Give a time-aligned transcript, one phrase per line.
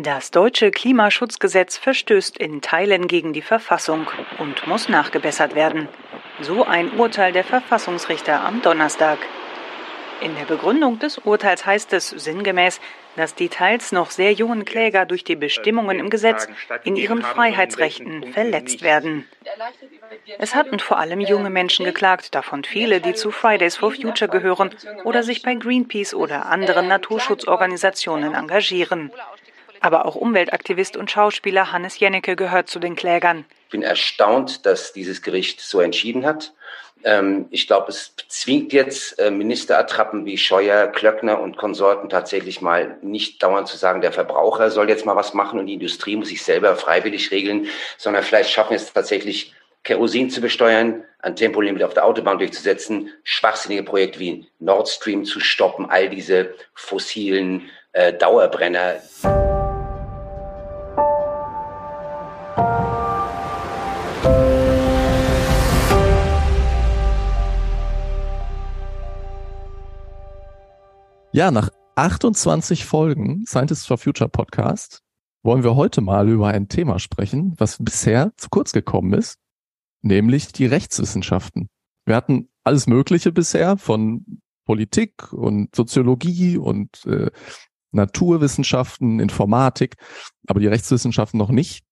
[0.00, 4.08] Das deutsche Klimaschutzgesetz verstößt in Teilen gegen die Verfassung
[4.38, 5.88] und muss nachgebessert werden.
[6.40, 9.18] So ein Urteil der Verfassungsrichter am Donnerstag.
[10.20, 12.80] In der Begründung des Urteils heißt es sinngemäß,
[13.16, 16.46] dass die teils noch sehr jungen Kläger durch die Bestimmungen im Gesetz
[16.84, 19.26] in ihren Freiheitsrechten verletzt werden.
[20.38, 24.70] Es hatten vor allem junge Menschen geklagt, davon viele, die zu Fridays for Future gehören
[25.02, 29.10] oder sich bei Greenpeace oder anderen Naturschutzorganisationen engagieren.
[29.80, 33.44] Aber auch Umweltaktivist und Schauspieler Hannes Jennecke gehört zu den Klägern.
[33.64, 36.52] Ich bin erstaunt, dass dieses Gericht so entschieden hat.
[37.04, 42.98] Ähm, ich glaube, es zwingt jetzt äh, Ministerattrappen wie Scheuer, Klöckner und Konsorten tatsächlich mal
[43.02, 46.28] nicht dauernd zu sagen, der Verbraucher soll jetzt mal was machen und die Industrie muss
[46.28, 51.82] sich selber freiwillig regeln, sondern vielleicht schaffen wir es tatsächlich, Kerosin zu besteuern, ein Tempolimit
[51.82, 58.12] auf der Autobahn durchzusetzen, schwachsinnige Projekte wie Nord Stream zu stoppen, all diese fossilen äh,
[58.12, 58.96] Dauerbrenner.
[71.38, 75.04] Ja, nach 28 Folgen Scientists for Future Podcast
[75.44, 79.38] wollen wir heute mal über ein Thema sprechen, was bisher zu kurz gekommen ist,
[80.02, 81.68] nämlich die Rechtswissenschaften.
[82.06, 87.30] Wir hatten alles Mögliche bisher von Politik und Soziologie und äh,
[87.92, 89.94] Naturwissenschaften, Informatik,
[90.48, 91.84] aber die Rechtswissenschaften noch nicht.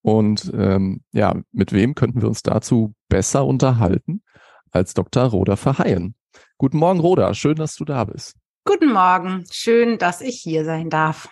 [0.00, 4.22] Und ähm, ja, mit wem könnten wir uns dazu besser unterhalten
[4.70, 5.24] als Dr.
[5.24, 6.14] Roda Verheyen?
[6.56, 7.34] Guten Morgen, Roda.
[7.34, 8.40] Schön, dass du da bist.
[8.72, 11.28] Guten Morgen, schön, dass ich hier sein darf.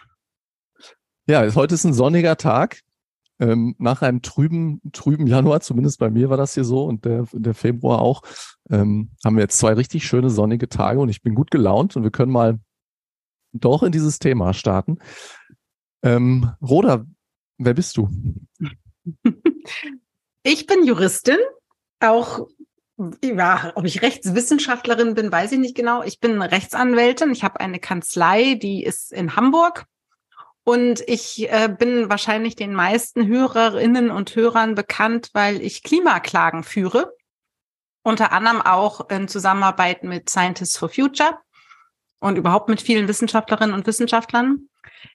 [1.28, 2.81] Ja, heute ist ein sonniger Tag.
[3.39, 7.28] Ähm, nach einem trüben, trüben Januar, zumindest bei mir war das hier so und der,
[7.33, 8.22] der Februar auch,
[8.70, 12.03] ähm, haben wir jetzt zwei richtig schöne sonnige Tage und ich bin gut gelaunt und
[12.03, 12.59] wir können mal
[13.53, 14.98] doch in dieses Thema starten.
[16.03, 17.06] Ähm, Roda,
[17.56, 18.11] wer bist du?
[20.42, 21.39] Ich bin Juristin,
[22.00, 22.48] auch
[23.22, 26.03] ja, ob ich Rechtswissenschaftlerin bin, weiß ich nicht genau.
[26.03, 27.31] Ich bin Rechtsanwältin.
[27.31, 29.86] Ich habe eine Kanzlei, die ist in Hamburg.
[30.64, 37.14] Und ich äh, bin wahrscheinlich den meisten Hörerinnen und Hörern bekannt, weil ich Klimaklagen führe.
[38.03, 41.38] Unter anderem auch in Zusammenarbeit mit Scientists for Future
[42.20, 44.69] und überhaupt mit vielen Wissenschaftlerinnen und Wissenschaftlern.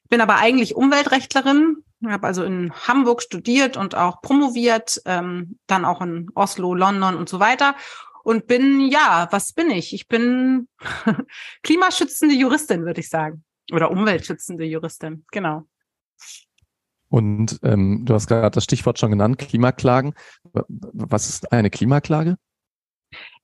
[0.03, 5.85] Ich bin aber eigentlich Umweltrechtlerin, habe also in Hamburg studiert und auch promoviert, ähm, dann
[5.85, 7.75] auch in Oslo, London und so weiter.
[8.23, 9.93] Und bin, ja, was bin ich?
[9.93, 10.67] Ich bin
[11.63, 13.43] klimaschützende Juristin, würde ich sagen.
[13.71, 15.65] Oder umweltschützende Juristin, genau.
[17.09, 20.15] Und ähm, du hast gerade das Stichwort schon genannt, Klimaklagen.
[20.51, 22.37] Was ist eine Klimaklage?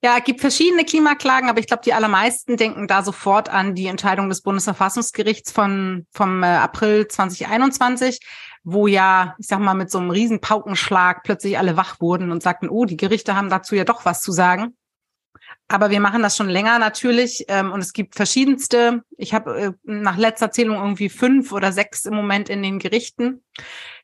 [0.01, 3.87] Ja, es gibt verschiedene Klimaklagen, aber ich glaube, die allermeisten denken da sofort an die
[3.87, 8.19] Entscheidung des Bundesverfassungsgerichts von, vom äh, April 2021,
[8.63, 12.41] wo ja, ich sag mal, mit so einem riesen Paukenschlag plötzlich alle wach wurden und
[12.41, 14.75] sagten, oh, die Gerichte haben dazu ja doch was zu sagen.
[15.71, 19.03] Aber wir machen das schon länger natürlich ähm, und es gibt verschiedenste.
[19.17, 23.43] Ich habe äh, nach letzter Zählung irgendwie fünf oder sechs im Moment in den Gerichten.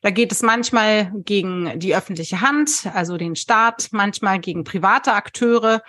[0.00, 5.82] Da geht es manchmal gegen die öffentliche Hand, also den Staat, manchmal gegen private Akteure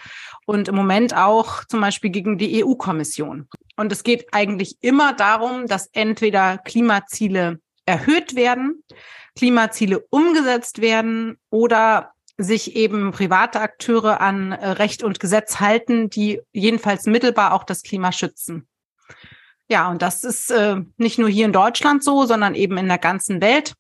[0.48, 3.48] und im Moment auch zum Beispiel gegen die EU-Kommission.
[3.76, 8.84] Und es geht eigentlich immer darum, dass entweder Klimaziele erhöht werden,
[9.36, 16.42] Klimaziele umgesetzt werden oder sich eben private Akteure an äh, Recht und Gesetz halten, die
[16.52, 18.68] jedenfalls mittelbar auch das Klima schützen.
[19.70, 23.00] Ja, und das ist äh, nicht nur hier in Deutschland so, sondern eben in der
[23.00, 23.74] ganzen Welt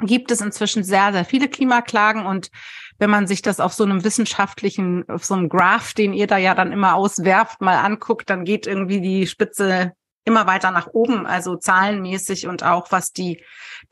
[0.00, 2.26] gibt es inzwischen sehr, sehr viele Klimaklagen.
[2.26, 2.50] Und
[2.98, 6.36] wenn man sich das auf so einem wissenschaftlichen, auf so einem Graph, den ihr da
[6.36, 9.92] ja dann immer auswerft, mal anguckt, dann geht irgendwie die Spitze
[10.24, 11.26] immer weiter nach oben.
[11.26, 13.42] Also zahlenmäßig und auch was die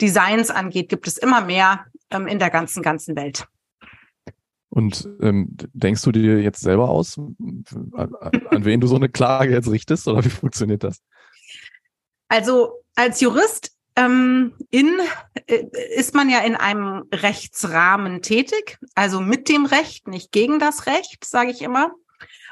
[0.01, 3.47] Designs angeht, gibt es immer mehr ähm, in der ganzen, ganzen Welt.
[4.75, 9.53] Und ähm, denkst du dir jetzt selber aus, an, an wen du so eine Klage
[9.53, 11.01] jetzt richtest oder wie funktioniert das?
[12.27, 14.99] Also als Jurist ähm, in,
[15.47, 15.63] äh,
[15.95, 21.25] ist man ja in einem Rechtsrahmen tätig, also mit dem Recht, nicht gegen das Recht,
[21.25, 21.93] sage ich immer.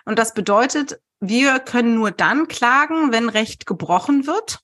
[0.05, 4.61] Und das bedeutet, wir können nur dann klagen, wenn Recht gebrochen wird.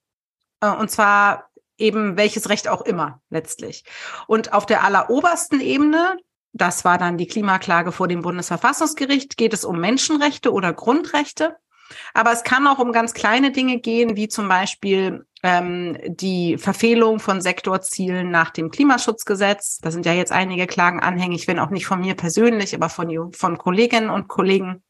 [0.61, 3.83] Äh, und zwar eben welches Recht auch immer letztlich.
[4.29, 6.19] Und auf der allerobersten Ebene,
[6.53, 9.37] das war dann die Klimaklage vor dem Bundesverfassungsgericht.
[9.37, 11.57] Geht es um Menschenrechte oder Grundrechte?
[12.15, 17.21] Aber es kann auch um ganz kleine Dinge gehen, wie zum Beispiel ähm, die Verfehlung
[17.21, 19.79] von Sektorzielen nach dem Klimaschutzgesetz.
[19.79, 23.33] Da sind ja jetzt einige Klagen anhängig, wenn auch nicht von mir persönlich, aber von,
[23.33, 24.83] von Kolleginnen und Kollegen.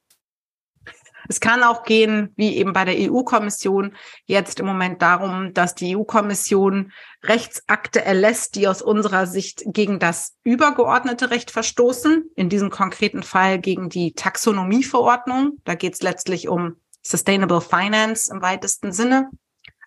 [1.29, 3.95] Es kann auch gehen, wie eben bei der EU-Kommission,
[4.25, 6.91] jetzt im Moment darum, dass die EU-Kommission
[7.23, 12.31] Rechtsakte erlässt, die aus unserer Sicht gegen das übergeordnete Recht verstoßen.
[12.35, 15.59] In diesem konkreten Fall gegen die Taxonomieverordnung.
[15.65, 19.31] Da geht es letztlich um Sustainable Finance im weitesten Sinne.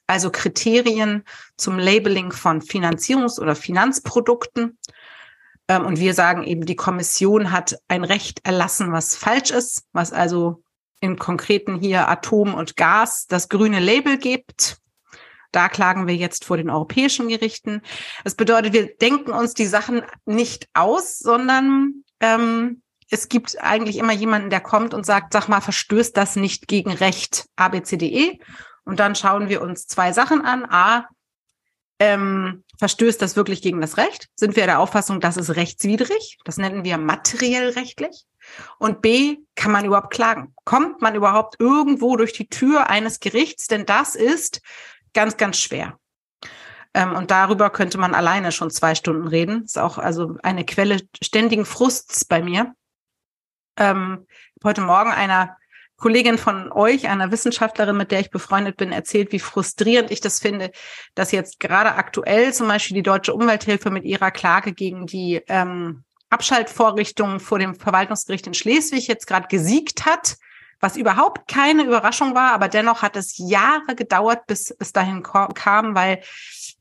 [0.06, 1.24] Also Kriterien
[1.58, 4.78] zum Labeling von Finanzierungs- oder Finanzprodukten.
[5.68, 10.14] Ähm, und wir sagen eben, die Kommission hat ein Recht erlassen, was falsch ist, was
[10.14, 10.64] also
[11.02, 14.78] im Konkreten hier Atom und Gas das grüne Label gibt.
[15.52, 17.82] Da klagen wir jetzt vor den europäischen Gerichten.
[18.24, 24.14] Das bedeutet, wir denken uns die Sachen nicht aus, sondern ähm, es gibt eigentlich immer
[24.14, 28.40] jemanden, der kommt und sagt, sag mal, verstößt das nicht gegen Recht ABCDE?
[28.86, 30.66] Und dann schauen wir uns zwei Sachen an.
[30.66, 31.10] A,
[32.00, 34.30] ähm, verstößt das wirklich gegen das Recht?
[34.36, 36.38] Sind wir der Auffassung, das ist rechtswidrig?
[36.46, 38.26] Das nennen wir materiell rechtlich.
[38.80, 40.54] Und B, kann man überhaupt klagen?
[40.64, 43.68] Kommt man überhaupt irgendwo durch die Tür eines Gerichts?
[43.68, 44.62] Denn das ist
[45.14, 45.98] ganz, ganz schwer.
[46.94, 49.64] Ähm, und darüber könnte man alleine schon zwei Stunden reden.
[49.64, 52.74] Ist auch also eine Quelle ständigen Frusts bei mir.
[53.78, 54.28] Ähm,
[54.64, 55.58] heute Morgen einer
[56.02, 60.40] Kollegin von euch, einer Wissenschaftlerin, mit der ich befreundet bin, erzählt, wie frustrierend ich das
[60.40, 60.72] finde,
[61.14, 66.04] dass jetzt gerade aktuell zum Beispiel die Deutsche Umwelthilfe mit ihrer Klage gegen die ähm,
[66.32, 70.38] Abschaltvorrichtungen vor dem Verwaltungsgericht in Schleswig jetzt gerade gesiegt hat,
[70.80, 75.94] was überhaupt keine Überraschung war, aber dennoch hat es Jahre gedauert, bis es dahin kam,
[75.94, 76.24] weil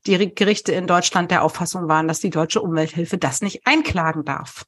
[0.07, 4.65] die Gerichte in Deutschland der Auffassung waren, dass die Deutsche Umwelthilfe das nicht einklagen darf.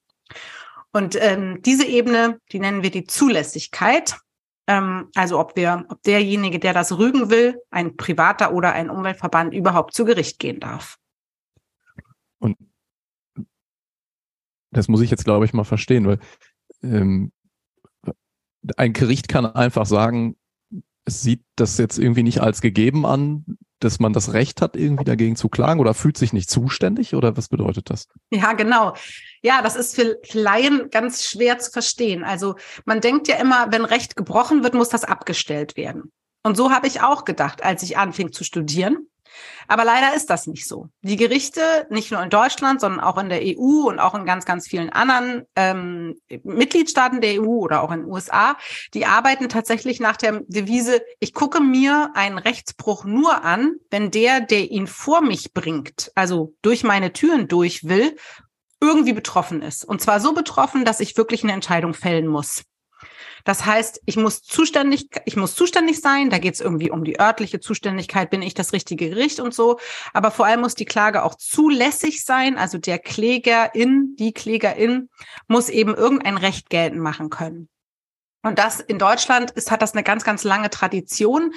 [0.92, 4.16] Und ähm, diese Ebene, die nennen wir die Zulässigkeit.
[4.68, 9.56] Ähm, also ob wir, ob derjenige, der das rügen will, ein privater oder ein Umweltverband
[9.56, 10.98] überhaupt zu Gericht gehen darf.
[12.38, 12.58] Und
[14.74, 16.20] das muss ich jetzt, glaube ich, mal verstehen, weil
[16.84, 17.32] ähm,
[18.78, 20.36] ein Gericht kann einfach sagen,
[21.06, 25.04] es sieht das jetzt irgendwie nicht als gegeben an, dass man das Recht hat, irgendwie
[25.04, 28.08] dagegen zu klagen oder fühlt sich nicht zuständig oder was bedeutet das?
[28.32, 28.94] Ja, genau.
[29.42, 32.24] Ja, das ist für Laien ganz schwer zu verstehen.
[32.24, 32.56] Also
[32.86, 36.12] man denkt ja immer, wenn Recht gebrochen wird, muss das abgestellt werden.
[36.44, 39.08] Und so habe ich auch gedacht, als ich anfing zu studieren.
[39.68, 40.90] Aber leider ist das nicht so.
[41.02, 44.46] Die Gerichte, nicht nur in Deutschland, sondern auch in der EU und auch in ganz,
[44.46, 48.58] ganz vielen anderen ähm, Mitgliedstaaten der EU oder auch in den USA,
[48.94, 54.42] die arbeiten tatsächlich nach der Devise, ich gucke mir einen Rechtsbruch nur an, wenn der,
[54.42, 58.16] der ihn vor mich bringt, also durch meine Türen durch will,
[58.82, 59.86] irgendwie betroffen ist.
[59.86, 62.64] Und zwar so betroffen, dass ich wirklich eine Entscheidung fällen muss.
[63.44, 66.30] Das heißt, ich muss zuständig, ich muss zuständig sein.
[66.30, 69.80] Da geht es irgendwie um die örtliche Zuständigkeit, bin ich das richtige Gericht und so.
[70.14, 72.58] Aber vor allem muss die Klage auch zulässig sein.
[72.58, 75.10] Also der Klägerin, die Klägerin
[75.48, 77.68] muss eben irgendein Recht geltend machen können.
[78.44, 81.54] Und das in Deutschland ist, hat das eine ganz, ganz lange Tradition.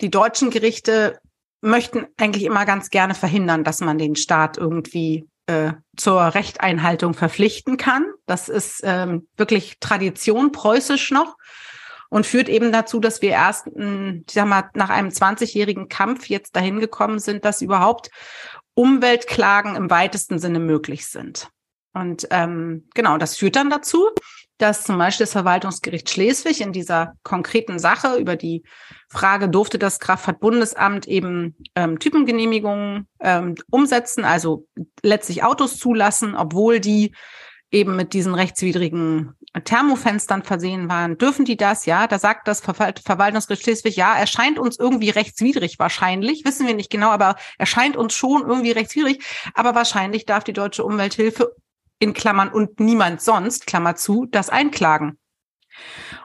[0.00, 1.18] Die deutschen Gerichte
[1.60, 7.76] möchten eigentlich immer ganz gerne verhindern, dass man den Staat irgendwie äh, zur Rechteinhaltung verpflichten
[7.76, 8.06] kann.
[8.26, 11.36] Das ist ähm, wirklich Tradition, preußisch noch
[12.10, 16.54] und führt eben dazu, dass wir erst, ich sag mal, nach einem 20-jährigen Kampf jetzt
[16.54, 18.10] dahin gekommen sind, dass überhaupt
[18.74, 21.48] Umweltklagen im weitesten Sinne möglich sind.
[21.94, 24.08] Und ähm, genau, das führt dann dazu,
[24.58, 28.64] dass zum Beispiel das Verwaltungsgericht Schleswig in dieser konkreten Sache über die
[29.08, 34.66] Frage, durfte das Kraftfahrtbundesamt eben ähm, Typengenehmigungen ähm, umsetzen, also
[35.02, 37.14] letztlich Autos zulassen, obwohl die
[37.70, 41.18] eben mit diesen rechtswidrigen Thermofenstern versehen waren.
[41.18, 41.86] Dürfen die das?
[41.86, 46.74] Ja, da sagt das Ver Verwaltungsgericht Schleswig, ja, erscheint uns irgendwie rechtswidrig wahrscheinlich, wissen wir
[46.74, 49.22] nicht genau, aber erscheint uns schon irgendwie rechtswidrig,
[49.54, 51.54] aber wahrscheinlich darf die deutsche Umwelthilfe
[51.98, 55.18] in Klammern und niemand sonst, Klammer zu, das einklagen.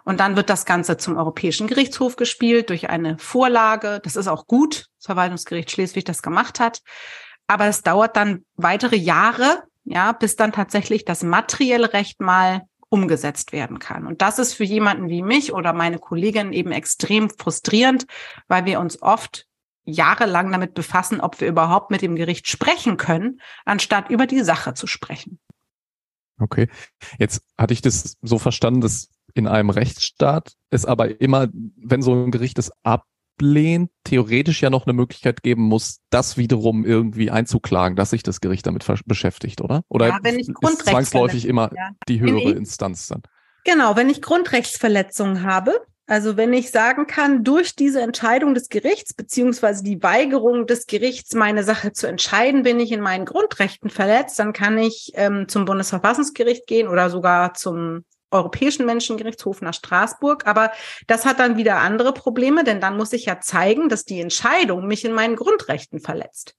[0.04, 4.00] Und dann wird das Ganze zum Europäischen Gerichtshof gespielt durch eine Vorlage.
[4.04, 6.82] Das ist auch gut, das Verwaltungsgericht Schleswig das gemacht hat.
[7.48, 13.54] Aber es dauert dann weitere Jahre, ja, bis dann tatsächlich das materielle Recht mal umgesetzt
[13.54, 14.06] werden kann.
[14.06, 18.06] Und das ist für jemanden wie mich oder meine Kollegin eben extrem frustrierend,
[18.48, 19.48] weil wir uns oft
[19.84, 24.74] jahrelang damit befassen, ob wir überhaupt mit dem Gericht sprechen können, anstatt über die Sache
[24.74, 25.40] zu sprechen.
[26.40, 26.68] Okay.
[27.20, 32.14] Jetzt hatte ich das so verstanden, dass in einem Rechtsstaat es aber immer, wenn so
[32.14, 37.96] ein Gericht es ablehnt, theoretisch ja noch eine Möglichkeit geben muss, das wiederum irgendwie einzuklagen,
[37.96, 39.84] dass sich das Gericht damit beschäftigt, oder?
[39.90, 41.92] Oder ja, wenn ich ist zwangsläufig immer ja.
[42.08, 43.24] die höhere Instanz dann?
[43.66, 49.14] Genau, wenn ich Grundrechtsverletzungen habe, also wenn ich sagen kann, durch diese Entscheidung des Gerichts
[49.14, 54.38] beziehungsweise die Weigerung des Gerichts, meine Sache zu entscheiden, bin ich in meinen Grundrechten verletzt,
[54.38, 60.46] dann kann ich ähm, zum Bundesverfassungsgericht gehen oder sogar zum Europäischen Menschengerichtshof nach Straßburg.
[60.46, 60.72] Aber
[61.08, 64.88] das hat dann wieder andere Probleme, denn dann muss ich ja zeigen, dass die Entscheidung
[64.88, 66.56] mich in meinen Grundrechten verletzt.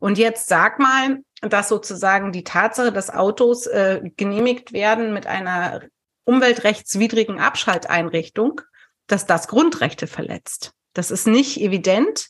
[0.00, 5.82] Und jetzt sag mal, dass sozusagen die Tatsache, dass Autos äh, genehmigt werden mit einer
[6.24, 8.60] umweltrechtswidrigen Abschalteinrichtung,
[9.06, 10.72] dass das Grundrechte verletzt.
[10.94, 12.28] Das ist nicht evident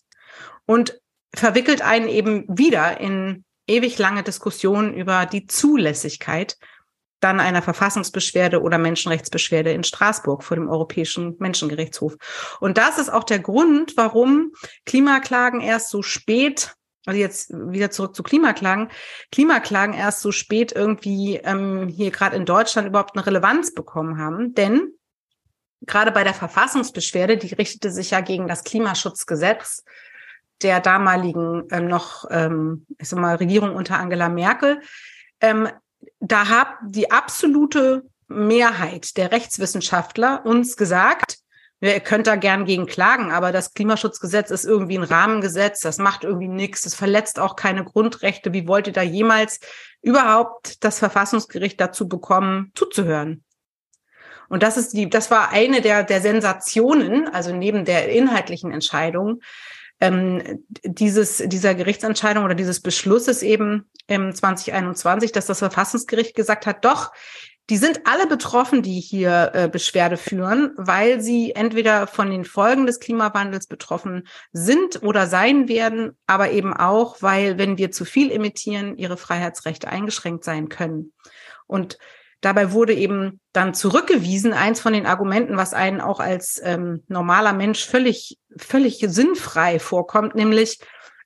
[0.66, 1.00] und
[1.34, 6.56] verwickelt einen eben wieder in ewig lange Diskussionen über die Zulässigkeit
[7.22, 12.16] dann einer Verfassungsbeschwerde oder Menschenrechtsbeschwerde in Straßburg vor dem Europäischen Menschengerichtshof.
[12.60, 14.52] Und das ist auch der Grund, warum
[14.86, 16.74] Klimaklagen erst so spät,
[17.06, 18.90] also jetzt wieder zurück zu Klimaklagen,
[19.30, 24.54] Klimaklagen erst so spät irgendwie ähm, hier gerade in Deutschland überhaupt eine Relevanz bekommen haben.
[24.54, 24.92] Denn
[25.86, 29.84] gerade bei der Verfassungsbeschwerde, die richtete sich ja gegen das Klimaschutzgesetz
[30.62, 34.80] der damaligen ähm, noch, ähm, ich sag mal, Regierung unter Angela Merkel,
[35.40, 35.68] ähm,
[36.20, 41.38] da hat die absolute Mehrheit der Rechtswissenschaftler uns gesagt,
[41.80, 46.22] ihr könnt da gern gegen klagen, aber das Klimaschutzgesetz ist irgendwie ein Rahmengesetz, das macht
[46.22, 48.52] irgendwie nichts, das verletzt auch keine Grundrechte.
[48.52, 49.58] Wie wollt ihr da jemals
[50.00, 53.42] überhaupt das Verfassungsgericht dazu bekommen, zuzuhören?
[54.52, 59.40] Und das ist die, das war eine der, der Sensationen, also neben der inhaltlichen Entscheidung,
[59.98, 66.84] ähm, dieses, dieser Gerichtsentscheidung oder dieses Beschlusses eben im 2021, dass das Verfassungsgericht gesagt hat,
[66.84, 67.12] doch,
[67.70, 72.84] die sind alle betroffen, die hier äh, Beschwerde führen, weil sie entweder von den Folgen
[72.84, 78.30] des Klimawandels betroffen sind oder sein werden, aber eben auch, weil, wenn wir zu viel
[78.30, 81.14] emittieren, ihre Freiheitsrechte eingeschränkt sein können.
[81.66, 81.96] Und
[82.42, 87.54] Dabei wurde eben dann zurückgewiesen, eins von den Argumenten, was einen auch als ähm, normaler
[87.54, 90.80] Mensch völlig, völlig sinnfrei vorkommt, nämlich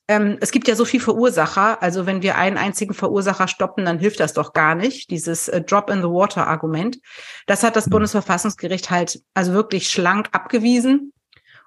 [0.09, 1.83] ähm, es gibt ja so viel Verursacher.
[1.83, 5.11] Also wenn wir einen einzigen Verursacher stoppen, dann hilft das doch gar nicht.
[5.11, 6.99] Dieses äh, Drop in the Water Argument.
[7.47, 7.91] Das hat das mhm.
[7.91, 11.13] Bundesverfassungsgericht halt also wirklich schlank abgewiesen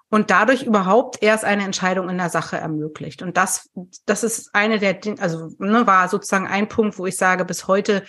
[0.09, 3.21] und dadurch überhaupt erst eine Entscheidung in der Sache ermöglicht.
[3.21, 3.69] Und das,
[4.05, 8.03] das ist eine der, also ne, war sozusagen ein Punkt, wo ich sage, bis heute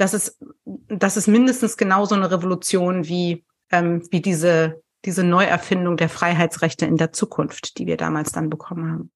[0.00, 0.38] das ist,
[0.88, 6.96] das ist mindestens genauso eine Revolution wie, ähm, wie diese, diese Neuerfindung der Freiheitsrechte in
[6.96, 9.10] der Zukunft, die wir damals dann bekommen haben.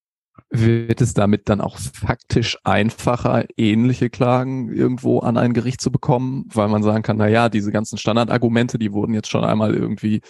[0.51, 6.45] Wird es damit dann auch faktisch einfacher, ähnliche Klagen irgendwo an ein Gericht zu bekommen,
[6.53, 10.21] weil man sagen kann, na ja, diese ganzen Standardargumente, die wurden jetzt schon einmal irgendwie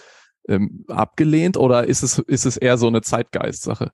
[0.47, 3.91] ähm, abgelehnt oder ist es, ist es eher so eine Zeitgeistsache?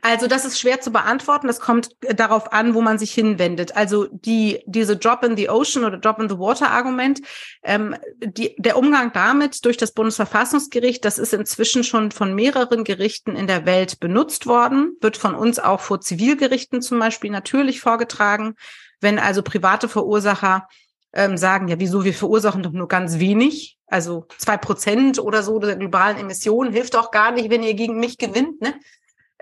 [0.00, 1.46] Also das ist schwer zu beantworten.
[1.46, 3.76] Das kommt äh, darauf an, wo man sich hinwendet.
[3.76, 7.20] Also die diese Drop in the Ocean oder Drop in the Water Argument,
[7.62, 13.36] ähm, die, der Umgang damit durch das Bundesverfassungsgericht, das ist inzwischen schon von mehreren Gerichten
[13.36, 18.54] in der Welt benutzt worden, wird von uns auch vor Zivilgerichten zum Beispiel natürlich vorgetragen.
[19.00, 20.68] Wenn also private Verursacher
[21.12, 25.58] ähm, sagen, ja, wieso, wir verursachen doch nur ganz wenig, also zwei Prozent oder so
[25.58, 28.74] der globalen Emissionen hilft doch gar nicht, wenn ihr gegen mich gewinnt, ne?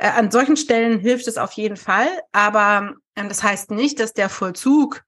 [0.00, 4.14] Äh, an solchen Stellen hilft es auf jeden Fall, aber ähm, das heißt nicht, dass
[4.14, 5.04] der Vollzug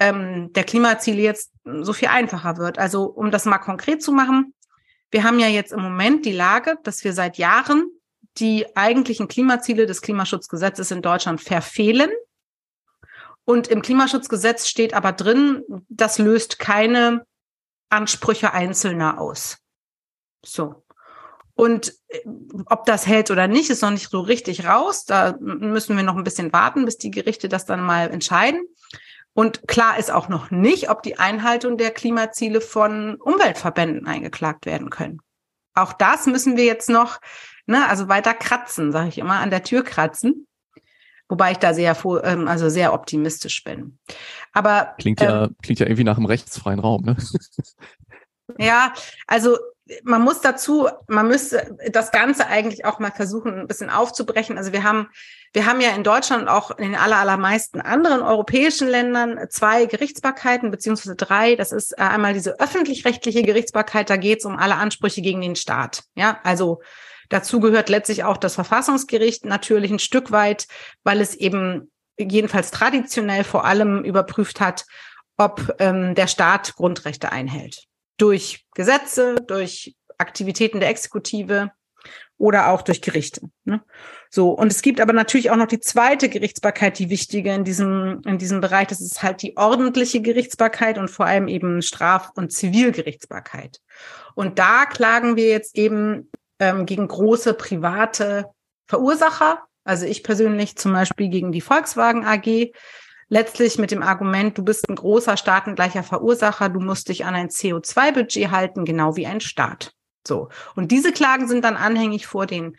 [0.00, 2.78] ähm, der Klimaziele jetzt so viel einfacher wird.
[2.78, 4.54] Also um das mal konkret zu machen,
[5.10, 7.84] wir haben ja jetzt im Moment die Lage, dass wir seit Jahren
[8.38, 12.10] die eigentlichen Klimaziele des Klimaschutzgesetzes in Deutschland verfehlen.
[13.44, 17.26] Und im Klimaschutzgesetz steht aber drin, das löst keine
[17.90, 19.58] Ansprüche Einzelner aus.
[20.42, 20.81] So.
[21.54, 22.20] Und äh,
[22.66, 25.04] ob das hält oder nicht, ist noch nicht so richtig raus.
[25.04, 28.62] Da müssen wir noch ein bisschen warten, bis die Gerichte das dann mal entscheiden.
[29.34, 34.90] Und klar ist auch noch nicht, ob die Einhaltung der Klimaziele von Umweltverbänden eingeklagt werden
[34.90, 35.20] können.
[35.74, 37.18] Auch das müssen wir jetzt noch,
[37.66, 40.46] ne, also weiter kratzen, sage ich immer, an der Tür kratzen.
[41.28, 43.98] Wobei ich da sehr, ähm, also sehr optimistisch bin.
[44.52, 47.16] Aber klingt ja, ähm, klingt ja irgendwie nach einem rechtsfreien Raum, ne?
[48.58, 48.92] Ja,
[49.26, 49.58] also
[50.04, 54.56] man muss dazu, man müsste das Ganze eigentlich auch mal versuchen, ein bisschen aufzubrechen.
[54.56, 55.08] Also wir haben,
[55.52, 59.86] wir haben ja in Deutschland und auch in den aller, allermeisten anderen europäischen Ländern zwei
[59.86, 61.56] Gerichtsbarkeiten, beziehungsweise drei.
[61.56, 65.56] Das ist äh, einmal diese öffentlich-rechtliche Gerichtsbarkeit, da geht es um alle Ansprüche gegen den
[65.56, 66.04] Staat.
[66.14, 66.80] Ja, also
[67.28, 70.66] dazu gehört letztlich auch das Verfassungsgericht natürlich ein Stück weit,
[71.02, 74.84] weil es eben jedenfalls traditionell vor allem überprüft hat,
[75.36, 81.70] ob ähm, der Staat Grundrechte einhält durch Gesetze, durch Aktivitäten der Exekutive
[82.38, 83.42] oder auch durch Gerichte.
[83.64, 83.82] Ne?
[84.30, 88.22] So, und es gibt aber natürlich auch noch die zweite Gerichtsbarkeit, die wichtige in diesem,
[88.26, 88.88] in diesem Bereich.
[88.88, 93.80] Das ist halt die ordentliche Gerichtsbarkeit und vor allem eben Straf- und Zivilgerichtsbarkeit.
[94.34, 98.46] Und da klagen wir jetzt eben ähm, gegen große private
[98.88, 99.62] Verursacher.
[99.84, 102.72] Also ich persönlich zum Beispiel gegen die Volkswagen AG,
[103.32, 107.48] letztlich mit dem Argument, du bist ein großer staatengleicher Verursacher, du musst dich an ein
[107.48, 109.94] CO2-Budget halten, genau wie ein Staat.
[110.28, 110.50] So.
[110.76, 112.76] Und diese Klagen sind dann anhängig vor den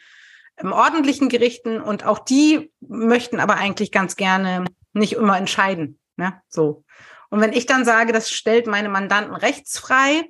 [0.57, 6.00] ähm, ordentlichen Gerichten und auch die möchten aber eigentlich ganz gerne nicht immer entscheiden.
[6.17, 6.39] Ne?
[6.50, 6.83] So.
[7.31, 10.22] Und wenn ich dann sage, das stellt meine Mandanten rechtsfrei,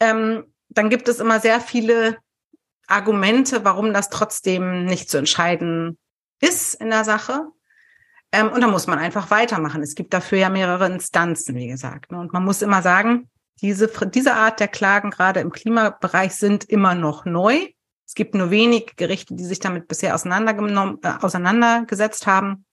[0.00, 2.18] ähm, dann gibt es immer sehr viele
[2.86, 5.96] Argumente, warum das trotzdem nicht zu entscheiden
[6.42, 7.46] ist in der Sache.
[8.32, 9.82] Ähm, und da muss man einfach weitermachen.
[9.82, 12.12] Es gibt dafür ja mehrere Instanzen, wie gesagt.
[12.12, 12.18] Ne?
[12.18, 13.28] Und man muss immer sagen,
[13.60, 17.68] diese, diese Art der Klagen, gerade im Klimabereich, sind immer noch neu.
[18.06, 22.64] Es gibt nur wenig Gerichte, die sich damit bisher auseinandergenommen, äh, auseinandergesetzt haben.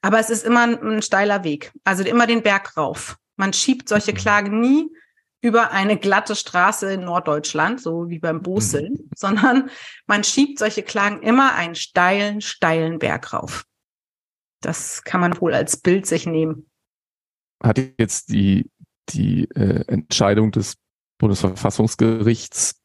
[0.00, 1.72] Aber es ist immer ein, ein steiler Weg.
[1.84, 3.16] Also immer den Berg rauf.
[3.36, 4.16] Man schiebt solche mhm.
[4.16, 4.90] Klagen nie
[5.40, 9.10] über eine glatte Straße in Norddeutschland, so wie beim Boseln, mhm.
[9.16, 9.70] sondern
[10.06, 13.64] man schiebt solche Klagen immer einen steilen, steilen Berg rauf.
[14.62, 16.70] Das kann man wohl als Bild sich nehmen.
[17.62, 18.70] Hat jetzt die,
[19.10, 20.76] die äh, Entscheidung des
[21.18, 22.80] Bundesverfassungsgerichts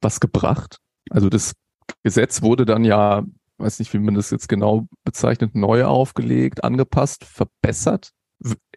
[0.00, 0.78] was gebracht?
[1.10, 1.54] Also das
[2.02, 3.24] Gesetz wurde dann ja,
[3.58, 8.12] weiß nicht, wie man das jetzt genau bezeichnet, neu aufgelegt, angepasst, verbessert.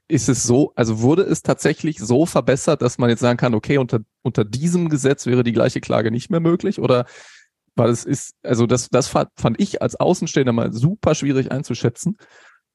[0.08, 3.80] Ist es so, also wurde es tatsächlich so verbessert, dass man jetzt sagen kann, okay,
[3.80, 6.80] unter, unter diesem Gesetz wäre die gleiche Klage nicht mehr möglich?
[6.80, 7.06] Oder
[7.76, 12.18] weil es ist, also das, das fand ich als Außenstehender mal super schwierig einzuschätzen.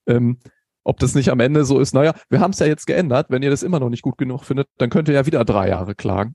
[0.06, 0.38] Ähm,
[0.82, 3.42] ob das nicht am Ende so ist, naja, wir haben es ja jetzt geändert, wenn
[3.42, 5.94] ihr das immer noch nicht gut genug findet, dann könnt ihr ja wieder drei Jahre
[5.94, 6.34] klagen.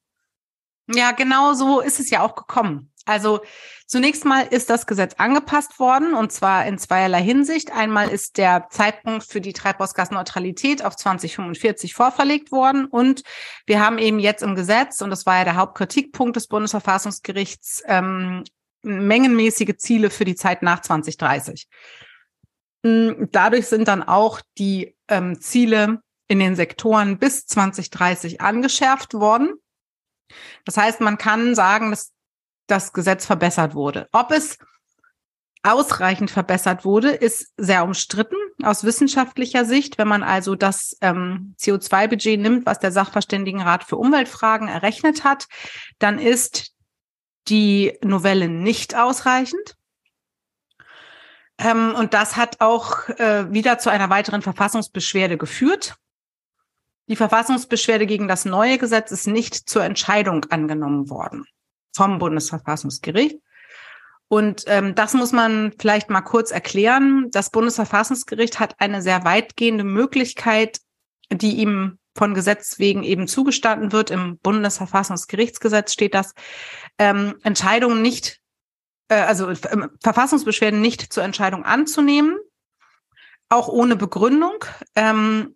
[0.93, 2.91] Ja, genau so ist es ja auch gekommen.
[3.05, 3.41] Also
[3.85, 7.71] zunächst mal ist das Gesetz angepasst worden und zwar in zweierlei Hinsicht.
[7.71, 13.23] Einmal ist der Zeitpunkt für die Treibhausgasneutralität auf 2045 vorverlegt worden und
[13.67, 18.43] wir haben eben jetzt im Gesetz, und das war ja der Hauptkritikpunkt des Bundesverfassungsgerichts, ähm,
[18.81, 21.67] mengenmäßige Ziele für die Zeit nach 2030.
[22.85, 29.53] Hm, dadurch sind dann auch die ähm, Ziele in den Sektoren bis 2030 angeschärft worden.
[30.65, 32.14] Das heißt, man kann sagen, dass
[32.67, 34.07] das Gesetz verbessert wurde.
[34.11, 34.57] Ob es
[35.65, 39.97] ausreichend verbessert wurde, ist sehr umstritten aus wissenschaftlicher Sicht.
[39.97, 45.47] Wenn man also das ähm, CO2-Budget nimmt, was der Sachverständigenrat für Umweltfragen errechnet hat,
[45.97, 46.73] dann ist
[47.47, 49.75] die Novelle nicht ausreichend.
[51.57, 55.95] Ähm, und das hat auch äh, wieder zu einer weiteren Verfassungsbeschwerde geführt.
[57.07, 61.45] Die Verfassungsbeschwerde gegen das neue Gesetz ist nicht zur Entscheidung angenommen worden
[61.95, 63.39] vom Bundesverfassungsgericht.
[64.27, 67.29] Und ähm, das muss man vielleicht mal kurz erklären.
[67.31, 70.79] Das Bundesverfassungsgericht hat eine sehr weitgehende Möglichkeit,
[71.31, 74.09] die ihm von Gesetz wegen eben zugestanden wird.
[74.09, 76.33] Im Bundesverfassungsgerichtsgesetz steht das,
[76.97, 78.41] ähm, Entscheidungen nicht
[79.09, 82.37] äh, also äh, Verfassungsbeschwerden nicht zur Entscheidung anzunehmen,
[83.49, 84.65] auch ohne Begründung.
[84.95, 85.55] Ähm,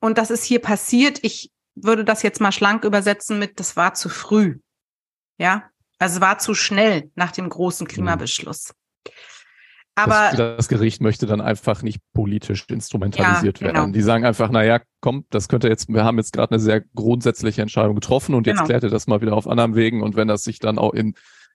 [0.00, 1.18] und das ist hier passiert.
[1.22, 4.58] Ich würde das jetzt mal schlank übersetzen mit, das war zu früh.
[5.38, 5.64] Ja,
[5.98, 7.88] also war zu schnell nach dem großen mhm.
[7.88, 8.74] Klimabeschluss.
[9.94, 13.80] Aber das, das, Gericht möchte dann einfach nicht politisch instrumentalisiert ja, genau.
[13.80, 13.92] werden.
[13.92, 16.82] Die sagen einfach, na ja, komm, das könnte jetzt, wir haben jetzt gerade eine sehr
[16.94, 18.66] grundsätzliche Entscheidung getroffen und jetzt genau.
[18.66, 21.14] klärt ihr das mal wieder auf anderen Wegen und wenn das sich dann auch in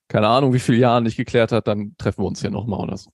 [0.10, 2.98] keine Ahnung, wie viele Jahren nicht geklärt hat, dann treffen wir uns hier nochmal oder
[2.98, 3.12] so.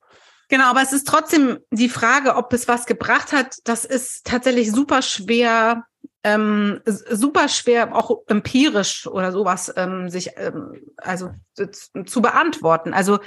[0.49, 3.57] Genau, aber es ist trotzdem die Frage, ob es was gebracht hat.
[3.65, 5.85] Das ist tatsächlich super schwer,
[6.23, 12.93] ähm, super schwer auch empirisch oder sowas ähm, sich ähm, also zu beantworten.
[12.93, 13.19] Also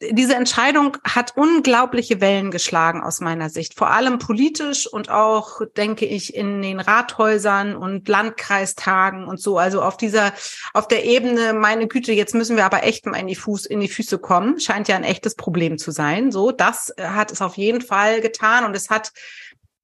[0.00, 6.06] diese Entscheidung hat unglaubliche Wellen geschlagen aus meiner Sicht, vor allem politisch und auch, denke
[6.06, 9.58] ich, in den Rathäusern und Landkreistagen und so.
[9.58, 10.32] Also auf dieser,
[10.72, 13.80] auf der Ebene, meine Güte, jetzt müssen wir aber echt mal in die Fuß, in
[13.80, 14.60] die Füße kommen.
[14.60, 16.32] Scheint ja ein echtes Problem zu sein.
[16.32, 19.12] So, das hat es auf jeden Fall getan und es hat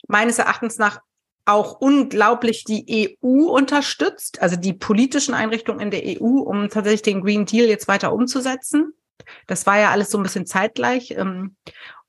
[0.08, 1.00] meines Erachtens nach
[1.46, 7.22] auch unglaublich die EU unterstützt, also die politischen Einrichtungen in der EU, um tatsächlich den
[7.22, 8.94] Green Deal jetzt weiter umzusetzen.
[9.46, 11.56] Das war ja alles so ein bisschen zeitgleich ähm,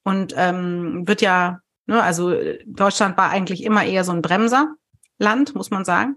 [0.03, 2.33] und ähm, wird ja, ne, also
[2.65, 6.15] Deutschland war eigentlich immer eher so ein Bremserland, muss man sagen.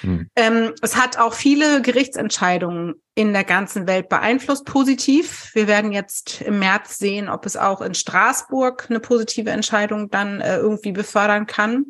[0.00, 0.30] Hm.
[0.36, 5.50] Ähm, es hat auch viele Gerichtsentscheidungen in der ganzen Welt beeinflusst, positiv.
[5.54, 10.40] Wir werden jetzt im März sehen, ob es auch in Straßburg eine positive Entscheidung dann
[10.40, 11.86] äh, irgendwie befördern kann.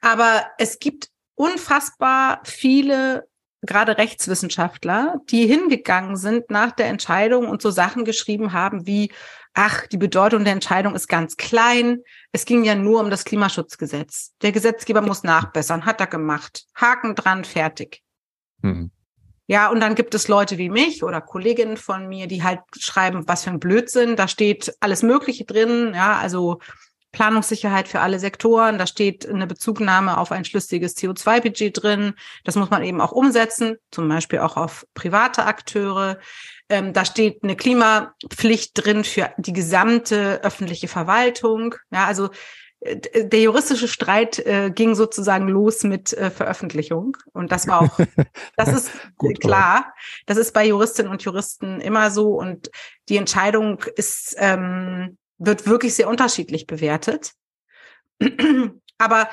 [0.00, 3.26] Aber es gibt unfassbar viele
[3.66, 9.12] gerade Rechtswissenschaftler, die hingegangen sind nach der Entscheidung und so Sachen geschrieben haben wie,
[9.54, 12.00] ach, die Bedeutung der Entscheidung ist ganz klein.
[12.32, 14.32] Es ging ja nur um das Klimaschutzgesetz.
[14.42, 16.66] Der Gesetzgeber muss nachbessern, hat er gemacht.
[16.74, 18.02] Haken dran, fertig.
[18.62, 18.90] Mhm.
[19.46, 23.28] Ja, und dann gibt es Leute wie mich oder Kolleginnen von mir, die halt schreiben,
[23.28, 24.16] was für ein Blödsinn.
[24.16, 26.60] Da steht alles Mögliche drin, ja, also
[27.14, 28.76] Planungssicherheit für alle Sektoren.
[28.76, 32.14] Da steht eine Bezugnahme auf ein schlüssiges CO2-Budget drin.
[32.44, 36.18] Das muss man eben auch umsetzen, zum Beispiel auch auf private Akteure.
[36.68, 41.76] Ähm, da steht eine Klimapflicht drin für die gesamte öffentliche Verwaltung.
[41.90, 42.30] Ja, also
[42.80, 47.16] äh, der juristische Streit äh, ging sozusagen los mit äh, Veröffentlichung.
[47.32, 47.98] Und das war auch,
[48.56, 49.94] das ist Gut, klar.
[50.26, 52.30] Das ist bei Juristinnen und Juristen immer so.
[52.30, 52.70] Und
[53.08, 57.32] die Entscheidung ist, ähm, wird wirklich sehr unterschiedlich bewertet.
[58.98, 59.28] Aber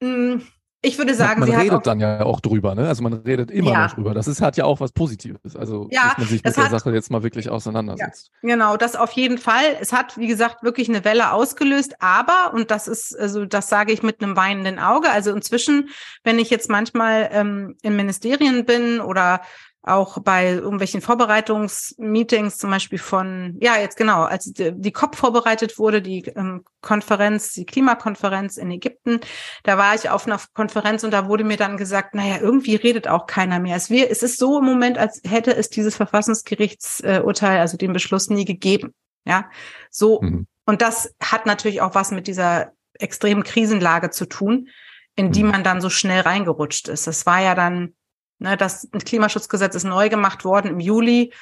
[0.00, 0.42] mh, mm,
[0.84, 2.88] ich würde sagen, man, man redet dann ja auch drüber, ne?
[2.88, 3.84] Also man redet immer ja.
[3.84, 4.14] noch drüber.
[4.14, 5.54] Das ist hat ja auch was Positives.
[5.54, 8.32] Also ja, dass man sich mit der Sache jetzt mal wirklich auseinandersetzt.
[8.42, 9.76] Ja, genau, das auf jeden Fall.
[9.80, 11.94] Es hat, wie gesagt, wirklich eine Welle ausgelöst.
[12.02, 15.08] Aber und das ist, also das sage ich mit einem weinenden Auge.
[15.08, 15.88] Also inzwischen,
[16.24, 19.40] wenn ich jetzt manchmal ähm, in Ministerien bin oder
[19.84, 26.00] auch bei irgendwelchen Vorbereitungsmeetings, zum Beispiel von, ja, jetzt genau, als die, COP vorbereitet wurde,
[26.00, 29.20] die ähm, Konferenz, die Klimakonferenz in Ägypten,
[29.64, 33.08] da war ich auf einer Konferenz und da wurde mir dann gesagt, naja, irgendwie redet
[33.08, 33.76] auch keiner mehr.
[33.76, 38.30] Es, wir, es ist so im Moment, als hätte es dieses Verfassungsgerichtsurteil, also den Beschluss
[38.30, 38.94] nie gegeben.
[39.24, 39.50] Ja,
[39.90, 40.20] so.
[40.22, 40.46] Mhm.
[40.64, 44.68] Und das hat natürlich auch was mit dieser extremen Krisenlage zu tun,
[45.16, 45.50] in die mhm.
[45.50, 47.08] man dann so schnell reingerutscht ist.
[47.08, 47.94] Das war ja dann
[48.42, 51.32] Ne, das Klimaschutzgesetz ist neu gemacht worden im Juli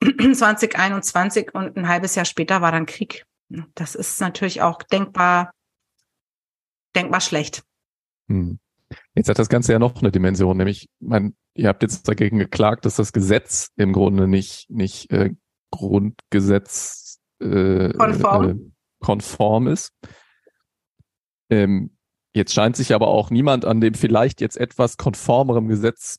[0.02, 3.24] 2021 und ein halbes Jahr später war dann Krieg.
[3.76, 5.52] Das ist natürlich auch denkbar,
[6.96, 7.62] denkbar schlecht.
[8.28, 8.58] Hm.
[9.14, 12.86] Jetzt hat das Ganze ja noch eine Dimension, nämlich, mein, ihr habt jetzt dagegen geklagt,
[12.86, 15.30] dass das Gesetz im Grunde nicht, nicht äh,
[15.70, 18.48] Grundgesetz äh, konform.
[18.48, 18.56] Äh,
[18.98, 19.92] konform ist.
[21.50, 21.96] Ähm,
[22.34, 26.18] jetzt scheint sich aber auch niemand an dem vielleicht jetzt etwas konformerem Gesetz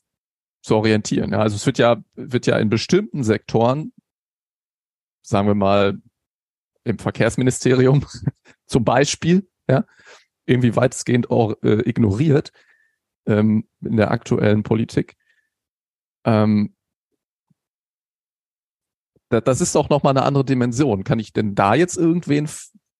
[0.64, 1.32] zu orientieren.
[1.32, 3.92] Ja, also es wird ja, wird ja in bestimmten Sektoren,
[5.20, 6.00] sagen wir mal
[6.84, 8.06] im Verkehrsministerium
[8.66, 9.84] zum Beispiel, ja,
[10.46, 12.50] irgendwie weitestgehend auch äh, ignoriert
[13.26, 15.16] ähm, in der aktuellen Politik.
[16.24, 16.74] Ähm,
[19.28, 21.04] da, das ist doch nochmal eine andere Dimension.
[21.04, 22.48] Kann ich denn da jetzt irgendwen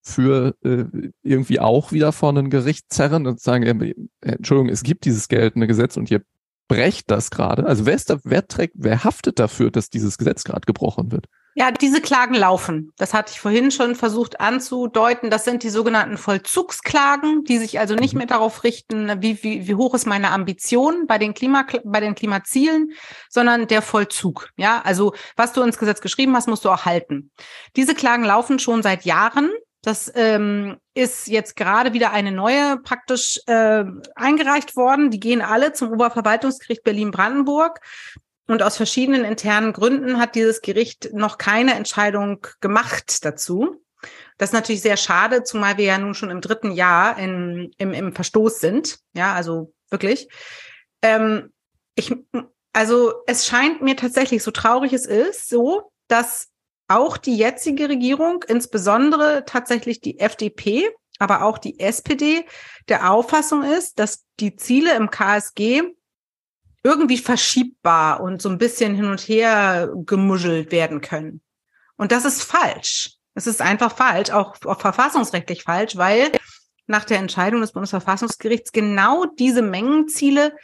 [0.02, 0.84] für äh,
[1.22, 5.66] irgendwie auch wieder vor ein Gericht zerren und sagen, äh, Entschuldigung, es gibt dieses geltende
[5.66, 6.22] Gesetz und ihr
[6.68, 7.66] brecht das gerade?
[7.66, 11.26] Also wer ist da, wer trägt, wer haftet dafür, dass dieses Gesetz gerade gebrochen wird?
[11.56, 12.92] Ja, diese Klagen laufen.
[12.96, 15.30] Das hatte ich vorhin schon versucht anzudeuten.
[15.30, 18.18] Das sind die sogenannten Vollzugsklagen, die sich also nicht mhm.
[18.18, 22.16] mehr darauf richten, wie, wie, wie hoch ist meine Ambition bei den Klima, bei den
[22.16, 22.90] Klimazielen,
[23.30, 24.50] sondern der Vollzug.
[24.56, 27.30] Ja, also was du ins Gesetz geschrieben hast, musst du auch halten.
[27.76, 29.52] Diese Klagen laufen schon seit Jahren.
[29.84, 35.10] Das ähm, ist jetzt gerade wieder eine neue praktisch äh, eingereicht worden.
[35.10, 37.80] Die gehen alle zum Oberverwaltungsgericht Berlin-Brandenburg.
[38.46, 43.82] Und aus verschiedenen internen Gründen hat dieses Gericht noch keine Entscheidung gemacht dazu.
[44.38, 47.92] Das ist natürlich sehr schade, zumal wir ja nun schon im dritten Jahr in, im,
[47.92, 49.00] im Verstoß sind.
[49.12, 50.28] Ja, also wirklich.
[51.02, 51.52] Ähm,
[51.94, 52.14] ich,
[52.72, 56.48] also es scheint mir tatsächlich, so traurig es ist, so, dass
[56.88, 62.44] auch die jetzige Regierung, insbesondere tatsächlich die FDP, aber auch die SPD,
[62.88, 65.82] der Auffassung ist, dass die Ziele im KSG
[66.82, 71.40] irgendwie verschiebbar und so ein bisschen hin und her gemuschelt werden können.
[71.96, 73.16] Und das ist falsch.
[73.34, 76.30] Es ist einfach falsch, auch, auch verfassungsrechtlich falsch, weil
[76.86, 80.54] nach der Entscheidung des Bundesverfassungsgerichts genau diese Mengenziele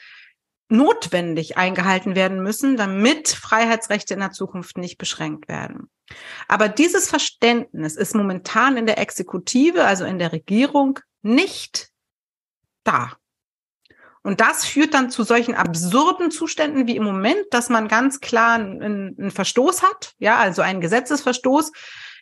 [0.68, 5.90] notwendig eingehalten werden müssen, damit Freiheitsrechte in der Zukunft nicht beschränkt werden.
[6.48, 11.90] Aber dieses Verständnis ist momentan in der Exekutive, also in der Regierung, nicht
[12.84, 13.12] da.
[14.22, 18.54] Und das führt dann zu solchen absurden Zuständen wie im Moment, dass man ganz klar
[18.54, 21.72] einen, einen Verstoß hat, ja, also einen Gesetzesverstoß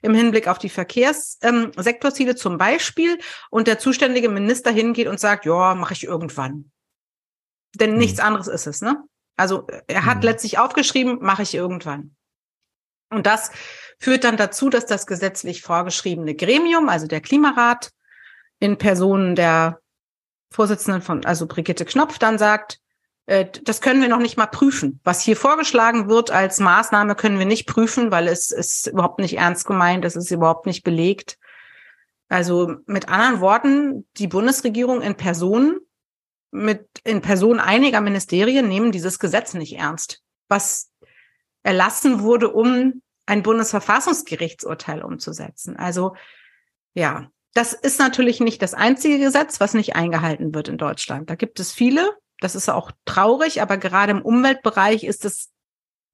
[0.02, 3.18] im Hinblick auf die Verkehrssektorziele ähm, zum Beispiel
[3.50, 6.70] und der zuständige Minister hingeht und sagt, ja, mache ich irgendwann.
[7.74, 7.98] Denn mhm.
[7.98, 9.02] nichts anderes ist es, ne?
[9.36, 10.24] Also er hat mhm.
[10.24, 12.16] letztlich aufgeschrieben, mache ich irgendwann.
[13.10, 13.50] Und das
[13.98, 17.90] führt dann dazu, dass das gesetzlich vorgeschriebene Gremium, also der Klimarat,
[18.60, 19.80] in Personen der
[20.50, 22.80] Vorsitzenden von, also Brigitte Knopf, dann sagt,
[23.26, 25.00] äh, das können wir noch nicht mal prüfen.
[25.04, 29.36] Was hier vorgeschlagen wird als Maßnahme, können wir nicht prüfen, weil es ist überhaupt nicht
[29.36, 31.38] ernst gemeint, es ist überhaupt nicht belegt.
[32.28, 35.78] Also mit anderen Worten, die Bundesregierung in Personen
[36.50, 40.90] mit in Person einiger Ministerien nehmen dieses Gesetz nicht ernst, was
[41.62, 45.76] erlassen wurde, um ein Bundesverfassungsgerichtsurteil umzusetzen.
[45.76, 46.14] Also
[46.94, 51.28] ja, das ist natürlich nicht das einzige Gesetz, was nicht eingehalten wird in Deutschland.
[51.28, 55.50] Da gibt es viele Das ist auch traurig, aber gerade im Umweltbereich ist es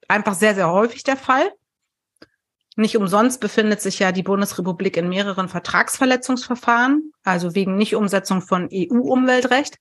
[0.08, 1.52] einfach sehr, sehr häufig der Fall.
[2.76, 9.76] Nicht umsonst befindet sich ja die Bundesrepublik in mehreren Vertragsverletzungsverfahren, also wegen Nichtumsetzung von EU-Umweltrecht.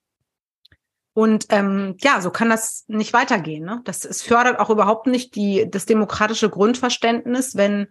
[1.14, 3.64] Und ähm, ja, so kann das nicht weitergehen.
[3.64, 3.82] Ne?
[3.84, 7.88] Das es fördert auch überhaupt nicht die, das demokratische Grundverständnis, wenn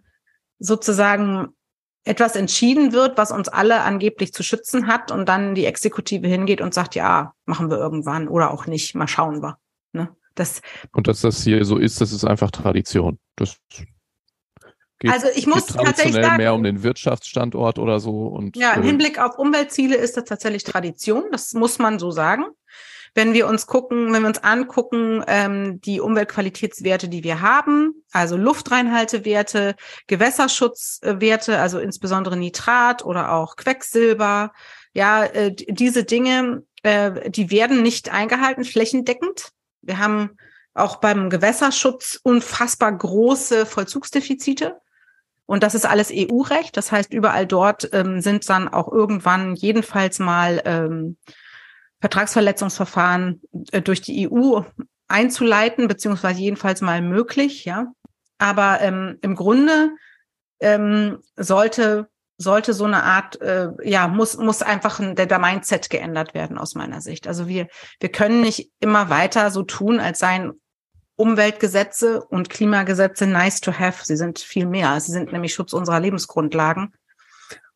[0.59, 1.49] sozusagen
[2.05, 6.59] etwas entschieden wird, was uns alle angeblich zu schützen hat und dann die Exekutive hingeht
[6.59, 9.57] und sagt, ja, machen wir irgendwann oder auch nicht, mal schauen wir.
[9.93, 10.09] Ne?
[10.35, 13.19] Das, und dass das hier so ist, das ist einfach Tradition.
[13.37, 13.55] Das
[14.99, 18.27] geht, also ich muss tatsächlich sagen, mehr um den Wirtschaftsstandort oder so.
[18.27, 21.25] Und, ja, im äh, Hinblick auf Umweltziele ist das tatsächlich Tradition.
[21.31, 22.45] Das muss man so sagen.
[23.15, 28.37] Wenn wir uns gucken, wenn wir uns angucken, ähm, die Umweltqualitätswerte, die wir haben, also
[28.37, 29.75] Luftreinhaltewerte,
[30.07, 34.51] Gewässerschutzwerte, also insbesondere Nitrat oder auch Quecksilber,
[34.93, 39.49] ja, äh, diese Dinge, äh, die werden nicht eingehalten, flächendeckend.
[39.81, 40.37] Wir haben
[40.73, 44.79] auch beim Gewässerschutz unfassbar große Vollzugsdefizite.
[45.45, 46.77] Und das ist alles EU-Recht.
[46.77, 51.17] Das heißt, überall dort ähm, sind dann auch irgendwann jedenfalls mal ähm,
[52.03, 54.59] Vertragsverletzungsverfahren äh, durch die EU
[55.07, 57.93] einzuleiten, beziehungsweise jedenfalls mal möglich, ja.
[58.37, 59.91] Aber ähm, im Grunde
[60.59, 65.89] ähm, sollte sollte so eine Art, äh, ja, muss, muss einfach ein, der, der Mindset
[65.89, 67.25] geändert werden aus meiner Sicht.
[67.25, 67.67] Also wir,
[68.01, 70.51] wir können nicht immer weiter so tun, als seien
[71.15, 74.03] Umweltgesetze und Klimagesetze nice to have.
[74.03, 74.99] Sie sind viel mehr.
[74.99, 76.93] Sie sind nämlich Schutz unserer Lebensgrundlagen.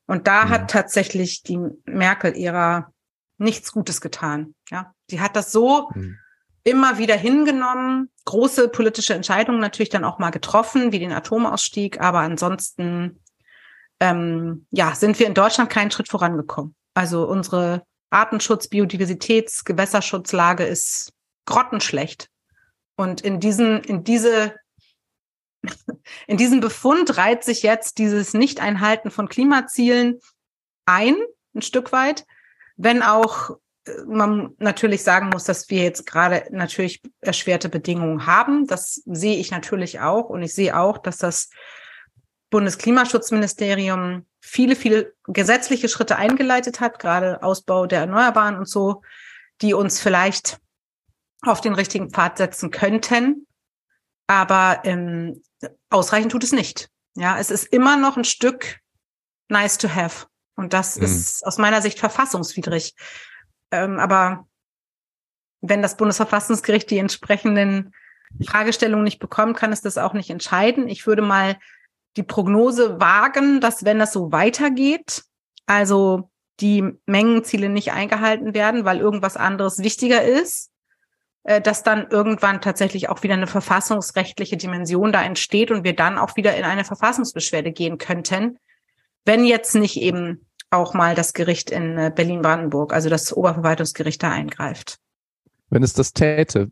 [0.06, 0.50] Und da ja.
[0.50, 2.92] hat tatsächlich die Merkel-Ära
[3.38, 4.56] nichts Gutes getan.
[4.70, 6.18] Ja, die hat das so mhm.
[6.64, 12.20] immer wieder hingenommen, große politische Entscheidungen natürlich dann auch mal getroffen, wie den Atomausstieg, aber
[12.20, 13.22] ansonsten
[14.00, 16.76] ähm, ja sind wir in Deutschland keinen Schritt vorangekommen.
[16.94, 21.14] Also unsere Artenschutz, Biodiversitäts, Gewässerschutzlage ist
[21.46, 22.30] grottenschlecht.
[22.96, 24.56] Und in diesen, in diese,
[26.28, 30.20] in diesen Befund reiht sich jetzt dieses Nicht-Einhalten von Klimazielen
[30.86, 31.16] ein,
[31.54, 32.26] ein Stück weit
[32.78, 33.52] wenn auch
[33.86, 38.68] äh, man natürlich sagen muss, dass wir jetzt gerade natürlich erschwerte Bedingungen haben.
[38.68, 40.30] Das sehe ich natürlich auch.
[40.30, 41.50] Und ich sehe auch, dass das
[42.50, 49.02] Bundesklimaschutzministerium viele, viele gesetzliche Schritte eingeleitet hat, gerade Ausbau der Erneuerbaren und so,
[49.62, 50.60] die uns vielleicht
[51.42, 53.48] auf den richtigen Pfad setzen könnten.
[54.28, 55.44] Aber ähm,
[55.90, 56.90] ausreichend tut es nicht.
[57.16, 58.80] Ja, es ist immer noch ein Stück
[59.50, 60.28] nice to have.
[60.58, 61.04] Und das mhm.
[61.04, 62.96] ist aus meiner Sicht verfassungswidrig.
[63.72, 64.48] Ähm, aber
[65.62, 67.94] wenn das Bundesverfassungsgericht die entsprechenden
[68.46, 70.90] Fragestellungen nicht bekommt, kann es das auch nicht entscheiden.
[70.90, 71.58] Ich würde mal
[72.18, 75.24] die Prognose wagen, dass wenn das so weitergeht,
[75.66, 80.72] also die Mengenziele nicht eingehalten werden, weil irgendwas anderes wichtiger ist,
[81.44, 86.18] äh, dass dann irgendwann tatsächlich auch wieder eine verfassungsrechtliche Dimension da entsteht und wir dann
[86.18, 88.58] auch wieder in eine Verfassungsbeschwerde gehen könnten,
[89.28, 94.32] wenn jetzt nicht eben auch mal das Gericht in äh, Berlin-Brandenburg, also das Oberverwaltungsgericht da
[94.32, 95.00] eingreift.
[95.70, 96.72] Wenn es das täte,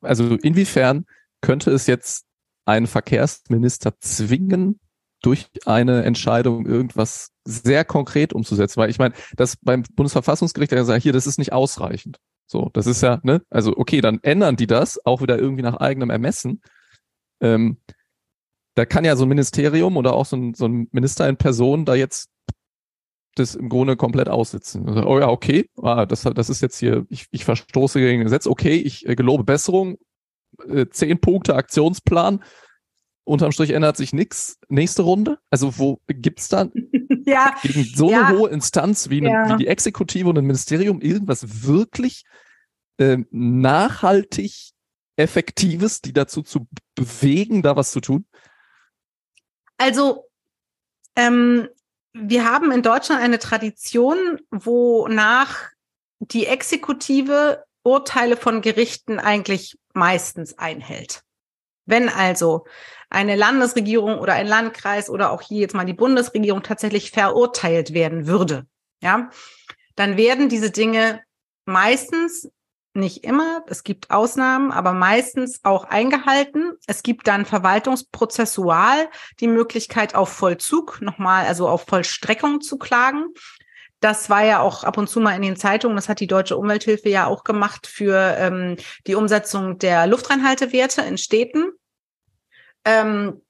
[0.00, 1.04] also inwiefern
[1.40, 2.24] könnte es jetzt
[2.64, 4.80] einen Verkehrsminister zwingen,
[5.22, 8.80] durch eine Entscheidung irgendwas sehr konkret umzusetzen?
[8.80, 12.18] Weil ich meine, das beim Bundesverfassungsgericht ja sagt, hier, das ist nicht ausreichend.
[12.46, 15.76] So, das ist ja, ne, also okay, dann ändern die das auch wieder irgendwie nach
[15.76, 16.62] eigenem Ermessen.
[17.40, 17.78] Ähm,
[18.80, 21.84] da kann ja so ein Ministerium oder auch so ein, so ein Minister in Person
[21.84, 22.30] da jetzt
[23.34, 24.88] das im Grunde komplett aussitzen.
[24.88, 28.46] Also, oh ja, okay, ah, das, das ist jetzt hier, ich, ich verstoße gegen Gesetz,
[28.46, 29.98] okay, ich äh, gelobe Besserung,
[30.66, 32.42] äh, zehn Punkte Aktionsplan,
[33.24, 34.58] unterm Strich ändert sich nichts.
[34.70, 35.38] Nächste Runde?
[35.50, 36.72] Also wo gibt's dann
[37.26, 38.28] ja, gegen so ja.
[38.28, 39.48] eine hohe Instanz wie, eine, ja.
[39.50, 42.24] wie die Exekutive und ein Ministerium irgendwas wirklich
[42.96, 44.70] äh, nachhaltig
[45.16, 48.24] Effektives, die dazu zu bewegen, da was zu tun?
[49.80, 50.28] Also
[51.16, 51.70] ähm,
[52.12, 55.70] wir haben in Deutschland eine Tradition, wonach
[56.18, 61.22] die Exekutive Urteile von Gerichten eigentlich meistens einhält.
[61.86, 62.66] Wenn also
[63.08, 68.26] eine Landesregierung oder ein Landkreis oder auch hier jetzt mal die Bundesregierung tatsächlich verurteilt werden
[68.26, 68.66] würde,
[69.02, 69.30] ja,
[69.96, 71.22] dann werden diese Dinge
[71.64, 72.52] meistens
[72.92, 76.72] nicht immer, es gibt Ausnahmen, aber meistens auch eingehalten.
[76.86, 83.26] Es gibt dann verwaltungsprozessual die Möglichkeit auf Vollzug nochmal, also auf Vollstreckung zu klagen.
[84.00, 86.56] Das war ja auch ab und zu mal in den Zeitungen, das hat die Deutsche
[86.56, 88.76] Umwelthilfe ja auch gemacht für ähm,
[89.06, 91.70] die Umsetzung der Luftreinhaltewerte in Städten.
[92.84, 93.42] Ähm,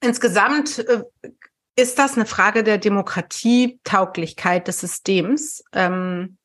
[0.00, 1.02] insgesamt äh,
[1.76, 5.64] ist das eine Frage der Demokratietauglichkeit des Systems.
[5.72, 6.38] Ähm,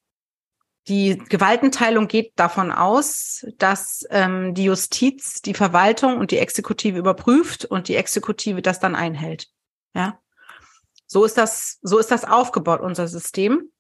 [0.89, 7.65] die Gewaltenteilung geht davon aus, dass ähm, die Justiz, die Verwaltung und die Exekutive überprüft
[7.65, 9.47] und die Exekutive das dann einhält.
[9.93, 10.19] Ja,
[11.05, 13.71] so ist das, so ist das aufgebaut, unser System.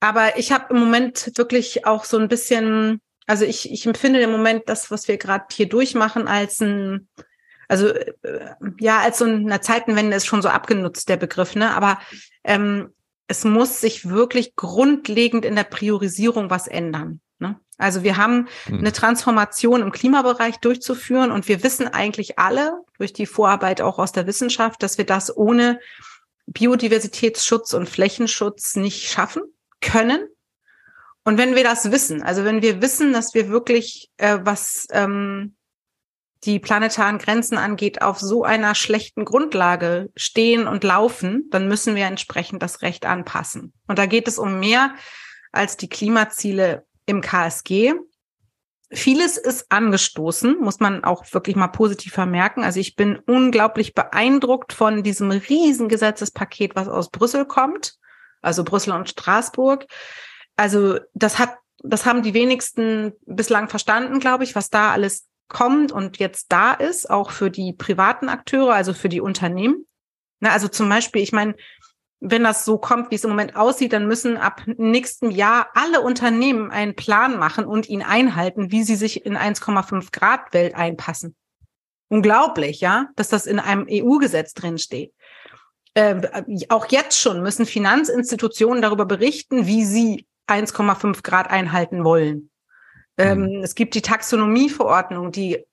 [0.00, 4.30] Aber ich habe im Moment wirklich auch so ein bisschen, also ich, ich empfinde im
[4.30, 7.08] Moment das, was wir gerade hier durchmachen, als ein,
[7.68, 11.74] also äh, ja, als so eine Zeitenwende ist schon so abgenutzt, der Begriff, ne?
[11.74, 11.98] Aber
[12.44, 12.94] ähm,
[13.28, 17.20] es muss sich wirklich grundlegend in der Priorisierung was ändern.
[17.38, 17.58] Ne?
[17.78, 18.78] Also wir haben hm.
[18.78, 24.12] eine Transformation im Klimabereich durchzuführen und wir wissen eigentlich alle durch die Vorarbeit auch aus
[24.12, 25.80] der Wissenschaft, dass wir das ohne
[26.46, 29.42] Biodiversitätsschutz und Flächenschutz nicht schaffen
[29.80, 30.28] können.
[31.24, 35.56] Und wenn wir das wissen, also wenn wir wissen, dass wir wirklich äh, was ähm,
[36.46, 42.06] die planetaren Grenzen angeht, auf so einer schlechten Grundlage stehen und laufen, dann müssen wir
[42.06, 43.72] entsprechend das Recht anpassen.
[43.88, 44.94] Und da geht es um mehr
[45.50, 47.94] als die Klimaziele im KSG.
[48.92, 52.62] Vieles ist angestoßen, muss man auch wirklich mal positiv vermerken.
[52.62, 55.90] Also ich bin unglaublich beeindruckt von diesem riesen
[56.76, 57.96] was aus Brüssel kommt,
[58.40, 59.86] also Brüssel und Straßburg.
[60.54, 65.92] Also das hat, das haben die wenigsten bislang verstanden, glaube ich, was da alles kommt
[65.92, 69.86] und jetzt da ist, auch für die privaten Akteure, also für die Unternehmen.
[70.40, 71.54] Na, also zum Beispiel, ich meine,
[72.20, 76.00] wenn das so kommt, wie es im Moment aussieht, dann müssen ab nächstem Jahr alle
[76.00, 81.36] Unternehmen einen Plan machen und ihn einhalten, wie sie sich in 1,5 Grad Welt einpassen.
[82.08, 85.12] Unglaublich, ja, dass das in einem EU-Gesetz drin steht.
[85.94, 86.28] Äh,
[86.68, 92.50] auch jetzt schon müssen Finanzinstitutionen darüber berichten, wie sie 1,5 Grad einhalten wollen.
[93.18, 93.62] Ähm, mhm.
[93.62, 95.64] es gibt die Taxonomieverordnung, die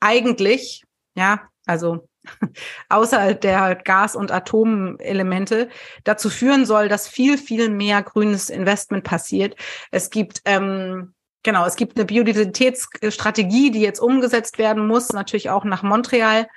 [0.00, 0.84] eigentlich,
[1.14, 2.08] ja, also
[2.88, 5.68] außer der Gas- und Atomelemente
[6.04, 9.56] dazu führen soll, dass viel, viel mehr grünes Investment passiert.
[9.90, 11.14] Es gibt ähm,
[11.46, 16.48] Genau, es gibt eine Biodiversitätsstrategie, die jetzt umgesetzt werden muss, natürlich auch nach Montreal,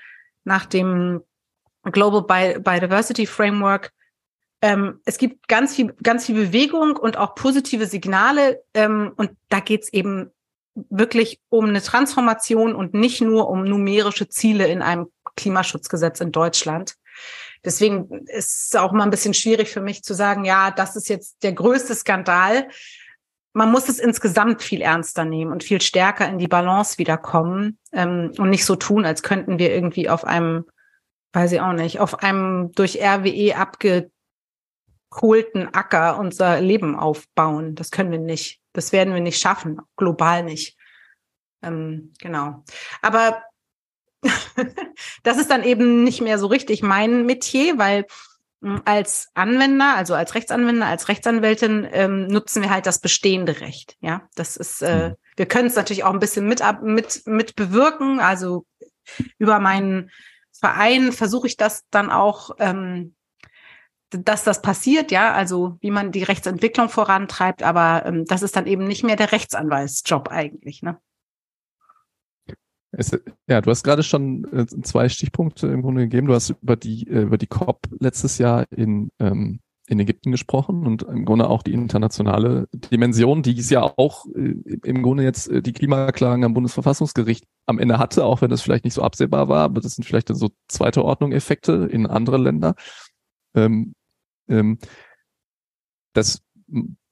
[0.45, 1.21] nach dem
[1.83, 3.91] Global Biodiversity Framework.
[4.61, 8.61] Ähm, es gibt ganz viel, ganz viel Bewegung und auch positive Signale.
[8.73, 10.31] Ähm, und da geht's eben
[10.89, 16.95] wirklich um eine Transformation und nicht nur um numerische Ziele in einem Klimaschutzgesetz in Deutschland.
[17.63, 21.09] Deswegen ist es auch mal ein bisschen schwierig für mich zu sagen, ja, das ist
[21.09, 22.69] jetzt der größte Skandal.
[23.53, 28.31] Man muss es insgesamt viel ernster nehmen und viel stärker in die Balance wiederkommen ähm,
[28.37, 30.65] und nicht so tun, als könnten wir irgendwie auf einem,
[31.33, 34.11] weiß ich auch nicht, auf einem durch RWE abge
[35.09, 37.75] kohlten Acker unser Leben aufbauen.
[37.75, 38.61] Das können wir nicht.
[38.73, 40.77] Das werden wir nicht schaffen, global nicht.
[41.61, 42.63] Ähm, genau.
[43.01, 43.41] Aber
[45.23, 48.05] das ist dann eben nicht mehr so richtig mein Metier, weil
[48.61, 53.97] hm, als Anwender, also als Rechtsanwender, als Rechtsanwältin ähm, nutzen wir halt das bestehende Recht.
[54.01, 55.15] Ja, das ist, äh, mhm.
[55.35, 58.19] wir können es natürlich auch ein bisschen mit, mit, mit bewirken.
[58.19, 58.65] Also
[59.37, 60.11] über meinen
[60.51, 63.15] Verein versuche ich das dann auch ähm,
[64.09, 68.67] dass das passiert, ja, also wie man die Rechtsentwicklung vorantreibt, aber ähm, das ist dann
[68.67, 70.97] eben nicht mehr der Rechtsanwaltsjob eigentlich, ne?
[72.91, 73.15] Es,
[73.47, 76.25] ja, du hast gerade schon äh, zwei Stichpunkte im Grunde gegeben.
[76.25, 80.85] Du hast über die äh, über die COP letztes Jahr in ähm, in Ägypten gesprochen
[80.85, 85.49] und im Grunde auch die internationale Dimension, die es ja auch äh, im Grunde jetzt
[85.49, 89.49] äh, die Klimaklagen am Bundesverfassungsgericht am Ende hatte, auch wenn das vielleicht nicht so absehbar
[89.49, 92.75] war, aber das sind vielleicht so zweite Ordnung Effekte in andere Länder.
[93.55, 93.93] Ähm,
[94.49, 94.79] ähm,
[96.13, 96.41] das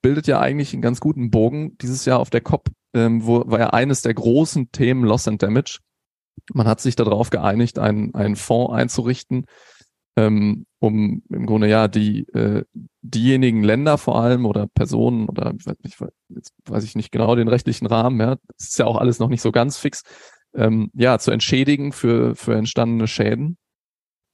[0.02, 3.60] bildet ja eigentlich einen ganz guten Bogen dieses Jahr auf der COP, ähm, wo war
[3.60, 5.80] ja eines der großen Themen Loss and Damage.
[6.54, 9.46] Man hat sich darauf geeinigt, einen, einen Fonds einzurichten,
[10.16, 12.64] ähm, um im Grunde ja die äh,
[13.02, 15.98] diejenigen Länder vor allem oder Personen oder ich,
[16.30, 19.30] jetzt weiß ich nicht genau den rechtlichen Rahmen, ja, das ist ja auch alles noch
[19.30, 20.04] nicht so ganz fix,
[20.56, 23.58] ähm, ja, zu entschädigen für für entstandene Schäden.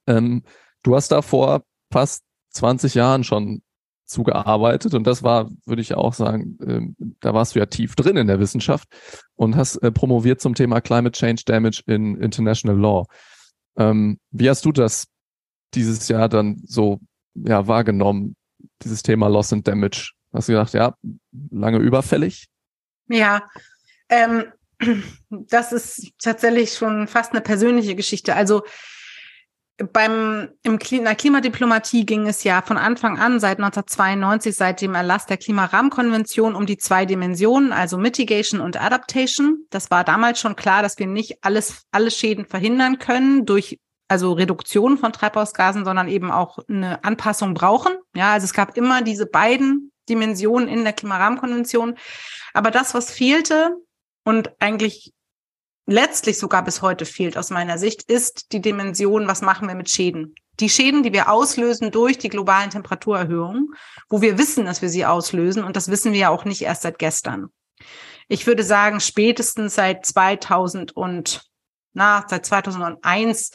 [0.07, 0.43] Ähm,
[0.83, 3.61] du hast da vor fast 20 Jahren schon
[4.05, 6.57] zugearbeitet und das war, würde ich auch sagen,
[6.97, 8.87] äh, da warst du ja tief drin in der Wissenschaft
[9.35, 13.05] und hast äh, promoviert zum Thema Climate Change Damage in International Law.
[13.77, 15.07] Ähm, wie hast du das
[15.73, 16.99] dieses Jahr dann so
[17.33, 18.35] ja, wahrgenommen,
[18.83, 20.11] dieses Thema Loss and Damage?
[20.33, 20.95] Hast du gedacht, ja,
[21.51, 22.47] lange überfällig?
[23.08, 23.49] Ja,
[24.10, 24.45] ähm,
[25.29, 28.35] das ist tatsächlich schon fast eine persönliche Geschichte.
[28.35, 28.63] Also
[29.78, 34.94] beim, im, in der Klimadiplomatie ging es ja von Anfang an, seit 1992, seit dem
[34.94, 39.65] Erlass der Klimarahmenkonvention, um die zwei Dimensionen, also Mitigation und Adaptation.
[39.71, 44.34] Das war damals schon klar, dass wir nicht alles, alle Schäden verhindern können durch also
[44.34, 47.94] Reduktion von Treibhausgasen, sondern eben auch eine Anpassung brauchen.
[48.15, 51.96] Ja, also es gab immer diese beiden Dimensionen in der Klimarahmenkonvention.
[52.54, 53.71] Aber das, was fehlte
[54.24, 55.13] und eigentlich
[55.86, 59.90] letztlich sogar bis heute fehlt aus meiner Sicht, ist die Dimension, was machen wir mit
[59.90, 60.36] Schäden?
[60.60, 63.73] Die Schäden, die wir auslösen durch die globalen Temperaturerhöhungen,
[64.10, 66.84] wo wir wissen, dass wir sie auslösen, und das wissen wir ja auch nicht erst
[66.84, 67.48] seit gestern.
[68.27, 71.44] Ich würde sagen, spätestens seit 2000 und
[71.94, 73.52] na, seit 2001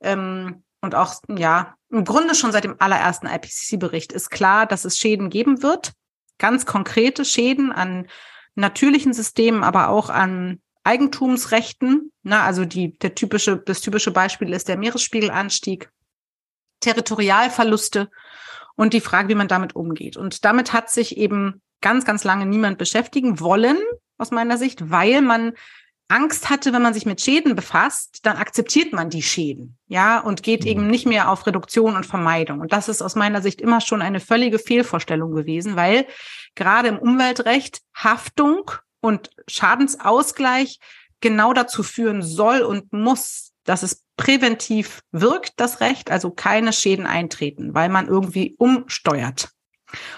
[0.00, 4.98] ähm, und auch, ja, im Grunde schon seit dem allerersten IPCC-Bericht ist klar, dass es
[4.98, 5.92] Schäden geben wird.
[6.38, 8.08] Ganz konkrete Schäden an
[8.54, 12.12] natürlichen Systemen, aber auch an Eigentumsrechten.
[12.22, 15.90] Na, also die, der typische, das typische Beispiel ist der Meeresspiegelanstieg,
[16.80, 18.10] Territorialverluste
[18.74, 20.16] und die Frage, wie man damit umgeht.
[20.16, 23.76] Und damit hat sich eben ganz, ganz lange niemand beschäftigen wollen,
[24.16, 25.52] aus meiner Sicht, weil man
[26.08, 30.42] Angst hatte, wenn man sich mit Schäden befasst, dann akzeptiert man die Schäden, ja, und
[30.42, 30.68] geht mhm.
[30.68, 32.60] eben nicht mehr auf Reduktion und Vermeidung.
[32.60, 36.06] Und das ist aus meiner Sicht immer schon eine völlige Fehlvorstellung gewesen, weil
[36.54, 38.70] gerade im Umweltrecht Haftung
[39.00, 40.78] und Schadensausgleich
[41.20, 47.06] genau dazu führen soll und muss, dass es präventiv wirkt, das Recht, also keine Schäden
[47.06, 49.50] eintreten, weil man irgendwie umsteuert.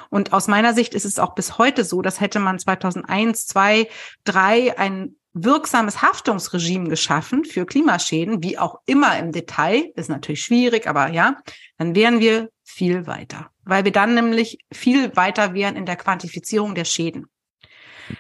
[0.09, 3.89] Und aus meiner Sicht ist es auch bis heute so, dass hätte man 2001, 2,
[4.24, 10.89] 3 ein wirksames Haftungsregime geschaffen für Klimaschäden, wie auch immer im Detail, ist natürlich schwierig,
[10.89, 11.37] aber ja,
[11.78, 16.74] dann wären wir viel weiter, weil wir dann nämlich viel weiter wären in der Quantifizierung
[16.74, 17.26] der Schäden.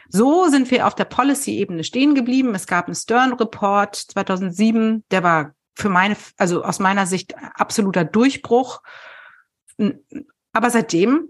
[0.08, 2.54] So sind wir auf der Policy-Ebene stehen geblieben.
[2.54, 8.82] Es gab einen Stern-Report 2007, der war für meine, also aus meiner Sicht absoluter Durchbruch.
[10.52, 11.28] Aber seitdem,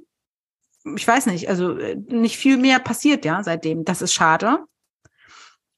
[0.96, 1.74] ich weiß nicht, also
[2.08, 3.84] nicht viel mehr passiert, ja, seitdem.
[3.84, 4.64] Das ist schade.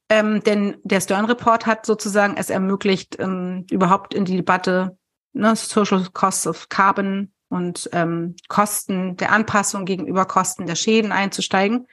[0.09, 4.97] Ähm, denn der Stern-Report hat sozusagen es ermöglicht, ähm, überhaupt in die Debatte
[5.33, 11.87] ne, Social Costs of Carbon und ähm, Kosten der Anpassung gegenüber Kosten der Schäden einzusteigen.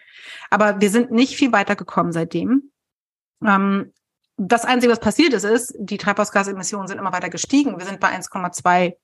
[0.48, 2.70] Aber wir sind nicht viel weiter gekommen seitdem.
[3.44, 3.92] Ähm,
[4.38, 7.78] das Einzige, was passiert ist, ist, die Treibhausgasemissionen sind immer weiter gestiegen.
[7.78, 8.94] Wir sind bei 1,2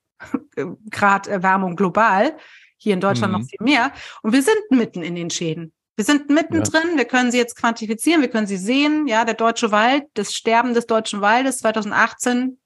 [0.89, 2.35] Grad Erwärmung global.
[2.77, 3.39] Hier in Deutschland mhm.
[3.39, 3.91] noch viel mehr.
[4.23, 5.73] Und wir sind mitten in den Schäden.
[5.95, 6.97] Wir sind mittendrin, ja.
[6.97, 9.07] wir können sie jetzt quantifizieren, wir können sie sehen.
[9.07, 12.59] Ja, der deutsche Wald, das Sterben des deutschen Waldes 2018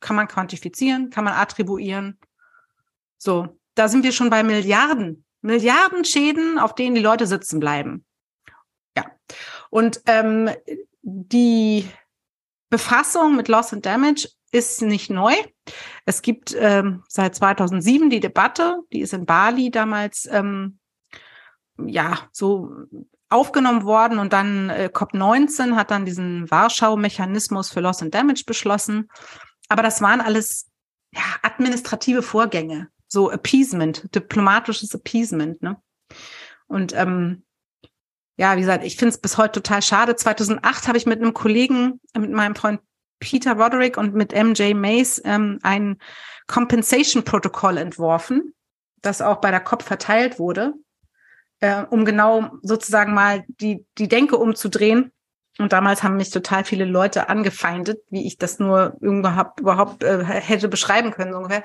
[0.00, 2.18] kann man quantifizieren, kann man attribuieren.
[3.24, 8.04] So, da sind wir schon bei Milliarden, Milliarden Schäden, auf denen die Leute sitzen bleiben.
[8.96, 9.04] Ja,
[9.70, 10.50] und ähm,
[11.02, 11.88] die
[12.68, 15.34] Befassung mit Loss and Damage ist nicht neu.
[16.04, 20.80] Es gibt ähm, seit 2007 die Debatte, die ist in Bali damals ähm,
[21.78, 22.72] ja, so
[23.28, 29.08] aufgenommen worden und dann äh, COP19 hat dann diesen Warschau-Mechanismus für Loss and Damage beschlossen.
[29.68, 30.68] Aber das waren alles
[31.14, 35.62] ja, administrative Vorgänge, so Appeasement, diplomatisches Appeasement.
[35.62, 35.76] Ne?
[36.66, 37.44] Und ähm,
[38.36, 40.16] ja, wie gesagt, ich finde es bis heute total schade.
[40.16, 42.80] 2008 habe ich mit einem Kollegen, mit meinem Freund
[43.20, 45.98] Peter Roderick und mit MJ Mays ähm, ein
[46.48, 48.54] Compensation Protokoll entworfen,
[49.00, 50.74] das auch bei der COP verteilt wurde
[51.62, 55.12] äh, um genau sozusagen mal die, die Denke umzudrehen.
[55.58, 60.24] Und damals haben mich total viele Leute angefeindet, wie ich das nur überhaupt, überhaupt äh,
[60.24, 61.62] hätte beschreiben können, so ungefähr.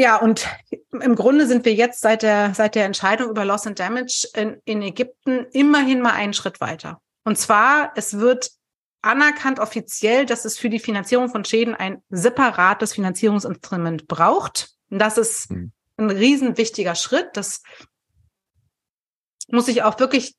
[0.00, 0.48] Ja, und
[0.92, 4.56] im Grunde sind wir jetzt seit der, seit der Entscheidung über Loss and Damage in,
[4.64, 7.02] in Ägypten immerhin mal einen Schritt weiter.
[7.22, 8.50] Und zwar, es wird
[9.02, 14.70] anerkannt offiziell, dass es für die Finanzierung von Schäden ein separates Finanzierungsinstrument braucht.
[14.88, 15.70] Und das ist hm.
[15.98, 17.28] ein riesen wichtiger Schritt.
[17.34, 17.62] Das
[19.48, 20.34] muss ich auch wirklich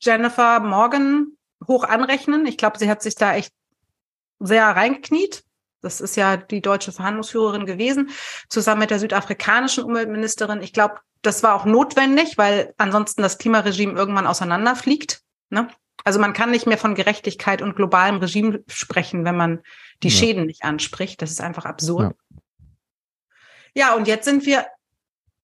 [0.00, 1.36] Jennifer Morgan
[1.68, 2.46] hoch anrechnen.
[2.46, 3.52] Ich glaube, sie hat sich da echt
[4.38, 5.44] sehr reingekniet.
[5.86, 8.10] Das ist ja die deutsche Verhandlungsführerin gewesen,
[8.48, 10.60] zusammen mit der südafrikanischen Umweltministerin.
[10.62, 15.22] Ich glaube, das war auch notwendig, weil ansonsten das Klimaregime irgendwann auseinanderfliegt.
[15.50, 15.68] Ne?
[16.04, 19.62] Also man kann nicht mehr von Gerechtigkeit und globalem Regime sprechen, wenn man
[20.02, 20.14] die ja.
[20.14, 21.22] Schäden nicht anspricht.
[21.22, 22.14] Das ist einfach absurd.
[23.74, 23.88] Ja.
[23.88, 24.66] ja, und jetzt sind wir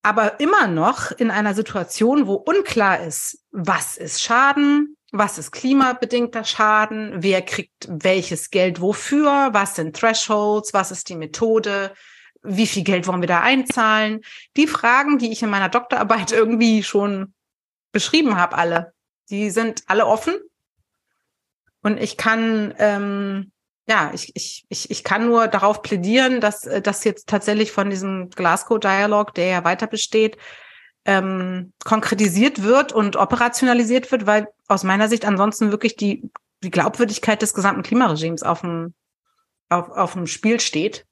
[0.02, 6.44] aber immer noch in einer Situation, wo unklar ist, was ist Schaden, was ist klimabedingter
[6.44, 11.94] Schaden, wer kriegt welches Geld wofür, was sind Thresholds, was ist die Methode,
[12.42, 14.22] wie viel Geld wollen wir da einzahlen.
[14.56, 17.34] Die Fragen, die ich in meiner Doktorarbeit irgendwie schon
[17.92, 18.94] beschrieben habe, alle,
[19.30, 20.34] die sind alle offen.
[21.82, 23.52] Und ich kann ähm,
[23.88, 27.90] ja, ich, ich, ich, ich kann nur darauf plädieren, dass äh, das jetzt tatsächlich von
[27.90, 30.36] diesem Glasgow-Dialog, der ja weiter besteht,
[31.04, 36.30] ähm, konkretisiert wird und operationalisiert wird, weil aus meiner Sicht ansonsten wirklich die,
[36.62, 38.94] die Glaubwürdigkeit des gesamten Klimaregimes auf dem,
[39.68, 41.06] auf, auf dem Spiel steht.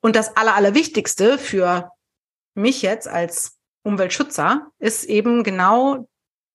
[0.00, 1.90] Und das Aller, Allerwichtigste für
[2.54, 6.08] mich jetzt als Umweltschützer ist eben genau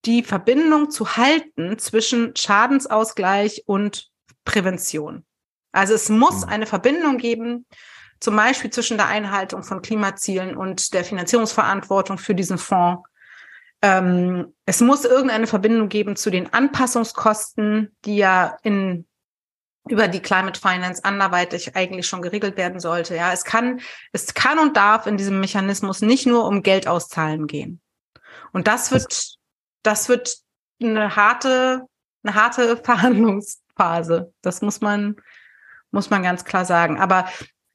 [0.05, 4.09] die Verbindung zu halten zwischen Schadensausgleich und
[4.45, 5.25] Prävention.
[5.71, 6.49] Also es muss mhm.
[6.49, 7.65] eine Verbindung geben,
[8.19, 13.07] zum Beispiel zwischen der Einhaltung von Klimazielen und der Finanzierungsverantwortung für diesen Fonds.
[13.81, 19.05] Ähm, es muss irgendeine Verbindung geben zu den Anpassungskosten, die ja in
[19.89, 23.15] über die Climate Finance anderweitig eigentlich schon geregelt werden sollte.
[23.15, 23.79] Ja, es kann,
[24.11, 27.81] es kann und darf in diesem Mechanismus nicht nur um Geld auszahlen gehen.
[28.53, 29.35] Und das wird,
[29.83, 30.37] das wird
[30.81, 31.83] eine harte,
[32.23, 34.33] eine harte Verhandlungsphase.
[34.41, 35.15] Das muss man,
[35.91, 36.99] muss man ganz klar sagen.
[36.99, 37.29] Aber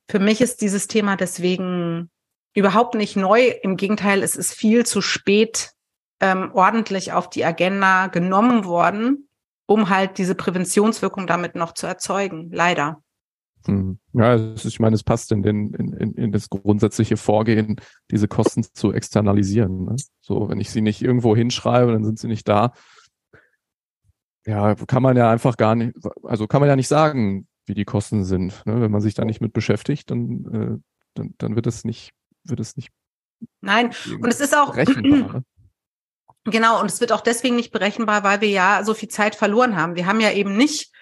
[0.08, 2.10] für mich ist dieses Thema deswegen
[2.54, 3.48] überhaupt nicht neu.
[3.62, 5.72] Im Gegenteil, es ist viel zu spät
[6.20, 9.28] ähm, ordentlich auf die Agenda genommen worden
[9.72, 12.50] um halt diese Präventionswirkung damit noch zu erzeugen.
[12.52, 13.02] Leider.
[13.66, 13.98] Hm.
[14.12, 17.76] Ja, ist, ich meine, es passt in, den, in, in das grundsätzliche Vorgehen,
[18.10, 19.84] diese Kosten zu externalisieren.
[19.84, 19.96] Ne?
[20.20, 22.72] So, wenn ich sie nicht irgendwo hinschreibe, dann sind sie nicht da.
[24.44, 25.94] Ja, kann man ja einfach gar nicht,
[26.24, 28.64] also kann man ja nicht sagen, wie die Kosten sind.
[28.66, 28.80] Ne?
[28.80, 30.78] Wenn man sich da nicht mit beschäftigt, dann, äh,
[31.14, 32.12] dann, dann wird es nicht,
[32.44, 32.90] wird es nicht.
[33.60, 35.44] Nein, und es ist auch, ne?
[36.44, 39.76] Genau, und es wird auch deswegen nicht berechenbar, weil wir ja so viel Zeit verloren
[39.76, 39.94] haben.
[39.94, 40.92] Wir haben ja eben nicht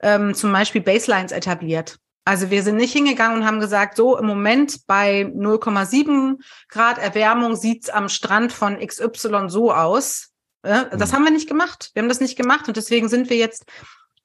[0.00, 1.98] ähm, zum Beispiel Baselines etabliert.
[2.24, 6.36] Also wir sind nicht hingegangen und haben gesagt, so im Moment bei 0,7
[6.68, 10.30] Grad Erwärmung sieht's am Strand von XY so aus.
[10.62, 11.14] Äh, das mhm.
[11.14, 11.90] haben wir nicht gemacht.
[11.94, 13.64] Wir haben das nicht gemacht und deswegen sind wir jetzt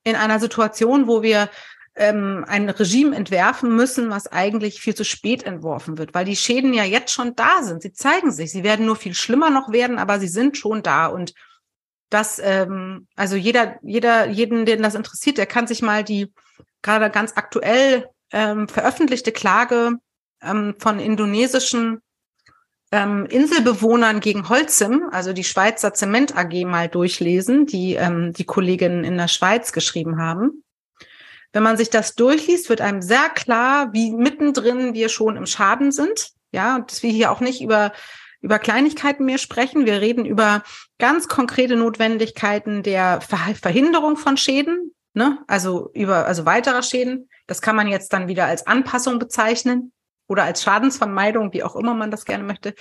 [0.03, 1.49] in einer Situation, wo wir
[1.95, 6.73] ähm, ein Regime entwerfen müssen, was eigentlich viel zu spät entworfen wird, weil die Schäden
[6.73, 7.81] ja jetzt schon da sind.
[7.81, 8.51] Sie zeigen sich.
[8.51, 11.07] Sie werden nur viel schlimmer noch werden, aber sie sind schon da.
[11.07, 11.33] Und
[12.09, 16.33] das, ähm, also jeder, jeder, jeden, den das interessiert, der kann sich mal die
[16.81, 19.93] gerade ganz aktuell ähm, veröffentlichte Klage
[20.41, 22.01] ähm, von indonesischen
[22.91, 29.03] ähm, Inselbewohnern gegen Holcim, also die Schweizer Zement AG, mal durchlesen, die ähm, die Kolleginnen
[29.03, 30.62] in der Schweiz geschrieben haben.
[31.53, 35.91] Wenn man sich das durchliest, wird einem sehr klar, wie mittendrin wir schon im Schaden
[35.91, 36.31] sind.
[36.51, 37.93] Ja, und dass wir hier auch nicht über
[38.43, 39.85] über Kleinigkeiten mehr sprechen.
[39.85, 40.63] Wir reden über
[40.99, 45.39] ganz konkrete Notwendigkeiten der Verhinderung von Schäden, ne?
[45.47, 47.29] also über also weiterer Schäden.
[47.47, 49.93] Das kann man jetzt dann wieder als Anpassung bezeichnen
[50.27, 52.75] oder als Schadensvermeidung, wie auch immer man das gerne möchte.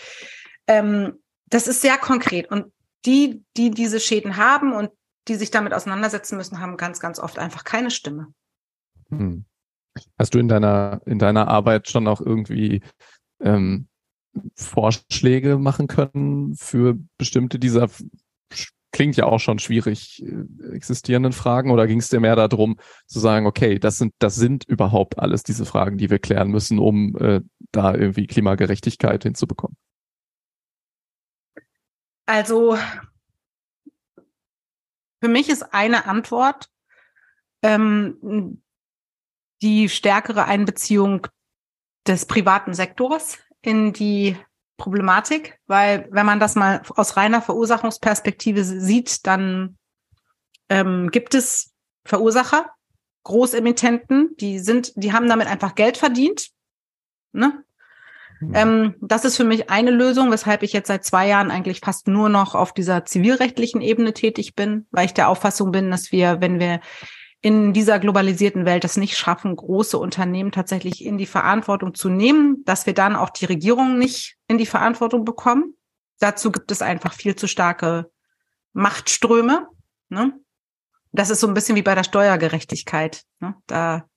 [0.67, 2.73] Ähm, das ist sehr konkret und
[3.05, 4.91] die, die diese Schäden haben und
[5.29, 8.35] die sich damit auseinandersetzen müssen, haben ganz, ganz oft einfach keine Stimme.
[9.13, 9.45] Hm.
[10.19, 12.83] Hast du in deiner, in deiner Arbeit schon auch irgendwie
[13.41, 13.89] ähm,
[14.55, 17.89] Vorschläge machen können für bestimmte dieser,
[18.93, 21.71] klingt ja auch schon schwierig, äh, existierenden Fragen?
[21.71, 25.43] Oder ging es dir mehr darum zu sagen, okay, das sind, das sind überhaupt alles
[25.43, 27.41] diese Fragen, die wir klären müssen, um äh,
[27.71, 29.77] da irgendwie Klimagerechtigkeit hinzubekommen?
[32.25, 32.79] Also
[35.23, 36.69] für mich ist eine Antwort,
[37.63, 38.62] ähm,
[39.63, 41.27] die stärkere Einbeziehung
[42.07, 44.37] des privaten Sektors in die
[44.77, 49.79] Problematik, weil wenn man das mal aus reiner Verursachungsperspektive sieht, dann
[50.69, 51.73] ähm, gibt es
[52.05, 52.71] Verursacher,
[53.23, 56.49] Großemittenten, die sind, die haben damit einfach Geld verdient.
[57.33, 57.63] Ne?
[58.41, 58.55] Mhm.
[58.55, 62.09] Ähm, das ist für mich eine Lösung, weshalb ich jetzt seit zwei Jahren eigentlich fast
[62.09, 66.41] nur noch auf dieser zivilrechtlichen Ebene tätig bin, weil ich der Auffassung bin, dass wir,
[66.41, 66.81] wenn wir
[67.43, 72.65] in dieser globalisierten Welt es nicht schaffen, große Unternehmen tatsächlich in die Verantwortung zu nehmen,
[72.65, 75.75] dass wir dann auch die Regierung nicht in die Verantwortung bekommen.
[76.21, 78.11] Dazu gibt es einfach viel zu starke
[78.73, 79.67] Machtströme.
[80.09, 80.39] Ne?
[81.11, 83.25] Das ist so ein bisschen wie bei der Steuergerechtigkeit.
[83.41, 83.57] Ne?
[83.67, 84.09] Da,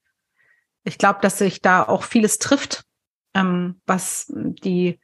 [0.83, 2.85] ich glaube, dass sich da auch vieles trifft,
[3.33, 4.99] ähm, was die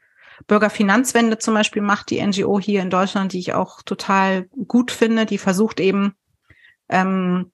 [0.45, 5.25] Bürgerfinanzwende zum Beispiel macht, die NGO hier in Deutschland, die ich auch total gut finde.
[5.25, 6.13] Die versucht eben
[6.87, 7.51] ähm,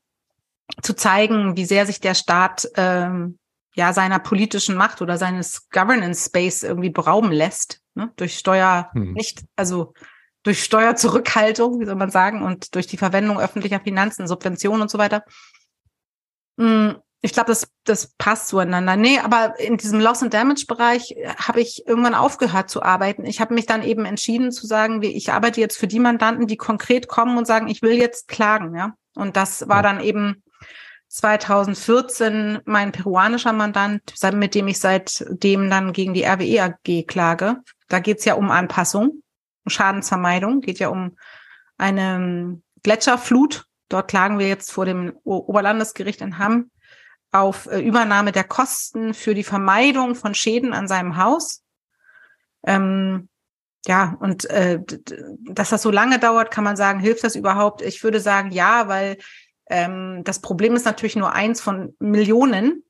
[0.81, 3.39] zu zeigen, wie sehr sich der Staat ähm,
[3.75, 8.11] ja seiner politischen Macht oder seines Governance Space irgendwie berauben lässt, ne?
[8.15, 9.13] durch Steuer hm.
[9.13, 9.93] nicht, also
[10.43, 14.97] durch Steuerzurückhaltung, wie soll man sagen, und durch die Verwendung öffentlicher Finanzen, Subventionen und so
[14.97, 15.23] weiter.
[16.57, 18.95] Hm, ich glaube, das, das passt zueinander.
[18.95, 23.25] Nee, aber in diesem Loss and Damage Bereich habe ich irgendwann aufgehört zu arbeiten.
[23.25, 26.47] Ich habe mich dann eben entschieden zu sagen, wie ich arbeite jetzt für die Mandanten,
[26.47, 28.93] die konkret kommen und sagen, ich will jetzt klagen, ja.
[29.15, 30.43] Und das war dann eben
[31.07, 37.61] 2014 mein peruanischer Mandant, mit dem ich seitdem dann gegen die RWE AG klage.
[37.87, 39.23] Da geht es ja um Anpassung,
[39.65, 41.17] Schadensvermeidung, geht ja um
[41.77, 43.65] eine ähm, Gletscherflut.
[43.89, 46.71] Dort klagen wir jetzt vor dem Oberlandesgericht in Hamm
[47.31, 51.63] auf äh, Übernahme der Kosten für die Vermeidung von Schäden an seinem Haus.
[52.65, 53.29] Ähm,
[53.85, 54.81] ja, und äh,
[55.49, 57.81] dass das so lange dauert, kann man sagen, hilft das überhaupt?
[57.81, 59.17] Ich würde sagen, ja, weil
[59.69, 62.83] ähm, das Problem ist natürlich nur eins von Millionen.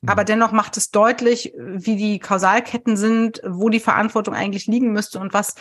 [0.00, 0.08] Mhm.
[0.08, 5.18] Aber dennoch macht es deutlich, wie die Kausalketten sind, wo die Verantwortung eigentlich liegen müsste
[5.18, 5.54] und was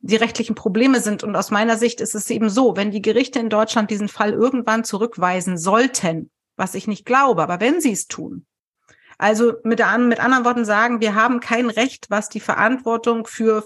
[0.00, 1.24] die rechtlichen Probleme sind.
[1.24, 4.32] Und aus meiner Sicht ist es eben so, wenn die Gerichte in Deutschland diesen Fall
[4.32, 8.46] irgendwann zurückweisen sollten, was ich nicht glaube, aber wenn sie es tun,
[9.18, 13.64] also mit, der, mit anderen Worten sagen, wir haben kein Recht, was die Verantwortung für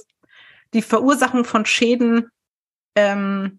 [0.74, 2.30] die Verursachung von Schäden
[2.94, 3.58] ähm,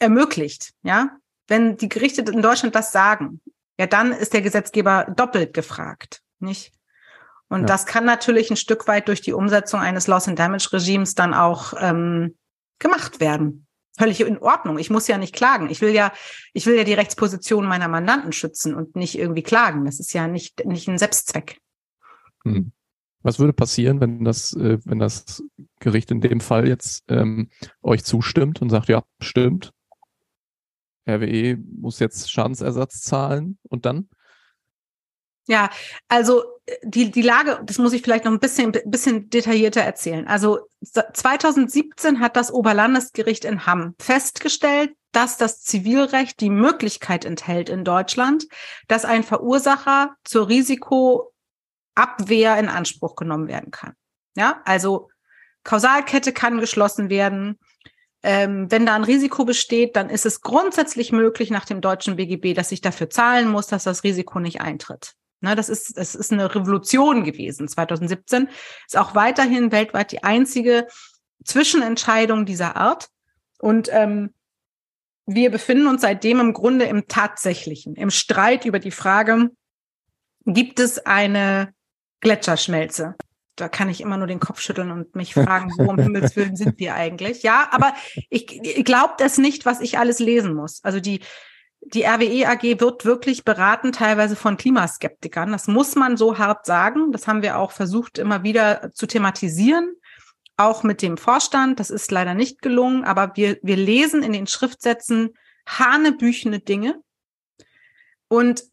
[0.00, 0.72] ermöglicht.
[0.82, 1.16] Ja,
[1.48, 3.40] wenn die Gerichte in Deutschland das sagen,
[3.78, 6.72] ja, dann ist der Gesetzgeber doppelt gefragt, nicht?
[7.48, 7.66] Und ja.
[7.66, 11.34] das kann natürlich ein Stück weit durch die Umsetzung eines Loss and Damage Regimes dann
[11.34, 12.36] auch ähm,
[12.78, 13.66] gemacht werden.
[13.96, 14.78] Völlig in Ordnung.
[14.78, 15.70] Ich muss ja nicht klagen.
[15.70, 16.12] Ich will ja,
[16.52, 19.84] ich will ja die Rechtsposition meiner Mandanten schützen und nicht irgendwie klagen.
[19.84, 21.60] Das ist ja nicht, nicht ein Selbstzweck.
[22.42, 22.72] Hm.
[23.22, 25.42] Was würde passieren, wenn das, äh, wenn das
[25.78, 27.48] Gericht in dem Fall jetzt ähm,
[27.82, 29.72] euch zustimmt und sagt, ja, stimmt,
[31.06, 34.08] RWE muss jetzt Schadensersatz zahlen und dann?
[35.46, 35.68] Ja,
[36.08, 40.26] also äh, die, die Lage, das muss ich vielleicht noch ein bisschen, bisschen detaillierter erzählen.
[40.26, 47.84] Also 2017 hat das Oberlandesgericht in Hamm festgestellt, dass das Zivilrecht die Möglichkeit enthält in
[47.84, 48.46] Deutschland,
[48.88, 51.28] dass ein Verursacher zur Risikoabwehr
[52.58, 53.92] in Anspruch genommen werden kann.
[54.34, 55.10] Ja, also
[55.62, 57.58] Kausalkette kann geschlossen werden.
[58.26, 62.54] Ähm, wenn da ein Risiko besteht, dann ist es grundsätzlich möglich nach dem deutschen BGB,
[62.54, 65.12] dass ich dafür zahlen muss, dass das Risiko nicht eintritt.
[65.42, 67.68] Ne, das ist, das ist eine Revolution gewesen.
[67.68, 68.48] 2017
[68.86, 70.86] ist auch weiterhin weltweit die einzige
[71.44, 73.10] Zwischenentscheidung dieser Art.
[73.58, 74.32] Und ähm,
[75.26, 79.50] wir befinden uns seitdem im Grunde im tatsächlichen, im Streit über die Frage,
[80.46, 81.74] gibt es eine
[82.20, 83.16] Gletscherschmelze?
[83.56, 86.56] Da kann ich immer nur den Kopf schütteln und mich fragen, wo um Himmels Willen
[86.56, 87.42] sind wir eigentlich?
[87.42, 87.94] Ja, aber
[88.30, 90.82] ich, ich glaube das nicht, was ich alles lesen muss.
[90.82, 91.20] Also die,
[91.80, 95.52] die RWE AG wird wirklich beraten, teilweise von Klimaskeptikern.
[95.52, 97.12] Das muss man so hart sagen.
[97.12, 99.94] Das haben wir auch versucht, immer wieder zu thematisieren.
[100.56, 101.80] Auch mit dem Vorstand.
[101.80, 105.30] Das ist leider nicht gelungen, aber wir, wir lesen in den Schriftsätzen
[105.66, 107.00] hanebüchene Dinge.
[108.28, 108.64] Und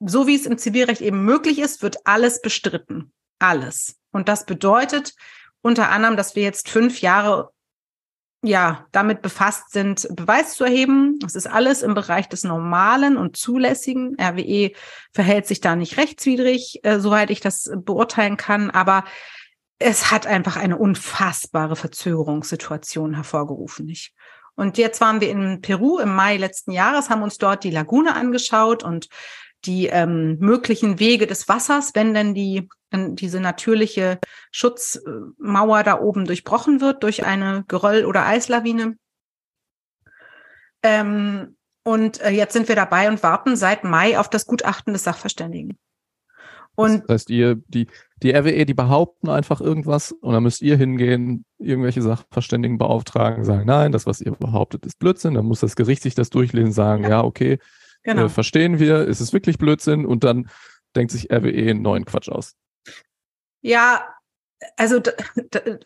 [0.00, 3.12] so wie es im Zivilrecht eben möglich ist, wird alles bestritten.
[3.38, 3.97] Alles.
[4.12, 5.14] Und das bedeutet
[5.60, 7.50] unter anderem, dass wir jetzt fünf Jahre
[8.42, 11.18] ja, damit befasst sind, Beweis zu erheben.
[11.18, 14.16] Das ist alles im Bereich des Normalen und Zulässigen.
[14.20, 14.72] RWE
[15.12, 19.04] verhält sich da nicht rechtswidrig, äh, soweit ich das beurteilen kann, aber
[19.80, 24.12] es hat einfach eine unfassbare Verzögerungssituation hervorgerufen, nicht?
[24.54, 28.16] Und jetzt waren wir in Peru im Mai letzten Jahres, haben uns dort die Lagune
[28.16, 29.08] angeschaut und
[29.64, 34.18] die ähm, möglichen Wege des Wassers, wenn denn die diese natürliche
[34.50, 38.96] Schutzmauer da oben durchbrochen wird durch eine Geröll- oder Eislawine.
[40.82, 45.04] Ähm, und äh, jetzt sind wir dabei und warten seit Mai auf das Gutachten des
[45.04, 45.78] Sachverständigen.
[46.74, 47.88] Und das heißt, ihr, die,
[48.22, 53.66] die RWE, die behaupten einfach irgendwas und dann müsst ihr hingehen, irgendwelche Sachverständigen beauftragen, sagen,
[53.66, 55.34] nein, das, was ihr behauptet, ist Blödsinn.
[55.34, 57.58] Dann muss das Gericht sich das durchlesen, sagen, ja, ja okay,
[58.14, 58.26] genau.
[58.26, 60.48] äh, verstehen wir, ist es wirklich Blödsinn und dann
[60.96, 62.54] denkt sich RWE einen neuen Quatsch aus.
[63.60, 64.06] Ja,
[64.76, 65.00] also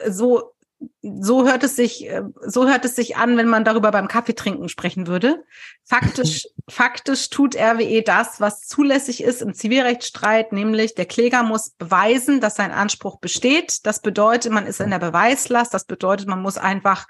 [0.08, 0.52] so
[1.00, 4.68] so hört es sich äh, so hört es sich an, wenn man darüber beim Kaffeetrinken
[4.68, 5.44] sprechen würde.
[5.84, 12.40] Faktisch faktisch tut RWE das, was zulässig ist im Zivilrechtsstreit, nämlich der Kläger muss beweisen,
[12.40, 13.86] dass sein Anspruch besteht.
[13.86, 15.72] Das bedeutet, man ist in der Beweislast.
[15.72, 17.06] Das bedeutet, man muss einfach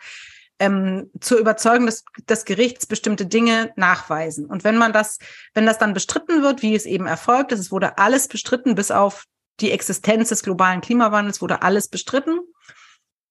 [0.63, 4.47] ähm, zur Überzeugung des, des Gerichts bestimmte Dinge nachweisen.
[4.47, 5.19] Und wenn man das,
[5.55, 8.93] wenn das dann bestritten wird, wie es eben erfolgt ist, es wurde alles bestritten, bis
[8.93, 9.25] auf
[9.59, 12.39] die Existenz des globalen Klimawandels wurde alles bestritten.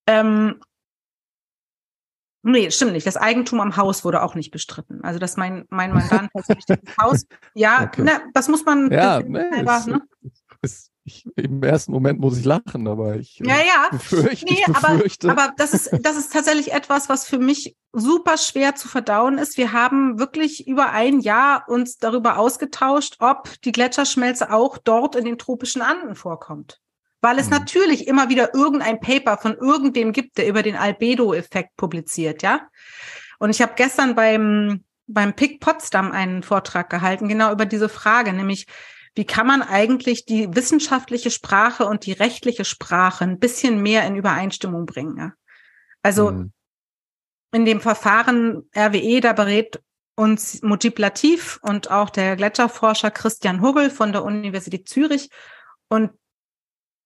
[0.08, 0.60] Ähm,
[2.44, 3.08] nee, stimmt nicht.
[3.08, 5.02] Das Eigentum am Haus wurde auch nicht bestritten.
[5.02, 8.02] Also, dass mein, mein Mandant tatsächlich das Haus, ja, okay.
[8.02, 10.02] ne, das muss man ja, nee, selber, ist, ne?
[10.62, 13.90] Ist, ich, im ersten Moment muss ich lachen, aber ich ja, ja.
[13.92, 15.30] befürchte, nee, ich befürchte.
[15.30, 19.38] Aber, aber das, ist, das ist tatsächlich etwas, was für mich super schwer zu verdauen
[19.38, 19.58] ist.
[19.58, 25.26] Wir haben wirklich über ein Jahr uns darüber ausgetauscht, ob die Gletscherschmelze auch dort in
[25.26, 26.80] den tropischen Anden vorkommt.
[27.20, 27.58] Weil es mhm.
[27.58, 32.62] natürlich immer wieder irgendein Paper von irgendwem gibt, der über den Albedo-Effekt publiziert, ja.
[33.40, 38.34] Und ich habe gestern beim, beim PIC Potsdam einen Vortrag gehalten, genau über diese Frage,
[38.34, 38.68] nämlich
[39.16, 44.16] wie kann man eigentlich die wissenschaftliche Sprache und die rechtliche Sprache ein bisschen mehr in
[44.16, 45.34] Übereinstimmung bringen?
[46.02, 46.54] Also mhm.
[47.54, 49.82] in dem Verfahren RWE, da berät
[50.16, 55.30] uns Mujib Latif und auch der Gletscherforscher Christian Huggel von der Universität Zürich.
[55.90, 56.12] Und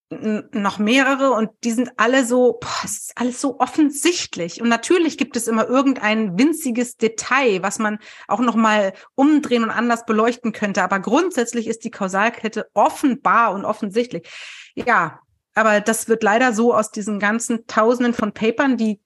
[0.08, 4.62] noch mehrere und die sind alle so, boah, es ist alles so offensichtlich.
[4.62, 7.98] Und natürlich gibt es immer irgendein winziges Detail, was man
[8.28, 10.84] auch noch mal umdrehen und anders beleuchten könnte.
[10.84, 14.28] Aber grundsätzlich ist die Kausalkette offenbar und offensichtlich.
[14.76, 15.18] Ja,
[15.54, 19.00] aber das wird leider so aus diesen ganzen Tausenden von Papern, die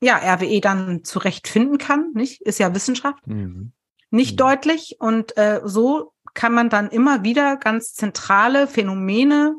[0.00, 2.40] ja RWE dann zurecht finden kann, nicht?
[2.40, 3.24] Ist ja Wissenschaft.
[3.26, 3.72] Mhm.
[4.10, 4.36] Nicht mhm.
[4.38, 9.54] deutlich und äh, so kann man dann immer wieder ganz zentrale Phänomene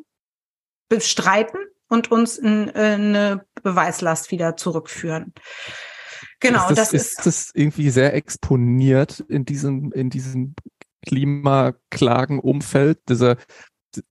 [0.91, 5.33] bestreiten und uns in, in äh, eine Beweislast wieder zurückführen.
[6.41, 10.53] Genau, ist das, das ist, ist das irgendwie sehr exponiert in diesem in diesem
[11.07, 13.37] Klimaklagenumfeld, dieser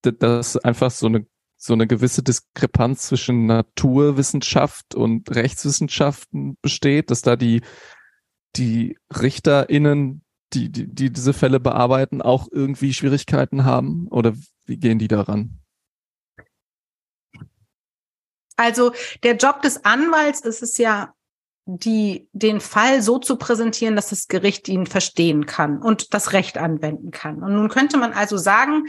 [0.02, 1.26] dass einfach so eine
[1.58, 7.60] so eine gewisse Diskrepanz zwischen Naturwissenschaft und Rechtswissenschaften besteht, dass da die
[8.56, 10.22] die RichterInnen,
[10.54, 14.08] die, die, die diese Fälle bearbeiten, auch irgendwie Schwierigkeiten haben?
[14.08, 15.60] Oder wie gehen die daran?
[18.60, 18.92] Also
[19.22, 21.14] der Job des Anwalts ist es ja,
[21.64, 26.58] die, den Fall so zu präsentieren, dass das Gericht ihn verstehen kann und das Recht
[26.58, 27.42] anwenden kann.
[27.42, 28.86] Und nun könnte man also sagen,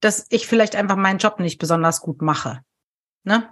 [0.00, 2.60] dass ich vielleicht einfach meinen Job nicht besonders gut mache.
[3.24, 3.48] Ne?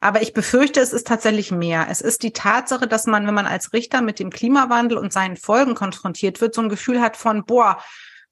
[0.00, 1.88] Aber ich befürchte, es ist tatsächlich mehr.
[1.90, 5.36] Es ist die Tatsache, dass man, wenn man als Richter mit dem Klimawandel und seinen
[5.36, 7.82] Folgen konfrontiert wird, so ein Gefühl hat von, boah,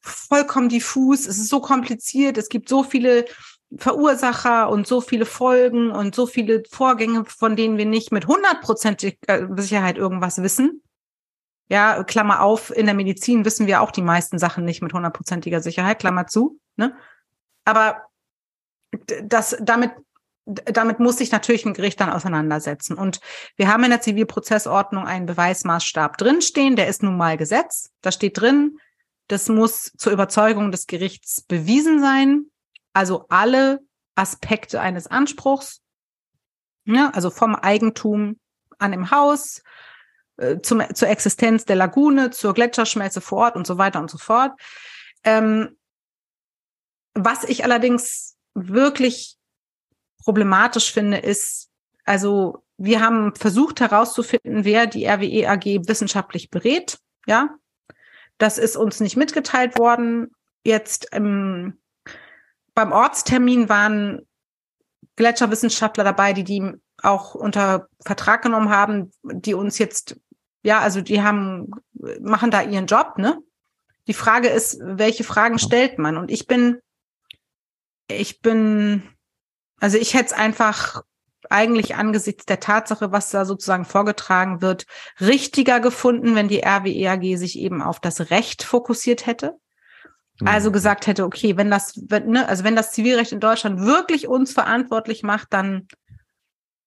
[0.01, 3.25] vollkommen diffus, es ist so kompliziert, es gibt so viele
[3.77, 9.49] Verursacher und so viele Folgen und so viele Vorgänge, von denen wir nicht mit hundertprozentiger
[9.57, 10.83] Sicherheit irgendwas wissen.
[11.69, 15.61] Ja, Klammer auf, in der Medizin wissen wir auch die meisten Sachen nicht mit hundertprozentiger
[15.61, 16.61] Sicherheit, Klammer zu.
[16.77, 16.95] Ne?
[17.65, 18.03] Aber
[19.25, 19.91] das, damit,
[20.45, 22.97] damit muss sich natürlich ein Gericht dann auseinandersetzen.
[22.97, 23.21] Und
[23.57, 27.91] wir haben in der Zivilprozessordnung einen Beweismaßstab drinstehen, der ist nun mal Gesetz.
[28.01, 28.79] Da steht drin,
[29.27, 32.47] das muss zur Überzeugung des Gerichts bewiesen sein.
[32.97, 33.81] Also alle
[34.15, 35.83] Aspekte eines Anspruchs,
[36.87, 38.41] ja, also vom Eigentum
[38.79, 39.63] an dem Haus,
[40.39, 44.17] äh, zum, zur Existenz der Lagune, zur Gletscherschmelze vor Ort und so weiter und so
[44.17, 44.59] fort.
[45.25, 45.77] Ähm,
[47.13, 49.37] was ich allerdings wirklich
[50.25, 51.69] problematisch finde, ist,
[52.07, 56.99] also wir haben versucht herauszufinden, wer die RWE AG wissenschaftlich berät.
[57.27, 57.59] Ja,
[58.39, 60.31] das ist uns nicht mitgeteilt worden.
[60.65, 61.77] Jetzt im
[62.77, 64.21] beim Ortstermin waren
[65.17, 66.73] Gletscherwissenschaftler dabei, die die
[67.03, 70.21] auch unter Vertrag genommen haben, die uns jetzt,
[70.63, 71.71] ja, also die haben,
[72.21, 73.39] machen da ihren Job, ne?
[74.07, 76.17] Die Frage ist, welche Fragen stellt man?
[76.17, 76.79] Und ich bin,
[78.09, 79.03] ich bin,
[79.81, 81.03] also ich hätte es einfach
[81.49, 84.85] eigentlich angesichts der Tatsache, was da sozusagen vorgetragen wird,
[85.19, 89.59] richtiger gefunden, wenn die RWEAG sich eben auf das Recht fokussiert hätte.
[90.45, 90.75] Also mhm.
[90.75, 94.53] gesagt hätte, okay, wenn das, wenn, ne, also wenn das Zivilrecht in Deutschland wirklich uns
[94.53, 95.87] verantwortlich macht, dann,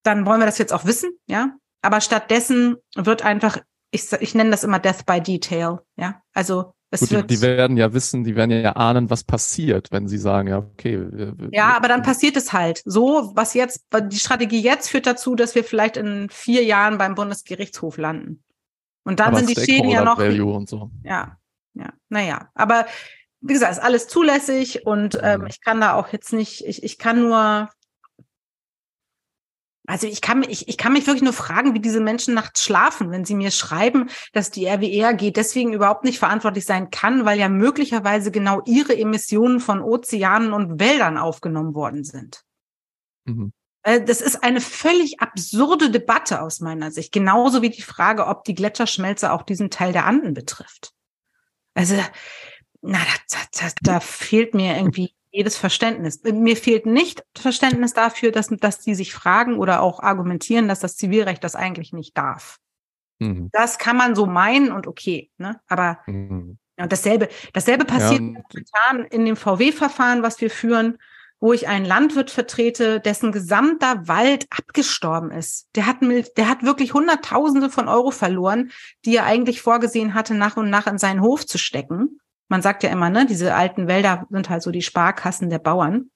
[0.03, 1.55] dann wollen wir das jetzt auch wissen, ja.
[1.81, 3.57] Aber stattdessen wird einfach,
[3.91, 6.21] ich, ich nenne das immer Death by Detail, ja.
[6.33, 9.91] Also es Gut, wird, die, die werden ja wissen, die werden ja ahnen, was passiert,
[9.91, 10.99] wenn sie sagen, ja, okay.
[11.11, 12.81] Wir, ja, aber dann passiert es halt.
[12.83, 17.13] So, was jetzt, die Strategie jetzt führt dazu, dass wir vielleicht in vier Jahren beim
[17.13, 18.43] Bundesgerichtshof landen.
[19.03, 20.17] Und dann sind die Schäden ja noch.
[20.17, 20.89] Value und so.
[21.03, 21.37] Ja,
[21.75, 22.49] ja, naja.
[22.55, 22.85] Aber
[23.41, 25.47] wie gesagt, ist alles zulässig und ähm, mhm.
[25.47, 27.69] ich kann da auch jetzt nicht, ich, ich kann nur,
[29.87, 33.11] also ich kann, ich, ich kann mich wirklich nur fragen, wie diese Menschen nachts schlafen,
[33.11, 37.49] wenn sie mir schreiben, dass die RWEAG deswegen überhaupt nicht verantwortlich sein kann, weil ja
[37.49, 42.43] möglicherweise genau ihre Emissionen von Ozeanen und Wäldern aufgenommen worden sind.
[43.25, 43.53] Mhm.
[43.83, 47.11] Äh, das ist eine völlig absurde Debatte aus meiner Sicht.
[47.11, 50.91] Genauso wie die Frage, ob die Gletscherschmelze auch diesen Teil der Anden betrifft.
[51.73, 51.95] Also
[52.81, 52.99] na,
[53.29, 56.23] da, da, da fehlt mir irgendwie jedes Verständnis.
[56.23, 60.95] Mir fehlt nicht Verständnis dafür, dass, dass die sich fragen oder auch argumentieren, dass das
[60.97, 62.57] Zivilrecht das eigentlich nicht darf.
[63.19, 63.49] Mhm.
[63.51, 65.59] Das kann man so meinen und okay, ne?
[65.67, 66.57] Aber mhm.
[66.77, 70.97] ja, dasselbe, dasselbe passiert ja, in dem VW-Verfahren, was wir führen,
[71.41, 75.69] wo ich einen Landwirt vertrete, dessen gesamter Wald abgestorben ist.
[75.75, 78.71] Der hat, der hat wirklich Hunderttausende von Euro verloren,
[79.05, 82.19] die er eigentlich vorgesehen hatte, nach und nach in seinen Hof zu stecken
[82.49, 86.09] man sagt ja immer, ne, diese alten Wälder sind halt so die Sparkassen der Bauern.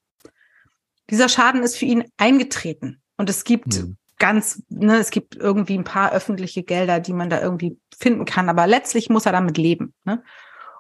[1.10, 3.02] Dieser Schaden ist für ihn eingetreten.
[3.18, 3.98] Und es gibt mhm.
[4.18, 8.50] ganz, ne, es gibt irgendwie ein paar öffentliche Gelder, die man da irgendwie finden kann,
[8.50, 9.94] aber letztlich muss er damit leben.
[10.06, 10.24] Ne?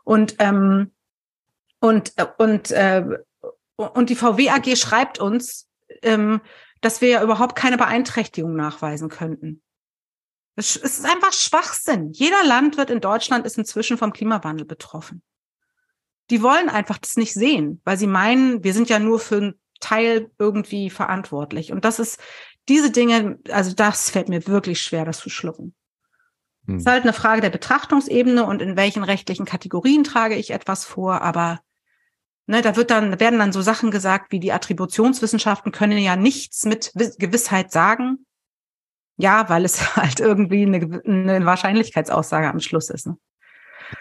[0.03, 0.91] Und, ähm,
[1.79, 3.05] und, und, äh,
[3.75, 5.69] und die VW AG schreibt uns,
[6.01, 6.41] ähm,
[6.81, 9.61] dass wir ja überhaupt keine Beeinträchtigung nachweisen könnten.
[10.55, 12.11] Es ist einfach Schwachsinn.
[12.11, 15.21] Jeder Landwirt in Deutschland ist inzwischen vom Klimawandel betroffen
[16.33, 19.53] die wollen einfach das nicht sehen, weil sie meinen, wir sind ja nur für einen
[19.79, 21.71] Teil irgendwie verantwortlich.
[21.71, 22.19] Und das ist
[22.69, 25.75] diese Dinge, also das fällt mir wirklich schwer, das zu schlucken.
[26.65, 26.77] Hm.
[26.77, 30.85] Es ist halt eine Frage der Betrachtungsebene und in welchen rechtlichen Kategorien trage ich etwas
[30.85, 31.59] vor, aber
[32.47, 36.65] ne, da wird dann, werden dann so Sachen gesagt, wie die Attributionswissenschaften können ja nichts
[36.65, 38.25] mit Gewissheit sagen.
[39.17, 43.05] Ja, weil es halt irgendwie eine, eine Wahrscheinlichkeitsaussage am Schluss ist.
[43.05, 43.17] Ne?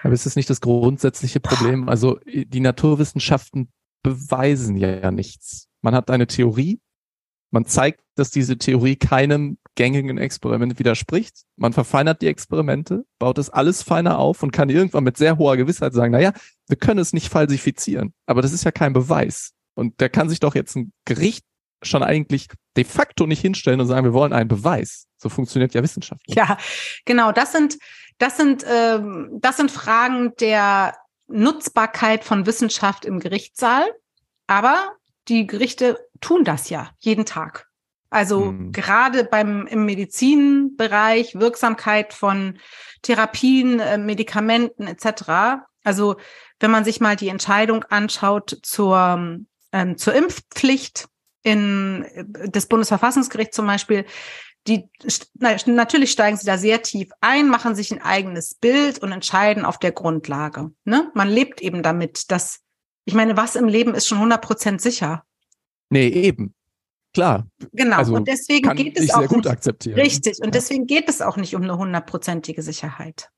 [0.03, 1.89] Aber ist das nicht das grundsätzliche Problem?
[1.89, 3.71] Also die Naturwissenschaften
[4.03, 5.69] beweisen ja nichts.
[5.81, 6.81] Man hat eine Theorie,
[7.53, 11.45] man zeigt, dass diese Theorie keinem gängigen Experiment widerspricht.
[11.57, 15.57] Man verfeinert die Experimente, baut es alles feiner auf und kann irgendwann mit sehr hoher
[15.57, 16.33] Gewissheit sagen, naja,
[16.69, 18.15] wir können es nicht falsifizieren.
[18.27, 19.53] Aber das ist ja kein Beweis.
[19.75, 21.45] Und da kann sich doch jetzt ein Gericht
[21.83, 25.07] schon eigentlich de facto nicht hinstellen und sagen, wir wollen einen Beweis.
[25.19, 26.23] So funktioniert ja Wissenschaft.
[26.29, 26.57] Ja,
[27.05, 27.33] genau.
[27.33, 27.77] Das sind,
[28.23, 30.97] das sind, ähm, das sind Fragen der
[31.27, 33.85] Nutzbarkeit von Wissenschaft im Gerichtssaal.
[34.47, 34.93] Aber
[35.27, 37.67] die Gerichte tun das ja jeden Tag.
[38.11, 38.71] Also hm.
[38.71, 42.59] gerade beim im Medizinbereich Wirksamkeit von
[43.03, 45.65] Therapien, äh, Medikamenten etc.
[45.83, 46.17] Also
[46.61, 49.37] wenn man sich mal die Entscheidung anschaut zur
[49.73, 51.09] ähm, zur Impfpflicht
[51.43, 54.05] in äh, des Bundesverfassungsgerichts zum Beispiel,
[54.67, 54.89] die
[55.39, 59.65] na, natürlich steigen sie da sehr tief ein, machen sich ein eigenes Bild und entscheiden
[59.65, 60.71] auf der Grundlage.
[60.85, 61.11] Ne?
[61.15, 62.61] Man lebt eben damit, dass
[63.05, 65.25] ich meine, was im Leben ist schon 100% sicher?
[65.91, 66.55] Nee, eben.
[67.13, 67.47] Klar.
[67.73, 67.97] Genau.
[67.97, 69.99] Also und deswegen geht es auch sehr gut akzeptieren.
[69.99, 70.39] Richtig.
[70.39, 70.51] Und ja.
[70.53, 73.29] deswegen geht es auch nicht um eine hundertprozentige Sicherheit.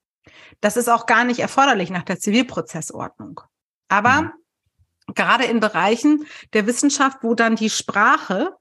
[0.61, 3.41] Das ist auch gar nicht erforderlich nach der Zivilprozessordnung.
[3.89, 5.15] Aber mhm.
[5.15, 8.53] gerade in Bereichen der Wissenschaft, wo dann die Sprache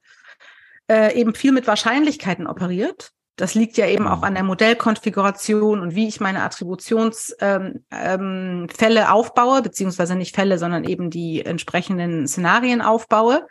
[0.88, 4.24] äh, eben viel mit Wahrscheinlichkeiten operiert, das liegt ja eben auch mhm.
[4.26, 10.84] an der Modellkonfiguration und wie ich meine Attributionsfälle ähm, ähm, aufbaue, beziehungsweise nicht Fälle, sondern
[10.84, 13.48] eben die entsprechenden Szenarien aufbaue.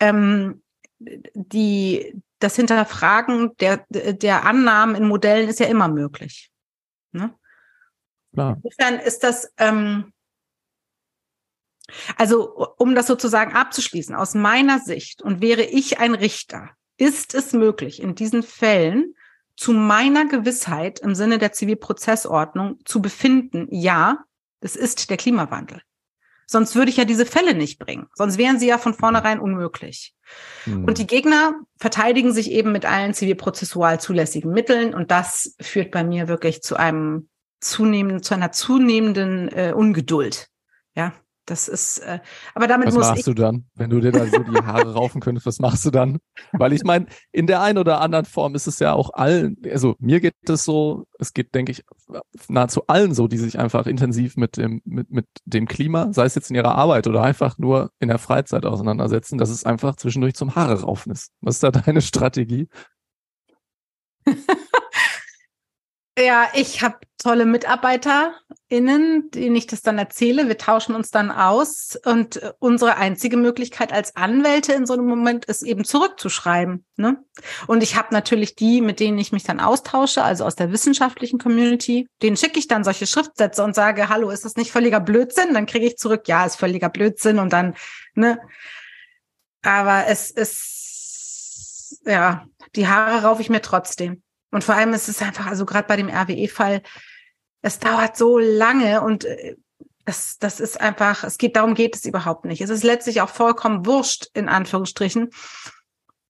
[0.00, 0.62] Ähm,
[0.98, 6.50] die, das Hinterfragen der, der Annahmen in Modellen ist ja immer möglich.
[7.12, 7.34] Ne?
[8.34, 8.58] Klar.
[8.62, 10.12] Insofern ist das, ähm,
[12.16, 17.52] also um das sozusagen abzuschließen, aus meiner Sicht und wäre ich ein Richter, ist es
[17.52, 19.14] möglich, in diesen Fällen
[19.56, 24.24] zu meiner Gewissheit im Sinne der Zivilprozessordnung zu befinden, ja,
[24.60, 25.80] das ist der Klimawandel.
[26.48, 28.06] Sonst würde ich ja diese Fälle nicht bringen.
[28.14, 30.14] Sonst wären sie ja von vornherein unmöglich.
[30.64, 30.84] Mhm.
[30.84, 34.94] Und die Gegner verteidigen sich eben mit allen zivilprozessual zulässigen Mitteln.
[34.94, 37.28] Und das führt bei mir wirklich zu einem
[37.60, 40.48] zunehmenden, zu einer zunehmenden äh, Ungeduld.
[40.94, 41.12] Ja,
[41.46, 42.18] das ist, äh,
[42.54, 44.94] aber damit was muss machst ich du dann, wenn du dir da so die Haare
[44.94, 45.46] raufen könntest?
[45.46, 46.18] Was machst du dann?
[46.52, 49.94] Weil ich meine, in der einen oder anderen Form ist es ja auch allen, also
[49.98, 51.84] mir geht es so, es geht, denke ich,
[52.48, 56.34] nahezu allen so, die sich einfach intensiv mit dem mit mit dem Klima, sei es
[56.34, 60.34] jetzt in ihrer Arbeit oder einfach nur in der Freizeit auseinandersetzen, dass es einfach zwischendurch
[60.34, 61.30] zum Haare raufen ist.
[61.40, 62.68] Was ist da deine Strategie?
[66.18, 67.44] Ja, ich habe tolle
[68.68, 70.48] MitarbeiterInnen, denen ich das dann erzähle.
[70.48, 71.98] Wir tauschen uns dann aus.
[72.04, 76.84] Und äh, unsere einzige Möglichkeit als Anwälte in so einem Moment ist eben zurückzuschreiben.
[76.96, 77.22] Ne?
[77.66, 81.38] Und ich habe natürlich die, mit denen ich mich dann austausche, also aus der wissenschaftlichen
[81.38, 82.08] Community.
[82.22, 85.54] Denen schicke ich dann solche Schriftsätze und sage, hallo, ist das nicht völliger Blödsinn?
[85.54, 87.38] Dann kriege ich zurück, ja, ist völliger Blödsinn.
[87.38, 87.74] Und dann,
[88.14, 88.40] ne?
[89.62, 92.46] Aber es ist, ja,
[92.76, 94.22] die Haare raufe ich mir trotzdem.
[94.52, 96.82] Und vor allem ist es einfach, also gerade bei dem RWE-Fall,
[97.66, 99.56] es dauert so lange und äh,
[100.04, 102.60] das, das ist einfach, es geht, darum geht es überhaupt nicht.
[102.60, 105.30] Es ist letztlich auch vollkommen wurscht, in Anführungsstrichen,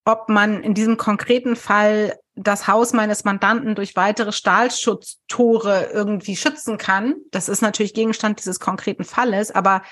[0.07, 6.79] ob man in diesem konkreten Fall das Haus meines Mandanten durch weitere Stahlschutztore irgendwie schützen
[6.79, 7.17] kann.
[7.33, 9.83] Das ist natürlich Gegenstand dieses konkreten Falles, aber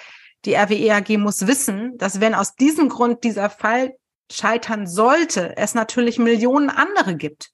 [0.47, 3.97] die RWE AG muss wissen, dass wenn aus diesem Grund dieser Fall
[4.33, 7.51] scheitern sollte, es natürlich Millionen andere gibt.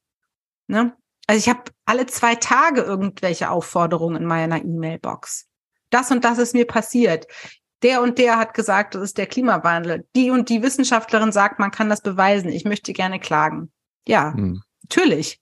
[0.69, 0.95] Ne?
[1.31, 5.47] Also ich habe alle zwei Tage irgendwelche Aufforderungen in meiner E-Mail-Box.
[5.91, 7.29] Das und das ist mir passiert.
[7.83, 10.09] Der und der hat gesagt, das ist der Klimawandel.
[10.17, 12.49] Die und die Wissenschaftlerin sagt, man kann das beweisen.
[12.49, 13.71] Ich möchte gerne klagen.
[14.09, 14.61] Ja, hm.
[14.83, 15.41] natürlich.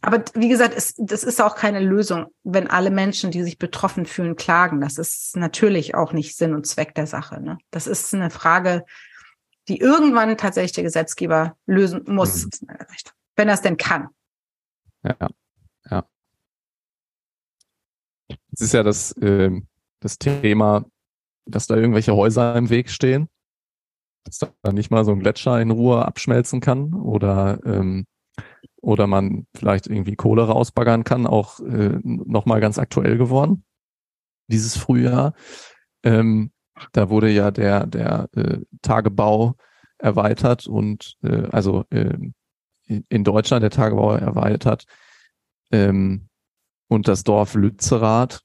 [0.00, 4.04] Aber wie gesagt, es, das ist auch keine Lösung, wenn alle Menschen, die sich betroffen
[4.04, 4.80] fühlen, klagen.
[4.80, 7.40] Das ist natürlich auch nicht Sinn und Zweck der Sache.
[7.40, 7.58] Ne?
[7.70, 8.84] Das ist eine Frage,
[9.68, 12.50] die irgendwann tatsächlich der Gesetzgeber lösen muss, hm.
[13.36, 14.08] wenn er es denn kann.
[15.02, 15.16] Ja,
[15.90, 16.08] ja.
[18.52, 19.50] Es ist ja das, äh,
[20.00, 20.84] das Thema,
[21.46, 23.28] dass da irgendwelche Häuser im Weg stehen,
[24.24, 28.06] dass da nicht mal so ein Gletscher in Ruhe abschmelzen kann oder ähm,
[28.82, 33.64] oder man vielleicht irgendwie Kohle rausbaggern kann, auch äh, nochmal ganz aktuell geworden,
[34.48, 35.34] dieses Frühjahr.
[36.04, 36.52] Ähm,
[36.92, 39.56] Da wurde ja der, der äh, Tagebau
[39.98, 42.18] erweitert und äh, also äh,
[42.88, 44.86] in Deutschland der Tagebau erweitert
[45.70, 46.28] ähm,
[46.88, 48.42] und das Dorf Lützerath,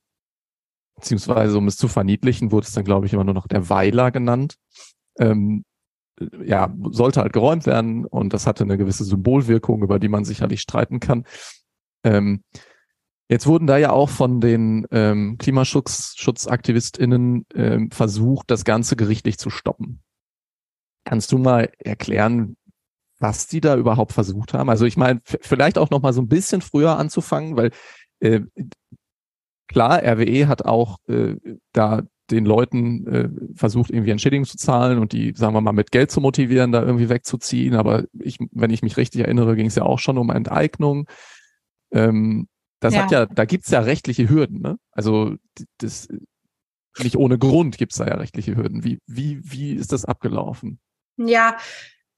[0.95, 4.11] beziehungsweise um es zu verniedlichen, wurde es dann, glaube ich, immer nur noch der Weiler
[4.11, 4.55] genannt.
[5.17, 5.63] Ähm,
[6.43, 10.61] ja, sollte halt geräumt werden und das hatte eine gewisse Symbolwirkung, über die man sicherlich
[10.61, 11.25] streiten kann.
[12.03, 12.43] Ähm,
[13.29, 19.49] jetzt wurden da ja auch von den ähm, KlimaschutzaktivistInnen ähm, versucht, das Ganze gerichtlich zu
[19.49, 20.01] stoppen.
[21.03, 22.55] Kannst du mal erklären,
[23.23, 24.69] was die da überhaupt versucht haben?
[24.69, 27.71] Also ich meine, vielleicht auch noch mal so ein bisschen früher anzufangen, weil
[28.19, 28.41] äh,
[29.67, 31.35] klar, RWE hat auch äh,
[31.71, 35.91] da den Leuten äh, versucht, irgendwie Entschädigung zu zahlen und die, sagen wir mal, mit
[35.91, 37.75] Geld zu motivieren, da irgendwie wegzuziehen.
[37.75, 41.07] Aber ich, wenn ich mich richtig erinnere, ging es ja auch schon um Enteignung.
[41.91, 42.47] Ähm,
[42.81, 43.03] das ja.
[43.03, 44.77] hat ja, da gibt's ja rechtliche Hürden, ne?
[44.91, 45.35] Also
[45.77, 46.09] das
[46.99, 48.83] nicht ohne Grund gibt's da ja rechtliche Hürden.
[48.83, 50.79] Wie, wie, wie ist das abgelaufen?
[51.17, 51.57] Ja,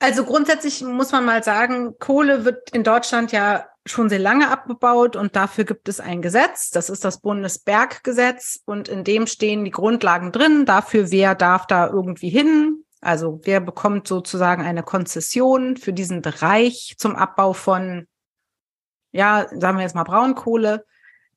[0.06, 5.16] also grundsätzlich muss man mal sagen, Kohle wird in Deutschland ja schon sehr lange abgebaut
[5.16, 6.70] und dafür gibt es ein Gesetz.
[6.70, 11.88] Das ist das Bundesberggesetz und in dem stehen die Grundlagen drin dafür, wer darf da
[11.88, 12.84] irgendwie hin.
[13.02, 18.08] Also wer bekommt sozusagen eine Konzession für diesen Bereich zum Abbau von,
[19.12, 20.86] ja, sagen wir jetzt mal Braunkohle.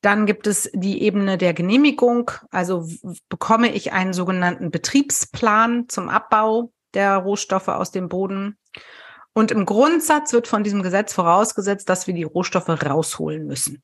[0.02, 2.30] Dann gibt es die Ebene der Genehmigung.
[2.50, 2.86] Also
[3.30, 8.58] bekomme ich einen sogenannten Betriebsplan zum Abbau der Rohstoffe aus dem Boden.
[9.32, 13.82] Und im Grundsatz wird von diesem Gesetz vorausgesetzt, dass wir die Rohstoffe rausholen müssen.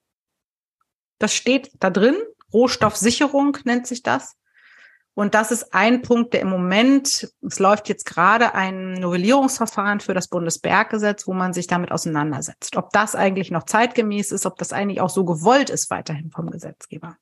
[1.19, 2.17] Das steht da drin.
[2.53, 4.37] Rohstoffsicherung nennt sich das.
[5.17, 10.13] Und das ist ein Punkt, der im Moment, es läuft jetzt gerade ein Novellierungsverfahren für
[10.13, 12.77] das Bundesberggesetz, wo man sich damit auseinandersetzt.
[12.77, 16.51] Ob das eigentlich noch zeitgemäß ist, ob das eigentlich auch so gewollt ist weiterhin vom
[16.51, 17.17] Gesetzgeber.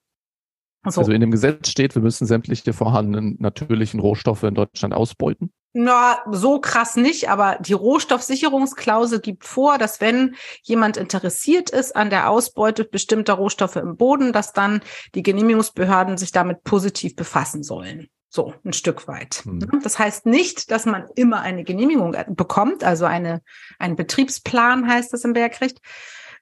[0.89, 1.03] So.
[1.03, 5.53] Also in dem Gesetz steht, wir müssen sämtliche vorhandenen natürlichen Rohstoffe in Deutschland ausbeuten.
[5.75, 12.11] Na, so krass nicht, aber die Rohstoffsicherungsklausel gibt vor, dass wenn jemand interessiert ist an
[12.11, 14.83] der Ausbeute bestimmter Rohstoffe im Boden, dass dann
[15.14, 18.09] die Genehmigungsbehörden sich damit positiv befassen sollen.
[18.29, 19.43] So, ein Stück weit.
[19.45, 19.81] Hm.
[19.83, 23.43] Das heißt nicht, dass man immer eine Genehmigung bekommt, also eine,
[23.79, 25.81] ein Betriebsplan heißt das im Bergrecht,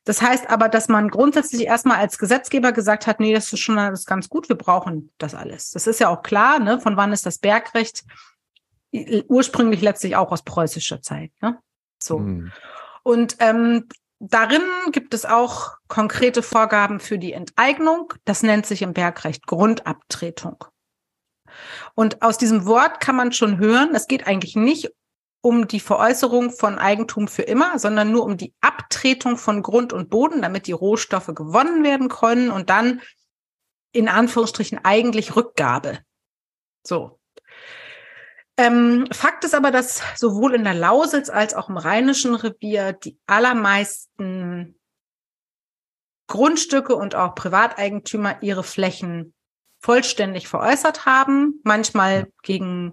[0.04, 3.78] das heißt aber, dass man grundsätzlich erstmal als Gesetzgeber gesagt hat, nee, das ist schon
[3.78, 5.70] alles ganz gut, wir brauchen das alles.
[5.70, 6.80] Das ist ja auch klar, ne?
[6.80, 8.04] Von wann ist das Bergrecht?
[8.92, 11.58] Ursprünglich letztlich auch aus preußischer Zeit, ne?
[12.02, 12.18] So.
[12.18, 12.52] Mhm.
[13.02, 13.88] Und ähm,
[14.18, 14.62] darin
[14.92, 18.12] gibt es auch konkrete Vorgaben für die Enteignung.
[18.24, 20.64] Das nennt sich im Bergrecht Grundabtretung.
[21.94, 24.90] Und aus diesem Wort kann man schon hören, es geht eigentlich nicht
[25.42, 30.10] um die Veräußerung von Eigentum für immer, sondern nur um die Abtretung von Grund und
[30.10, 33.00] Boden, damit die Rohstoffe gewonnen werden können und dann
[33.92, 36.00] in Anführungsstrichen eigentlich Rückgabe.
[36.86, 37.19] So.
[38.60, 43.18] Ähm, Fakt ist aber, dass sowohl in der Lausitz als auch im Rheinischen Revier die
[43.26, 44.78] allermeisten
[46.26, 49.32] Grundstücke und auch Privateigentümer ihre Flächen
[49.78, 52.92] vollständig veräußert haben, manchmal gegen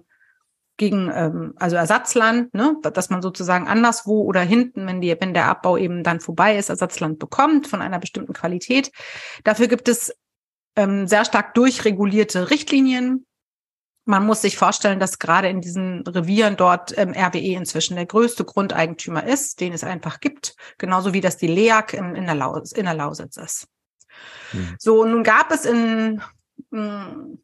[0.78, 5.48] gegen ähm, also Ersatzland, ne, dass man sozusagen anderswo oder hinten, wenn die, wenn der
[5.48, 8.90] Abbau eben dann vorbei ist, Ersatzland bekommt von einer bestimmten Qualität.
[9.44, 10.16] Dafür gibt es
[10.76, 13.26] ähm, sehr stark durchregulierte Richtlinien.
[14.08, 18.42] Man muss sich vorstellen, dass gerade in diesen Revieren dort ähm, RWE inzwischen der größte
[18.42, 22.72] Grundeigentümer ist, den es einfach gibt, genauso wie das die LEAG in, in, der, Laus,
[22.72, 23.68] in der Lausitz ist.
[24.54, 24.76] Mhm.
[24.78, 26.22] So, nun gab es in
[26.70, 27.38] mh, hm,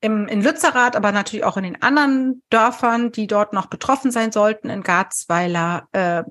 [0.00, 4.32] im, in Lützerath, aber natürlich auch in den anderen Dörfern, die dort noch betroffen sein
[4.32, 6.22] sollten, in Garzweiler, äh,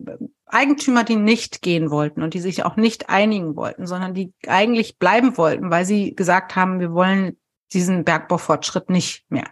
[0.47, 4.97] Eigentümer, die nicht gehen wollten und die sich auch nicht einigen wollten, sondern die eigentlich
[4.97, 7.37] bleiben wollten, weil sie gesagt haben, wir wollen
[7.73, 9.49] diesen Bergbaufortschritt nicht mehr.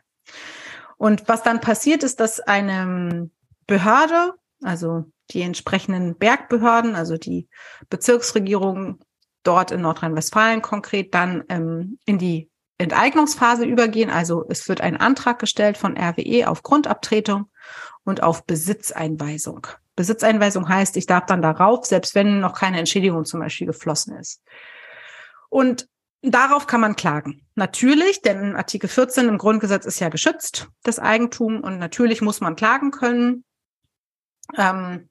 [0.98, 3.30] Und was dann passiert ist, dass eine
[3.68, 7.50] Behörde, also die entsprechenden Bergbehörden, also die
[7.90, 9.00] Bezirksregierung
[9.44, 14.10] dort in Nordrhein-Westfalen konkret, dann ähm, in die Enteignungsphase übergehen.
[14.10, 17.50] Also es wird ein Antrag gestellt von RWE auf Grundabtretung
[18.04, 19.68] und auf Besitzeinweisung.
[19.96, 24.44] Besitzeinweisung heißt, ich darf dann darauf, selbst wenn noch keine Entschädigung zum Beispiel geflossen ist.
[25.50, 25.88] Und
[26.32, 27.46] darauf kann man klagen.
[27.56, 32.56] Natürlich, denn Artikel 14 im Grundgesetz ist ja geschützt, das Eigentum, und natürlich muss man
[32.56, 33.44] klagen können.
[34.58, 35.10] Ähm,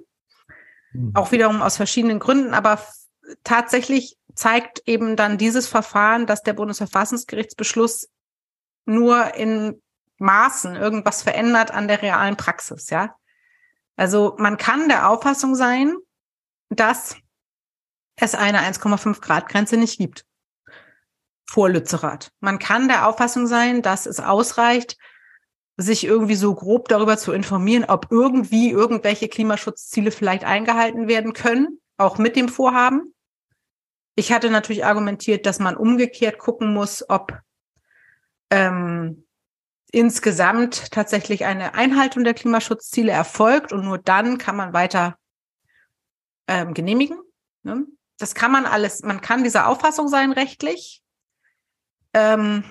[0.93, 1.13] Mhm.
[1.15, 2.55] Auch wiederum aus verschiedenen Gründen.
[2.55, 2.81] Aber
[3.45, 8.09] tatsächlich zeigt eben dann dieses Verfahren, dass der Bundesverfassungsgerichtsbeschluss
[8.85, 9.83] nur in
[10.19, 13.15] Maßen irgendwas verändert an der realen Praxis, ja.
[13.97, 15.97] Also man kann der Auffassung sein,
[16.71, 17.17] dass
[18.17, 20.25] es eine 1,5 Grad Grenze nicht gibt
[21.49, 22.31] vor Lützerath.
[22.41, 24.97] Man kann der Auffassung sein, dass es ausreicht,
[25.81, 31.81] sich irgendwie so grob darüber zu informieren, ob irgendwie irgendwelche Klimaschutzziele vielleicht eingehalten werden können,
[31.97, 33.15] auch mit dem Vorhaben.
[34.17, 37.41] Ich hatte natürlich argumentiert, dass man umgekehrt gucken muss, ob
[38.51, 39.25] ähm,
[39.93, 45.17] insgesamt tatsächlich eine Einhaltung der Klimaschutzziele erfolgt und nur dann kann man weiter
[46.49, 47.21] ähm, genehmigen.
[47.63, 47.87] Ne?
[48.19, 51.05] Das kann man alles, man kann dieser Auffassung sein rechtlich.
[52.13, 52.65] Ähm,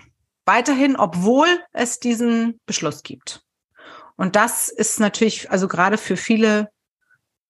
[0.47, 3.43] weiterhin, obwohl es diesen Beschluss gibt.
[4.15, 6.69] Und das ist natürlich, also gerade für viele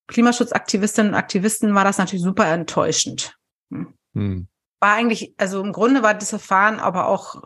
[0.08, 3.36] Klimaschutzaktivistinnen und Aktivisten war das natürlich super enttäuschend.
[3.72, 3.94] Hm.
[4.14, 4.48] hm.
[4.80, 7.42] War eigentlich, also im Grunde war das Verfahren aber auch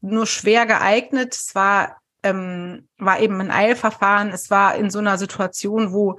[0.00, 1.34] nur schwer geeignet.
[1.34, 4.30] Es war, ähm, war eben ein Eilverfahren.
[4.30, 6.18] Es war in so einer Situation, wo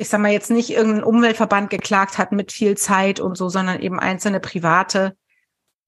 [0.00, 3.80] ich sag mal jetzt nicht irgendein Umweltverband geklagt hat mit viel Zeit und so, sondern
[3.80, 5.14] eben einzelne Private.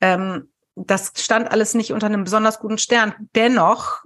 [0.02, 3.14] Ähm, das stand alles nicht unter einem besonders guten Stern.
[3.34, 4.04] Dennoch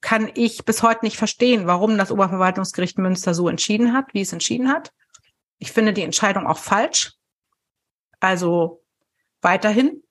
[0.00, 4.32] kann ich bis heute nicht verstehen, warum das Oberverwaltungsgericht Münster so entschieden hat, wie es
[4.32, 4.92] entschieden hat.
[5.58, 7.12] Ich finde die Entscheidung auch falsch.
[8.20, 8.82] Also
[9.40, 10.02] weiterhin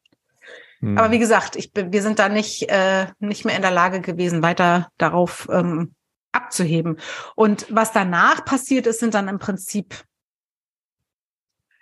[0.82, 0.98] hm.
[0.98, 4.44] Aber wie gesagt, ich, wir sind da nicht, äh, nicht mehr in der Lage gewesen,
[4.44, 5.96] weiter darauf ähm,
[6.32, 6.98] abzuheben.
[7.36, 10.04] Und was danach passiert ist, sind dann im Prinzip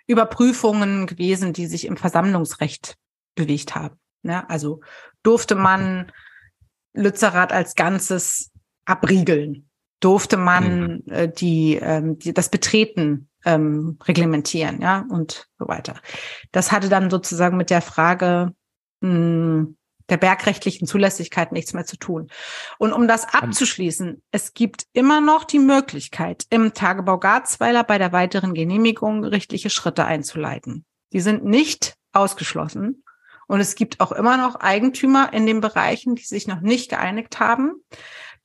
[0.06, 2.96] Überprüfungen gewesen, die sich im Versammlungsrecht
[3.34, 3.96] bewegt haben.
[4.22, 4.48] Ne?
[4.50, 4.80] also
[5.22, 6.12] durfte man
[6.92, 8.50] Lützerath als Ganzes
[8.84, 9.68] abriegeln?
[10.00, 11.12] Durfte man mhm.
[11.12, 16.00] äh, die, ähm, die, das Betreten ähm, reglementieren, ja, und so weiter.
[16.52, 18.54] Das hatte dann sozusagen mit der Frage
[19.02, 19.76] hm,
[20.10, 22.28] der bergrechtlichen Zulässigkeit nichts mehr zu tun.
[22.78, 28.12] Und um das abzuschließen, es gibt immer noch die Möglichkeit, im Tagebau Garzweiler bei der
[28.12, 30.84] weiteren Genehmigung gerichtliche Schritte einzuleiten.
[31.12, 33.04] Die sind nicht ausgeschlossen.
[33.50, 37.40] Und es gibt auch immer noch Eigentümer in den Bereichen, die sich noch nicht geeinigt
[37.40, 37.84] haben,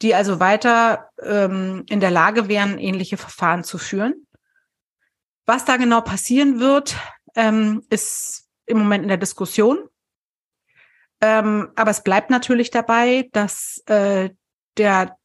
[0.02, 4.26] die also weiter ähm, in der Lage wären, ähnliche Verfahren zu führen.
[5.46, 6.98] Was da genau passieren wird,
[7.36, 9.78] ähm, ist im Moment in der Diskussion.
[11.22, 14.32] Ähm, aber es bleibt natürlich dabei, dass äh,
[14.78, 15.16] der,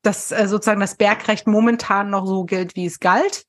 [0.00, 3.44] dass äh, sozusagen das Bergrecht momentan noch so gilt, wie es galt.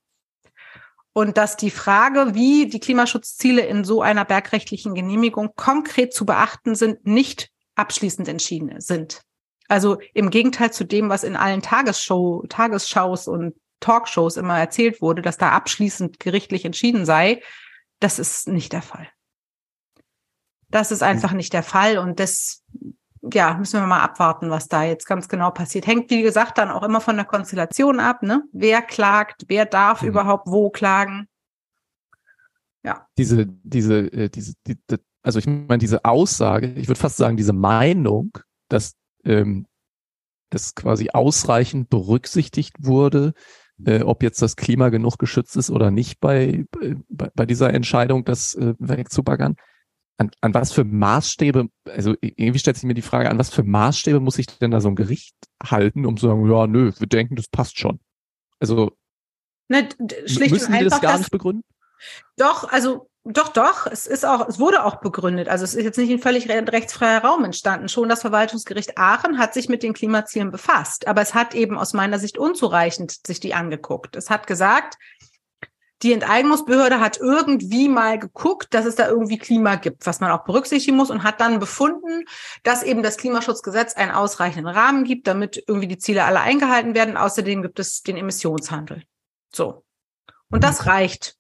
[1.18, 6.76] Und dass die Frage, wie die Klimaschutzziele in so einer bergrechtlichen Genehmigung konkret zu beachten
[6.76, 9.22] sind, nicht abschließend entschieden sind.
[9.70, 15.22] Also im Gegenteil zu dem, was in allen Tagesshow, Tagesschaus und Talkshows immer erzählt wurde,
[15.22, 17.42] dass da abschließend gerichtlich entschieden sei,
[18.02, 19.08] das ist nicht der Fall.
[20.68, 22.62] Das ist einfach nicht der Fall und das
[23.34, 25.88] ja, müssen wir mal abwarten, was da jetzt ganz genau passiert.
[25.88, 28.44] Hängt, wie gesagt, dann auch immer von der Konstellation ab, ne?
[28.52, 30.10] Wer klagt, wer darf mhm.
[30.10, 31.28] überhaupt wo klagen?
[32.84, 33.08] Ja.
[33.18, 37.38] Diese, diese, äh, diese, die, die, also ich meine, diese Aussage, ich würde fast sagen,
[37.38, 38.38] diese Meinung,
[38.70, 39.66] dass ähm,
[40.52, 43.34] das quasi ausreichend berücksichtigt wurde,
[43.84, 46.66] äh, ob jetzt das Klima genug geschützt ist oder nicht bei,
[47.10, 49.56] bei, bei dieser Entscheidung, das äh, wegzubaggern
[50.18, 53.64] an, an was für Maßstäbe, also irgendwie stellt sich mir die Frage, an was für
[53.64, 57.08] Maßstäbe muss ich denn da so ein Gericht halten, um zu sagen, ja, nö, wir
[57.08, 58.00] denken, das passt schon.
[58.60, 58.92] Also
[59.68, 59.90] ne,
[60.26, 61.64] schlicht müssen und die das einfach, gar dass- nicht begründen?
[62.38, 63.88] Doch, also doch, doch.
[63.88, 65.50] Es ist auch, es wurde auch begründet.
[65.50, 67.90] Also es ist jetzt nicht ein völlig re rechtsfreier Raum entstanden.
[67.90, 71.94] Schon das Verwaltungsgericht Aachen hat sich mit den Klimazielen befasst, aber es hat eben aus
[71.94, 74.16] meiner Sicht unzureichend sich die angeguckt.
[74.16, 75.00] Es hat gesagt,
[76.04, 80.44] die Enteignungsbehörde hat irgendwie mal geguckt, dass es da irgendwie Klima gibt, was man auch
[80.44, 82.26] berücksichtigen muss und hat dann befunden,
[82.64, 87.18] dass eben das Klimaschutzgesetz einen ausreichenden Rahmen gibt, damit irgendwie die Ziele alle eingehalten werden.
[87.18, 89.04] Außerdem gibt es den Emissionshandel.
[89.54, 89.86] So.
[90.50, 91.38] Und das reicht.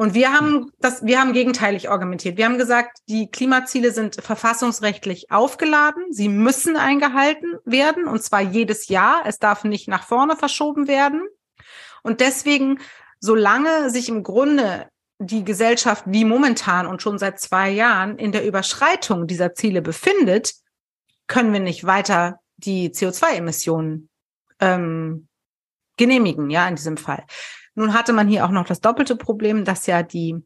[0.00, 2.36] Und wir haben das, wir haben gegenteilig argumentiert.
[2.36, 6.04] Wir haben gesagt, die Klimaziele sind verfassungsrechtlich aufgeladen.
[6.10, 9.22] Sie müssen eingehalten werden und zwar jedes Jahr.
[9.26, 11.26] Es darf nicht nach vorne verschoben werden.
[12.04, 12.78] Und deswegen,
[13.20, 14.88] solange sich im Grunde
[15.18, 20.54] die Gesellschaft wie momentan und schon seit zwei Jahren in der Überschreitung dieser Ziele befindet,
[21.26, 24.08] können wir nicht weiter die CO2-Emissionen
[24.60, 25.28] ähm,
[25.96, 27.24] genehmigen, ja, in diesem Fall.
[27.74, 30.36] Nun hatte man hier auch noch das doppelte Problem, dass ja die,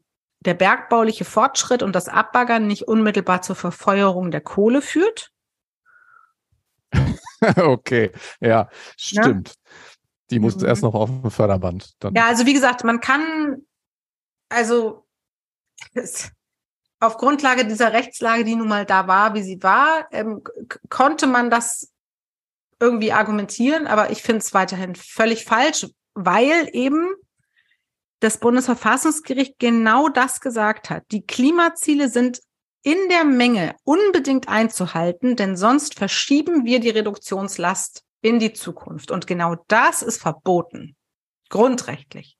[0.41, 5.31] der bergbauliche Fortschritt und das Abbaggern nicht unmittelbar zur Verfeuerung der Kohle führt.
[7.57, 9.53] okay, ja, stimmt.
[10.31, 10.69] Die musste Mhm.
[10.69, 11.93] erst noch auf dem Förderband.
[11.99, 12.15] Dann.
[12.15, 13.63] Ja, also wie gesagt, man kann,
[14.49, 15.05] also
[16.99, 20.41] auf Grundlage dieser Rechtslage, die nun mal da war, wie sie war, ähm,
[20.89, 21.91] konnte man das
[22.79, 27.13] irgendwie argumentieren, aber ich finde es weiterhin völlig falsch, weil eben
[28.19, 31.03] das Bundesverfassungsgericht genau das gesagt hat.
[31.11, 32.41] Die Klimaziele sind
[32.81, 39.11] in der Menge unbedingt einzuhalten, denn sonst verschieben wir die Reduktionslast in die Zukunft.
[39.11, 40.95] Und genau das ist verboten.
[41.49, 42.39] Grundrechtlich.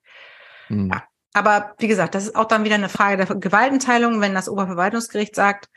[0.67, 0.89] Hm.
[0.89, 1.03] Ja.
[1.33, 4.21] Aber wie gesagt, das ist auch dann wieder eine Frage der Gewaltenteilung.
[4.21, 5.69] Wenn das Oberverwaltungsgericht sagt,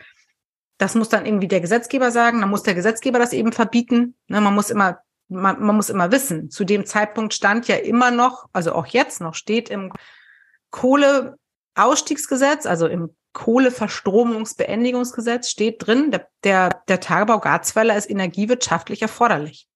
[0.79, 4.15] das muss dann irgendwie der Gesetzgeber sagen, dann muss der Gesetzgeber das eben verbieten.
[4.29, 8.11] Ne, man muss immer, man, man muss immer wissen, zu dem Zeitpunkt stand ja immer
[8.11, 9.93] noch, also auch jetzt noch steht im
[10.71, 19.69] Kohleausstiegsgesetz, also im Kohleverstromungsbeendigungsgesetz steht drin, der, der, der Tagebau Garzweiler ist energiewirtschaftlich erforderlich.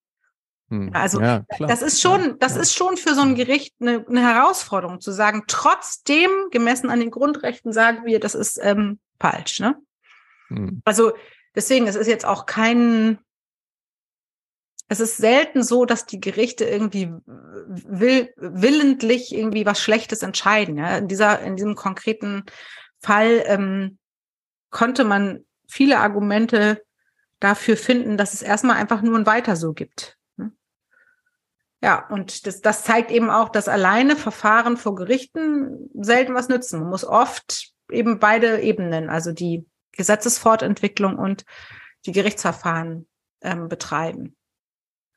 [0.70, 0.90] Hm.
[0.94, 1.44] Also, ja.
[1.59, 5.44] Das ist schon, das ist schon für so ein Gericht eine, eine Herausforderung zu sagen,
[5.48, 9.59] trotzdem, gemessen an den Grundrechten, sagen wir, das ist ähm, falsch.
[9.60, 9.76] Ne?
[10.48, 10.80] Hm.
[10.84, 11.12] Also
[11.56, 13.18] deswegen, es ist jetzt auch kein,
[14.86, 20.78] es ist selten so, dass die Gerichte irgendwie will, willentlich irgendwie was Schlechtes entscheiden.
[20.78, 20.98] Ja?
[20.98, 22.44] In dieser, in diesem konkreten
[23.01, 23.98] Fall ähm,
[24.70, 26.82] konnte man viele Argumente
[27.40, 30.19] dafür finden, dass es erstmal einfach nur ein Weiter so gibt.
[31.82, 36.81] Ja, und das, das zeigt eben auch, dass alleine Verfahren vor Gerichten selten was nützen.
[36.81, 41.44] Man muss oft eben beide Ebenen, also die Gesetzesfortentwicklung und
[42.07, 43.09] die Gerichtsverfahren
[43.40, 44.36] ähm, betreiben.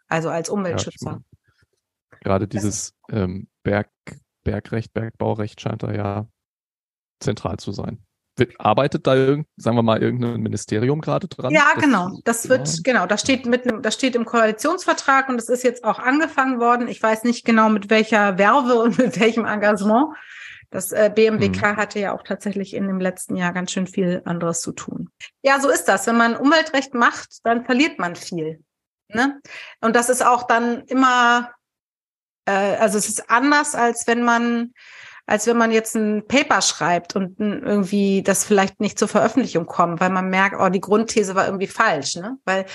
[0.08, 1.22] Also als Ja, Umweltschützer.
[1.32, 3.90] ich- Gerade dieses ähm, Berg,
[4.44, 6.28] Bergrecht, Bergbaurecht scheint da ja
[7.20, 8.06] zentral zu sein.
[8.58, 11.52] Arbeitet da irgend, sagen wir mal, irgendein Ministerium gerade dran?
[11.54, 12.20] Ja, Das- genau.
[12.24, 15.84] Das wird, genau, das steht mit einem, das steht im Koalitionsvertrag und das ist jetzt
[15.84, 16.88] auch angefangen worden.
[16.88, 20.16] Ich weiß nicht genau mit welcher Werbe und mit welchem Engagement.
[20.72, 24.62] Das äh, BMWK hatte ja auch tatsächlich in dem letzten Jahr ganz schön viel anderes
[24.62, 25.10] zu tun.
[25.44, 26.08] Ja, so ist das.
[26.08, 28.64] Wenn man Umweltrecht macht, dann verliert man viel.
[29.10, 29.40] Ne?
[29.82, 31.52] Und das ist auch dann immer,
[32.46, 34.74] äh, also es ist anders, als wenn man
[35.26, 40.02] als wenn man jetzt ein Paper schreibt und irgendwie das vielleicht nicht zur Veröffentlichung kommt,
[40.02, 42.38] weil man merkt, oh, die Grundthese war irgendwie falsch, ne?
[42.46, 42.66] Weil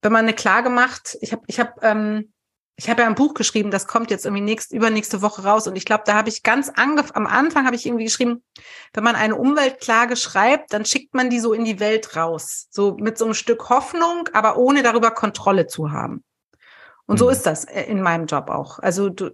[0.00, 2.32] wenn man eine Klage macht, ich habe ich habe ähm,
[2.76, 5.76] ich habe ja ein Buch geschrieben, das kommt jetzt irgendwie nächst, übernächste Woche raus und
[5.76, 8.42] ich glaube, da habe ich ganz angef am Anfang habe ich irgendwie geschrieben,
[8.94, 12.96] wenn man eine Umweltklage schreibt, dann schickt man die so in die Welt raus, so
[12.98, 16.24] mit so einem Stück Hoffnung, aber ohne darüber Kontrolle zu haben.
[17.06, 17.32] Und so Mhm.
[17.32, 18.78] ist das äh, in meinem Job auch.
[18.78, 19.30] Also du,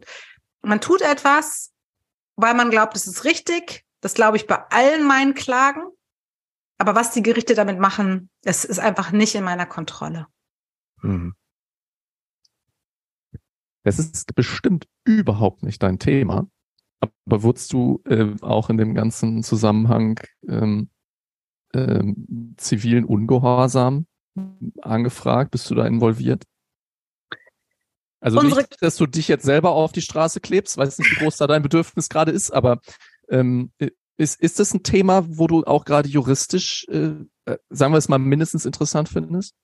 [0.63, 1.73] man tut etwas,
[2.39, 3.85] weil man glaubt, es ist richtig.
[4.01, 5.83] Das glaube ich bei allen meinen Klagen.
[6.79, 10.29] Aber was die Gerichte damit machen, das ist einfach nicht in meiner Kontrolle.
[11.03, 11.35] Mhm.
[13.83, 16.49] Das ist bestimmt überhaupt nicht dein Thema.
[17.01, 20.91] Aber wurdest du äh, auch in dem ganzen Zusammenhang ähm,
[21.75, 24.07] ähm, zivilen Ungehorsam
[24.81, 25.51] angefragt?
[25.51, 26.45] Bist du da involviert?
[28.21, 31.25] Also Unsere- nicht, dass du dich jetzt selber auf die Straße klebst, weiß nicht, wie
[31.25, 32.81] groß da dein Bedürfnis gerade ist, aber
[33.29, 33.71] ähm,
[34.17, 37.13] ist, ist das ein Thema, wo du auch gerade juristisch, äh,
[37.45, 39.55] äh, sagen wir es mal, mindestens interessant findest?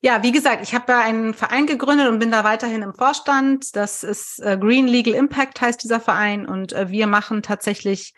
[0.00, 3.76] Ja, wie gesagt, ich habe da einen Verein gegründet und bin da weiterhin im Vorstand.
[3.76, 8.14] Das ist äh, Green Legal Impact heißt dieser Verein und äh, wir machen tatsächlich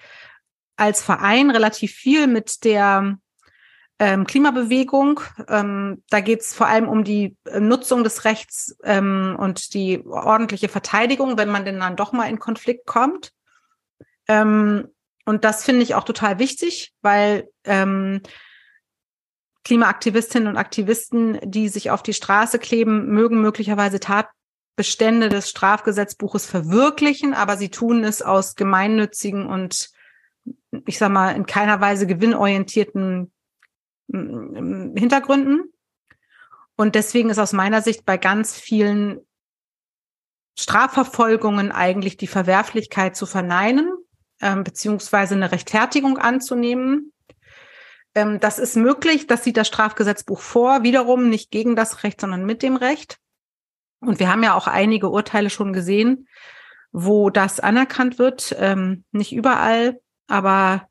[0.77, 3.19] als Verein relativ viel mit der
[3.99, 5.21] ähm, Klimabewegung.
[5.49, 10.05] Ähm, da geht es vor allem um die äh, Nutzung des Rechts ähm, und die
[10.07, 13.33] ordentliche Verteidigung, wenn man denn dann doch mal in Konflikt kommt.
[14.27, 14.89] Ähm,
[15.25, 18.21] und das finde ich auch total wichtig, weil ähm,
[19.65, 27.33] Klimaaktivistinnen und Aktivisten, die sich auf die Straße kleben, mögen möglicherweise Tatbestände des Strafgesetzbuches verwirklichen,
[27.33, 29.91] aber sie tun es aus gemeinnützigen und
[30.87, 33.33] ich sag mal in keiner Weise gewinnorientierten
[34.09, 35.73] Hintergründen.
[36.77, 39.21] Und deswegen ist aus meiner Sicht bei ganz vielen
[40.59, 43.93] Strafverfolgungen eigentlich die Verwerflichkeit zu verneinen,
[44.41, 47.13] ähm, beziehungsweise eine Rechtfertigung anzunehmen.
[48.15, 52.45] Ähm, das ist möglich, das sieht das Strafgesetzbuch vor, wiederum nicht gegen das Recht, sondern
[52.45, 53.19] mit dem Recht.
[54.01, 56.29] Und wir haben ja auch einige Urteile schon gesehen,
[56.93, 60.89] wo das anerkannt wird, ähm, nicht überall, aber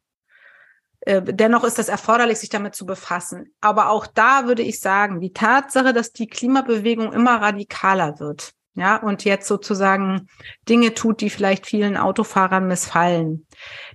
[1.05, 3.53] dennoch ist es erforderlich, sich damit zu befassen.
[3.61, 8.97] Aber auch da würde ich sagen, die Tatsache, dass die Klimabewegung immer radikaler wird, ja,
[8.97, 10.27] und jetzt sozusagen
[10.67, 13.45] Dinge tut, die vielleicht vielen Autofahrern missfallen.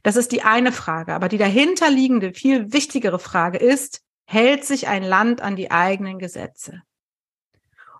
[0.04, 1.14] Das ist die eine Frage.
[1.14, 6.82] Aber die dahinterliegende, viel wichtigere Frage ist, hält sich ein Land an die eigenen Gesetze?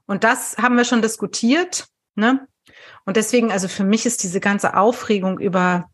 [0.07, 2.47] Und das haben wir schon diskutiert, ne?
[3.05, 5.91] Und deswegen, also für mich ist diese ganze Aufregung über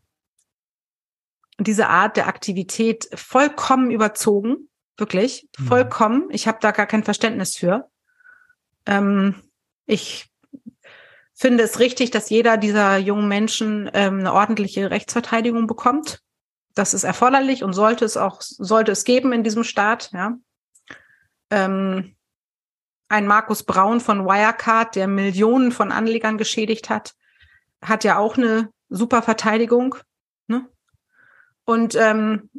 [1.59, 5.65] diese Art der Aktivität vollkommen überzogen, wirklich, mhm.
[5.65, 6.27] vollkommen.
[6.31, 7.89] Ich habe da gar kein Verständnis für.
[8.85, 9.35] Ähm,
[9.85, 10.29] ich
[11.33, 16.21] finde es richtig, dass jeder dieser jungen Menschen ähm, eine ordentliche Rechtsverteidigung bekommt.
[16.73, 20.37] Das ist erforderlich und sollte es auch, sollte es geben in diesem Staat, ja.
[21.51, 22.15] Ähm,
[23.07, 27.13] ein Markus Braun von Wirecard, der Millionen von Anlegern geschädigt hat,
[27.81, 29.95] hat ja auch eine super Verteidigung.
[30.47, 30.67] Ne?
[31.65, 32.49] Und ähm,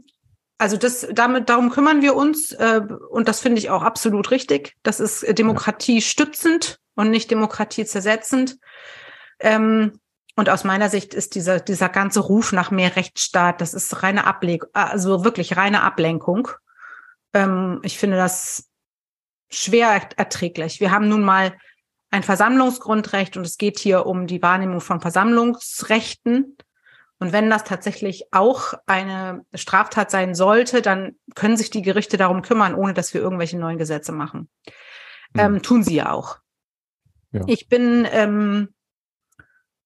[0.58, 2.80] also das, damit, darum kümmern wir uns äh,
[3.10, 4.74] und das finde ich auch absolut richtig.
[4.82, 8.58] Das ist Demokratie stützend und nicht Demokratie zersetzend.
[9.38, 10.00] Ähm,
[10.34, 14.26] und aus meiner Sicht ist dieser, dieser ganze Ruf nach mehr Rechtsstaat, das ist reine
[14.26, 16.48] Ablenkung, also wirklich reine Ablenkung.
[17.32, 18.68] Ähm, ich finde das
[19.50, 20.80] schwer erträglich.
[20.80, 21.56] Wir haben nun mal
[22.10, 26.56] ein Versammlungsgrundrecht und es geht hier um die Wahrnehmung von Versammlungsrechten.
[27.18, 32.42] Und wenn das tatsächlich auch eine Straftat sein sollte, dann können sich die Gerichte darum
[32.42, 34.50] kümmern, ohne dass wir irgendwelche neuen Gesetze machen.
[35.32, 35.40] Mhm.
[35.40, 36.38] Ähm, tun sie ja auch.
[37.32, 37.42] Ja.
[37.46, 38.74] Ich bin, ähm,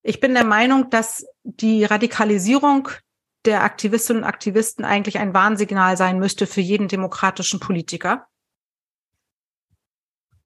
[0.02, 2.88] ich bin der Meinung, dass die Radikalisierung
[3.44, 8.26] der Aktivistinnen und Aktivisten eigentlich ein Warnsignal sein müsste für jeden demokratischen Politiker.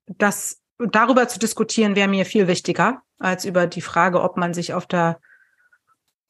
[0.05, 4.73] Das darüber zu diskutieren wäre mir viel wichtiger als über die Frage, ob man sich
[4.73, 5.19] auf der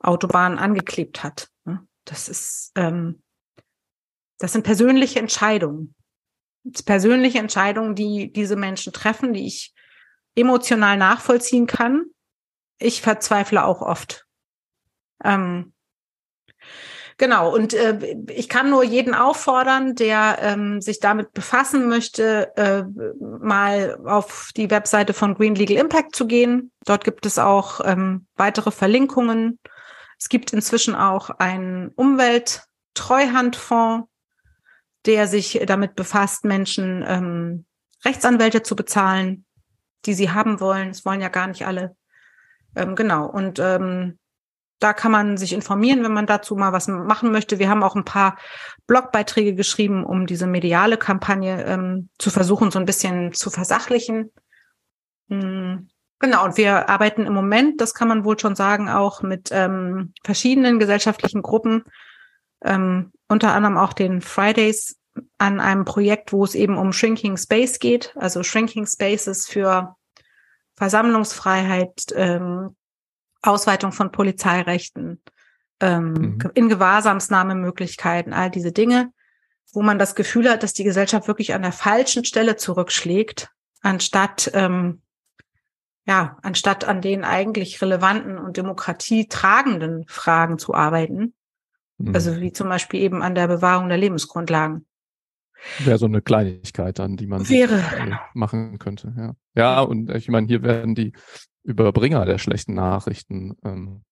[0.05, 1.49] Autobahn angeklebt hat.
[1.65, 1.85] Ne?
[2.05, 3.21] Das ist, ähm,
[4.39, 5.95] das sind persönliche Entscheidungen.
[6.85, 9.73] Persönliche Entscheidungen, die diese Menschen treffen, die ich
[10.35, 12.05] emotional nachvollziehen kann.
[12.79, 14.25] Ich verzweifle auch oft.
[15.23, 15.73] Ähm,
[17.17, 22.83] genau, und äh, ich kann nur jeden auffordern, der ähm, sich damit befassen möchte, äh,
[23.19, 26.71] mal auf die Webseite von Green Legal Impact zu gehen.
[26.85, 29.59] Dort gibt es auch ähm, weitere Verlinkungen
[30.19, 34.07] es gibt inzwischen auch einen Umwelttreuhandfonds,
[35.05, 37.65] der sich damit befasst, Menschen ähm,
[38.03, 39.45] Rechtsanwälte zu bezahlen,
[40.05, 40.89] die sie haben wollen.
[40.89, 41.95] Das wollen ja gar nicht alle.
[42.75, 43.27] Ähm, genau.
[43.27, 44.19] Und ähm,
[44.79, 47.59] da kann man sich informieren, wenn man dazu mal was machen möchte.
[47.59, 48.37] Wir haben auch ein paar
[48.87, 54.31] Blogbeiträge geschrieben, um diese mediale Kampagne ähm, zu versuchen, so ein bisschen zu versachlichen.
[55.29, 55.89] Hm.
[56.25, 60.11] Genau, und wir arbeiten im Moment, das kann man wohl schon sagen, auch mit ähm,
[60.23, 61.83] verschiedenen gesellschaftlichen Gruppen,
[62.63, 64.97] ähm, unter anderem auch den Fridays
[65.37, 69.95] an einem Projekt, wo es eben um Shrinking Space geht, also Shrinking Spaces für
[70.75, 72.75] Versammlungsfreiheit, ähm,
[73.43, 75.21] Ausweitung von Polizeirechten,
[75.79, 76.51] ähm, mhm.
[76.55, 79.11] in Gewahrsamsnahmemöglichkeiten, all diese Dinge,
[79.73, 83.51] wo man das Gefühl hat, dass die Gesellschaft wirklich an der falschen Stelle zurückschlägt,
[83.83, 85.03] anstatt ähm,
[86.07, 91.33] ja, anstatt an den eigentlich relevanten und demokratietragenden Fragen zu arbeiten.
[91.97, 92.13] Mhm.
[92.13, 94.85] Also wie zum Beispiel eben an der Bewahrung der Lebensgrundlagen.
[95.79, 98.17] Wäre so eine Kleinigkeit an, die man Wäre, genau.
[98.33, 99.13] machen könnte.
[99.17, 99.35] Ja.
[99.55, 101.13] ja, und ich meine, hier werden die
[101.63, 104.03] Überbringer der schlechten Nachrichten ähm,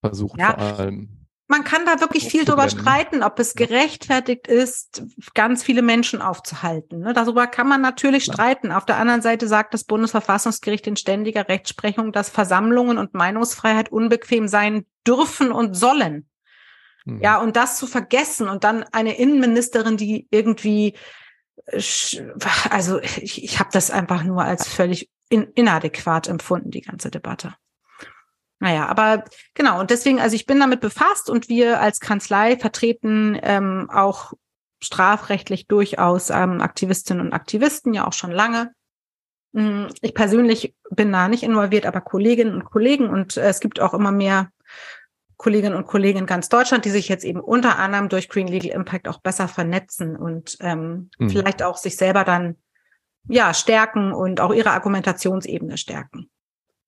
[0.00, 0.58] versucht ja.
[0.58, 5.04] vor allem man kann da wirklich viel drüber streiten, ob es gerechtfertigt ist,
[5.34, 7.00] ganz viele Menschen aufzuhalten.
[7.00, 7.12] Ne?
[7.12, 8.72] Darüber kann man natürlich streiten.
[8.72, 14.48] Auf der anderen Seite sagt das Bundesverfassungsgericht in ständiger Rechtsprechung, dass Versammlungen und Meinungsfreiheit unbequem
[14.48, 16.28] sein dürfen und sollen.
[17.04, 17.20] Mhm.
[17.22, 20.94] Ja, und das zu vergessen und dann eine Innenministerin, die irgendwie,
[21.66, 21.80] äh,
[22.70, 27.54] also ich, ich habe das einfach nur als völlig in, inadäquat empfunden, die ganze Debatte.
[28.58, 29.24] Naja, aber
[29.54, 34.32] genau, und deswegen, also ich bin damit befasst und wir als Kanzlei vertreten ähm, auch
[34.80, 38.72] strafrechtlich durchaus ähm, Aktivistinnen und Aktivisten ja auch schon lange.
[39.54, 43.80] Hm, ich persönlich bin da nicht involviert, aber Kolleginnen und Kollegen und äh, es gibt
[43.80, 44.50] auch immer mehr
[45.36, 48.70] Kolleginnen und Kollegen in ganz Deutschland, die sich jetzt eben unter anderem durch Green Legal
[48.70, 51.30] Impact auch besser vernetzen und ähm, mhm.
[51.30, 52.56] vielleicht auch sich selber dann
[53.28, 56.30] ja stärken und auch ihre Argumentationsebene stärken.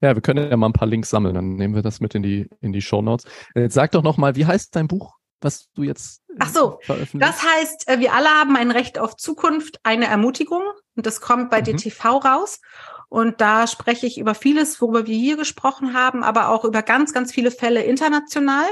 [0.00, 2.22] Ja, wir können ja mal ein paar Links sammeln, dann nehmen wir das mit in
[2.22, 3.24] die in die Show Notes.
[3.54, 6.78] Jetzt sag doch noch mal, wie heißt dein Buch, was du jetzt äh, Ach so,
[7.14, 10.62] das heißt, äh, wir alle haben ein Recht auf Zukunft, eine Ermutigung
[10.96, 11.76] und das kommt bei mhm.
[11.76, 12.60] DTV raus.
[13.08, 17.14] Und da spreche ich über vieles, worüber wir hier gesprochen haben, aber auch über ganz,
[17.14, 18.66] ganz viele Fälle international,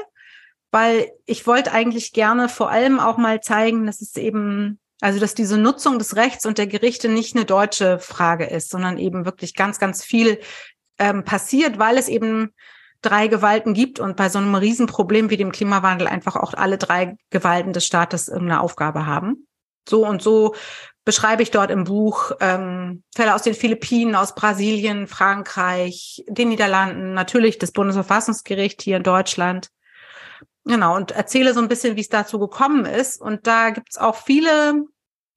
[0.70, 5.34] weil ich wollte eigentlich gerne vor allem auch mal zeigen, dass es eben, also dass
[5.34, 9.54] diese Nutzung des Rechts und der Gerichte nicht eine deutsche Frage ist, sondern eben wirklich
[9.54, 10.38] ganz, ganz viel
[10.98, 12.52] ähm, passiert, weil es eben
[13.02, 17.16] drei Gewalten gibt und bei so einem Riesenproblem wie dem Klimawandel einfach auch alle drei
[17.30, 19.46] Gewalten des Staates irgendeine Aufgabe haben.
[19.88, 20.54] So und so
[21.04, 27.14] beschreibe ich dort im Buch ähm, Fälle aus den Philippinen, aus Brasilien, Frankreich, den Niederlanden,
[27.14, 29.68] natürlich das Bundesverfassungsgericht hier in Deutschland.
[30.64, 33.20] Genau, und erzähle so ein bisschen, wie es dazu gekommen ist.
[33.20, 34.82] Und da gibt's auch viele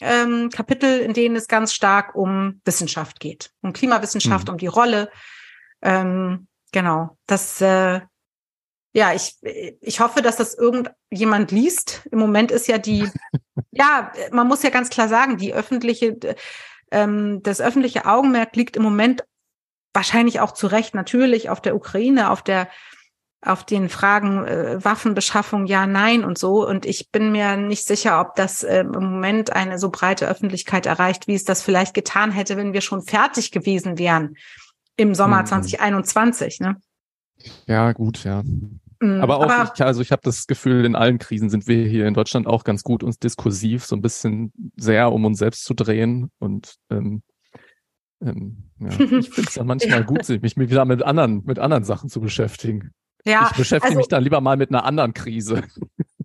[0.02, 4.54] ähm, Kapitel, in denen es ganz stark um Wissenschaft geht, um Klimawissenschaft, mhm.
[4.54, 5.12] um die Rolle.
[5.82, 8.02] Ähm, genau, das äh,
[8.94, 9.36] ja, ich,
[9.82, 12.08] ich hoffe, dass das irgendjemand liest.
[12.12, 13.08] Im Moment ist ja die,
[13.72, 16.18] ja, man muss ja ganz klar sagen, die öffentliche,
[16.92, 19.24] ähm, das öffentliche Augenmerk liegt im Moment
[19.94, 22.68] wahrscheinlich auch zu Recht natürlich auf der Ukraine, auf der,
[23.42, 26.68] auf den Fragen äh, Waffenbeschaffung, ja, nein und so.
[26.68, 30.88] Und ich bin mir nicht sicher, ob das äh, im Moment eine so breite Öffentlichkeit
[30.88, 34.36] erreicht, wie es das vielleicht getan hätte, wenn wir schon fertig gewesen wären
[35.00, 35.48] im Sommer mhm.
[35.48, 36.60] 2021.
[36.60, 36.76] Ne?
[37.68, 38.44] Ja, gut, ja.
[39.02, 41.86] Mhm, aber auch, aber, ich, also ich habe das Gefühl, in allen Krisen sind wir
[41.88, 45.64] hier in Deutschland auch ganz gut, uns diskursiv so ein bisschen sehr um uns selbst
[45.64, 47.24] zu drehen und ähm,
[48.22, 48.90] ähm, ja,
[49.20, 52.92] ich finde es dann manchmal gut, mich wieder mit anderen, mit anderen Sachen zu beschäftigen.
[53.26, 55.64] Ja, ich beschäftige also, mich dann lieber mal mit einer anderen Krise.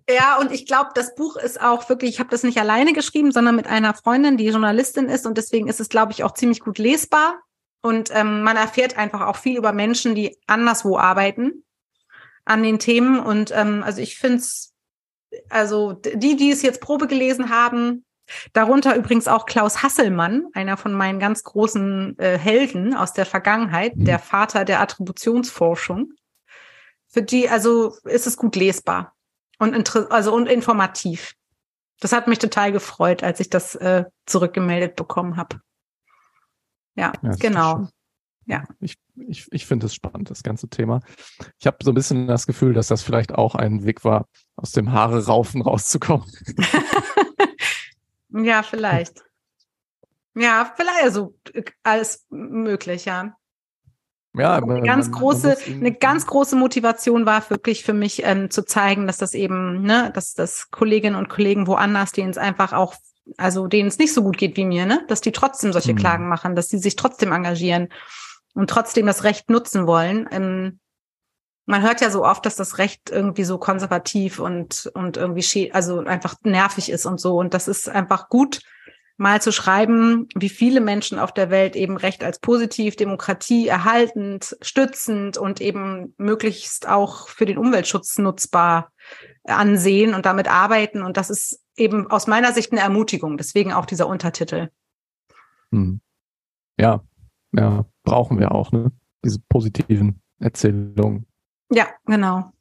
[0.09, 3.31] Ja, und ich glaube, das Buch ist auch wirklich, ich habe das nicht alleine geschrieben,
[3.31, 6.59] sondern mit einer Freundin, die Journalistin ist und deswegen ist es, glaube ich, auch ziemlich
[6.59, 7.39] gut lesbar.
[7.85, 11.63] Und ähm, man erfährt einfach auch viel über Menschen, die anderswo arbeiten
[12.43, 13.19] an den Themen.
[13.19, 14.73] Und ähm, also ich finde es,
[15.51, 18.03] also die, die es jetzt Probe gelesen haben,
[18.53, 23.95] darunter übrigens auch Klaus Hasselmann, einer von meinen ganz großen äh, Helden aus der Vergangenheit,
[23.95, 24.05] mhm.
[24.05, 26.13] der Vater der Attributionsforschung.
[27.07, 29.13] Für die, also ist es gut lesbar
[29.59, 31.35] und also und informativ.
[31.99, 35.61] Das hat mich total gefreut, als ich das äh, zurückgemeldet bekommen habe.
[36.95, 37.87] Ja, ja genau.
[38.45, 38.63] Ja.
[38.79, 41.01] Ich, ich, ich finde es spannend, das ganze Thema.
[41.57, 44.71] Ich habe so ein bisschen das Gefühl, dass das vielleicht auch ein Weg war, aus
[44.71, 46.29] dem Haare raufen rauszukommen.
[48.29, 49.23] ja, vielleicht.
[50.35, 51.35] Ja, vielleicht, also
[51.83, 53.35] alles möglich, ja.
[54.37, 59.07] Ja, eine ganz große, eine ganz große Motivation war wirklich für mich ähm, zu zeigen,
[59.07, 62.95] dass das eben, ne, dass das Kolleginnen und Kollegen woanders, denen es einfach auch
[63.37, 65.97] also denen es nicht so gut geht wie mir, ne, dass die trotzdem solche mhm.
[65.97, 67.89] Klagen machen, dass sie sich trotzdem engagieren
[68.53, 70.27] und trotzdem das Recht nutzen wollen.
[70.31, 70.79] Ähm,
[71.65, 75.99] man hört ja so oft, dass das Recht irgendwie so konservativ und und irgendwie also
[75.99, 78.61] einfach nervig ist und so und das ist einfach gut
[79.17, 84.57] mal zu schreiben, wie viele Menschen auf der Welt eben Recht als positiv, Demokratie erhaltend,
[84.61, 88.91] stützend und eben möglichst auch für den Umweltschutz nutzbar
[89.45, 91.01] ansehen und damit arbeiten.
[91.01, 93.37] Und das ist eben aus meiner Sicht eine Ermutigung.
[93.37, 94.69] Deswegen auch dieser Untertitel.
[95.71, 96.01] Hm.
[96.77, 97.03] Ja,
[97.51, 98.91] ja, brauchen wir auch, ne?
[99.23, 101.25] Diese positiven Erzählungen.
[101.71, 102.51] Ja, genau.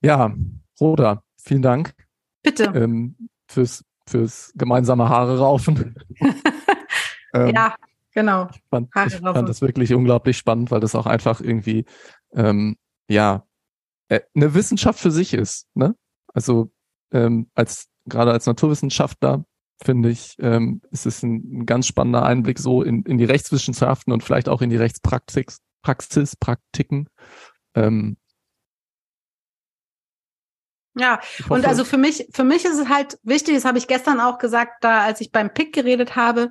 [0.00, 0.34] Ja,
[0.80, 1.94] Roda, vielen Dank.
[2.42, 2.64] Bitte.
[2.74, 3.16] Ähm,
[3.48, 5.94] fürs, fürs gemeinsame Haare raufen.
[7.34, 7.74] ähm, ja,
[8.12, 8.48] genau.
[8.52, 11.84] Ich fand, ich fand das wirklich unglaublich spannend, weil das auch einfach irgendwie,
[12.32, 12.76] ähm,
[13.08, 13.46] ja,
[14.08, 15.68] äh, eine Wissenschaft für sich ist.
[15.74, 15.94] Ne?
[16.32, 16.70] Also
[17.14, 19.44] ähm, als gerade als Naturwissenschaftler
[19.82, 24.12] finde ich, ähm, ist es ein, ein, ganz spannender Einblick so in, in die Rechtswissenschaften
[24.12, 27.08] und vielleicht auch in die Rechtspraxis, Praxis, Praktiken.
[27.74, 28.16] Ähm,
[30.96, 34.20] ja, und also für mich, für mich ist es halt wichtig, das habe ich gestern
[34.20, 36.50] auch gesagt, da als ich beim PIC geredet habe,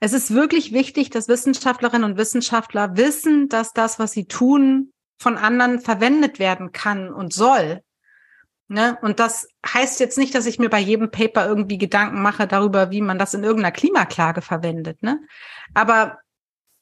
[0.00, 5.36] es ist wirklich wichtig, dass Wissenschaftlerinnen und Wissenschaftler wissen, dass das, was sie tun, von
[5.36, 7.82] anderen verwendet werden kann und soll.
[8.72, 8.96] Ne?
[9.02, 12.90] Und das heißt jetzt nicht, dass ich mir bei jedem Paper irgendwie Gedanken mache darüber,
[12.90, 15.02] wie man das in irgendeiner Klimaklage verwendet.
[15.02, 15.20] Ne?
[15.74, 16.18] Aber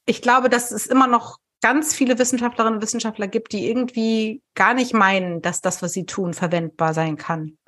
[0.07, 4.73] ich glaube, dass es immer noch ganz viele Wissenschaftlerinnen und Wissenschaftler gibt, die irgendwie gar
[4.73, 7.59] nicht meinen, dass das, was sie tun, verwendbar sein kann.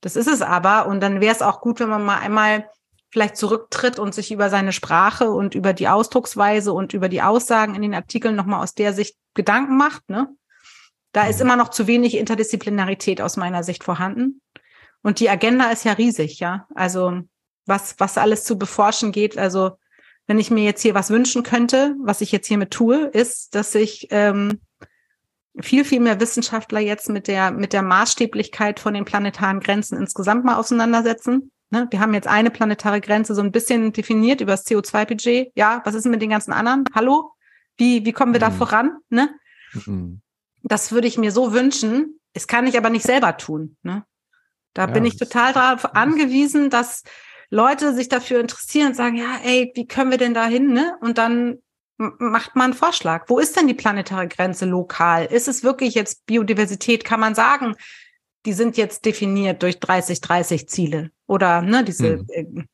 [0.00, 0.86] Das ist es aber.
[0.86, 2.68] Und dann wäre es auch gut, wenn man mal einmal
[3.10, 7.76] vielleicht zurücktritt und sich über seine Sprache und über die Ausdrucksweise und über die Aussagen
[7.76, 10.10] in den Artikeln nochmal aus der Sicht Gedanken macht.
[10.10, 10.34] Ne?
[11.12, 11.42] Da ist mhm.
[11.42, 14.40] immer noch zu wenig Interdisziplinarität aus meiner Sicht vorhanden.
[15.02, 16.66] Und die Agenda ist ja riesig, ja.
[16.74, 17.20] Also
[17.66, 19.38] was, was alles zu beforschen geht.
[19.38, 19.72] Also
[20.26, 23.74] wenn ich mir jetzt hier was wünschen könnte, was ich jetzt hiermit tue, ist, dass
[23.74, 24.60] ich ähm,
[25.60, 30.44] viel, viel mehr Wissenschaftler jetzt mit der, mit der Maßstäblichkeit von den planetaren Grenzen insgesamt
[30.44, 31.50] mal auseinandersetzen.
[31.70, 31.88] Ne?
[31.90, 35.52] Wir haben jetzt eine planetare Grenze so ein bisschen definiert über das CO2-Budget.
[35.54, 36.84] Ja, was ist denn mit den ganzen anderen?
[36.94, 37.32] Hallo?
[37.76, 38.54] Wie, wie kommen wir da mhm.
[38.54, 38.98] voran?
[39.08, 39.30] Ne?
[39.86, 40.22] Mhm.
[40.62, 42.20] Das würde ich mir so wünschen.
[42.34, 43.76] Das kann ich aber nicht selber tun.
[43.82, 44.04] Ne?
[44.74, 47.02] Da ja, bin ich total darauf angewiesen, dass
[47.50, 50.72] Leute sich dafür interessieren und sagen, ja, ey, wie können wir denn da hin?
[50.72, 50.96] Ne?
[51.00, 51.58] Und dann
[51.98, 53.24] macht man einen Vorschlag.
[53.28, 55.26] Wo ist denn die planetare Grenze lokal?
[55.26, 57.04] Ist es wirklich jetzt Biodiversität?
[57.04, 57.76] Kann man sagen,
[58.46, 62.66] die sind jetzt definiert durch 30-30 Ziele oder ne, diese hm.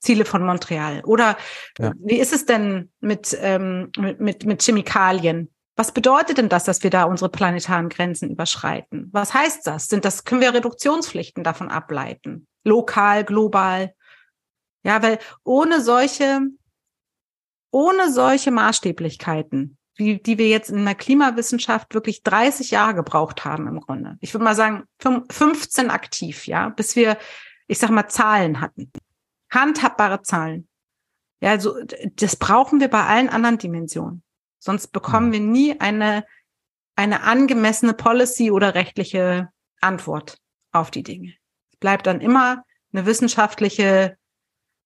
[0.00, 1.02] Ziele von Montreal?
[1.04, 1.38] Oder
[1.78, 1.92] ja.
[1.98, 5.53] wie ist es denn mit, ähm, mit, mit, mit Chemikalien?
[5.76, 9.08] Was bedeutet denn das, dass wir da unsere planetaren Grenzen überschreiten?
[9.12, 9.88] Was heißt das?
[9.88, 12.46] Sind das, können wir Reduktionspflichten davon ableiten?
[12.62, 13.94] Lokal, global?
[14.84, 16.42] Ja, weil ohne solche,
[17.72, 23.66] ohne solche Maßstäblichkeiten, wie, die wir jetzt in der Klimawissenschaft wirklich 30 Jahre gebraucht haben
[23.66, 24.16] im Grunde.
[24.20, 27.16] Ich würde mal sagen, 15 aktiv, ja, bis wir,
[27.66, 28.92] ich sag mal, Zahlen hatten.
[29.50, 30.68] Handhabbare Zahlen.
[31.40, 31.76] Ja, also
[32.14, 34.23] das brauchen wir bei allen anderen Dimensionen.
[34.64, 35.32] Sonst bekommen mhm.
[35.32, 36.24] wir nie eine,
[36.96, 39.50] eine angemessene Policy oder rechtliche
[39.80, 40.38] Antwort
[40.72, 41.34] auf die Dinge.
[41.72, 44.16] Es bleibt dann immer eine wissenschaftliche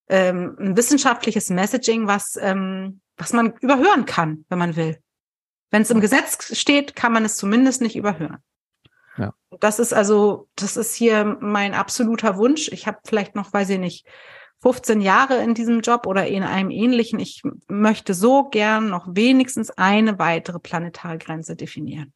[0.09, 4.99] ähm, ein wissenschaftliches Messaging, was, ähm, was man überhören kann, wenn man will.
[5.71, 8.39] Wenn es im Gesetz steht, kann man es zumindest nicht überhören.
[9.19, 9.35] Ja.
[9.61, 12.69] Das ist also, das ist hier mein absoluter Wunsch.
[12.69, 14.07] Ich habe vielleicht noch, weiß ich nicht,
[14.61, 17.21] 15 Jahre in diesem Job oder in einem ähnlichen.
[17.21, 22.13] Ich möchte so gern noch wenigstens eine weitere planetare Grenze definieren.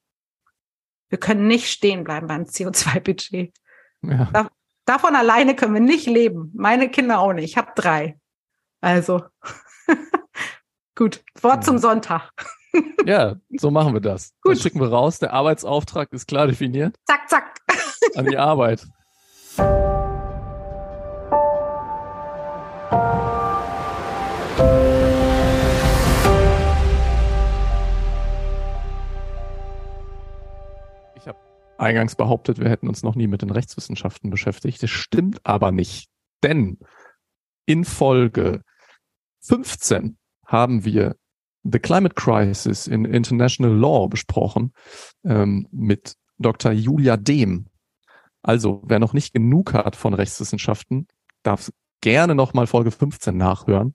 [1.09, 3.55] Wir können nicht stehen bleiben beim CO2-Budget.
[4.03, 4.49] Ja.
[4.85, 6.51] Davon alleine können wir nicht leben.
[6.55, 7.45] Meine Kinder auch nicht.
[7.45, 8.19] Ich habe drei.
[8.81, 9.23] Also
[10.97, 11.23] gut.
[11.41, 12.33] Wort zum Sonntag.
[13.07, 14.33] ja, so machen wir das.
[14.41, 14.55] Gut.
[14.55, 15.19] Das schicken wir raus.
[15.19, 16.97] Der Arbeitsauftrag ist klar definiert.
[17.07, 17.61] Zack, zack.
[18.17, 18.85] An die Arbeit.
[31.83, 34.83] eingangs behauptet, wir hätten uns noch nie mit den Rechtswissenschaften beschäftigt.
[34.83, 36.09] Das stimmt aber nicht.
[36.43, 36.79] Denn
[37.67, 38.63] in Folge
[39.41, 41.17] 15 haben wir
[41.65, 44.73] The Climate Crisis in International Law besprochen
[45.25, 46.73] ähm, mit Dr.
[46.73, 47.67] Julia Dehm.
[48.43, 51.07] Also, wer noch nicht genug hat von Rechtswissenschaften,
[51.45, 53.95] darf gerne nochmal Folge 15 nachhören.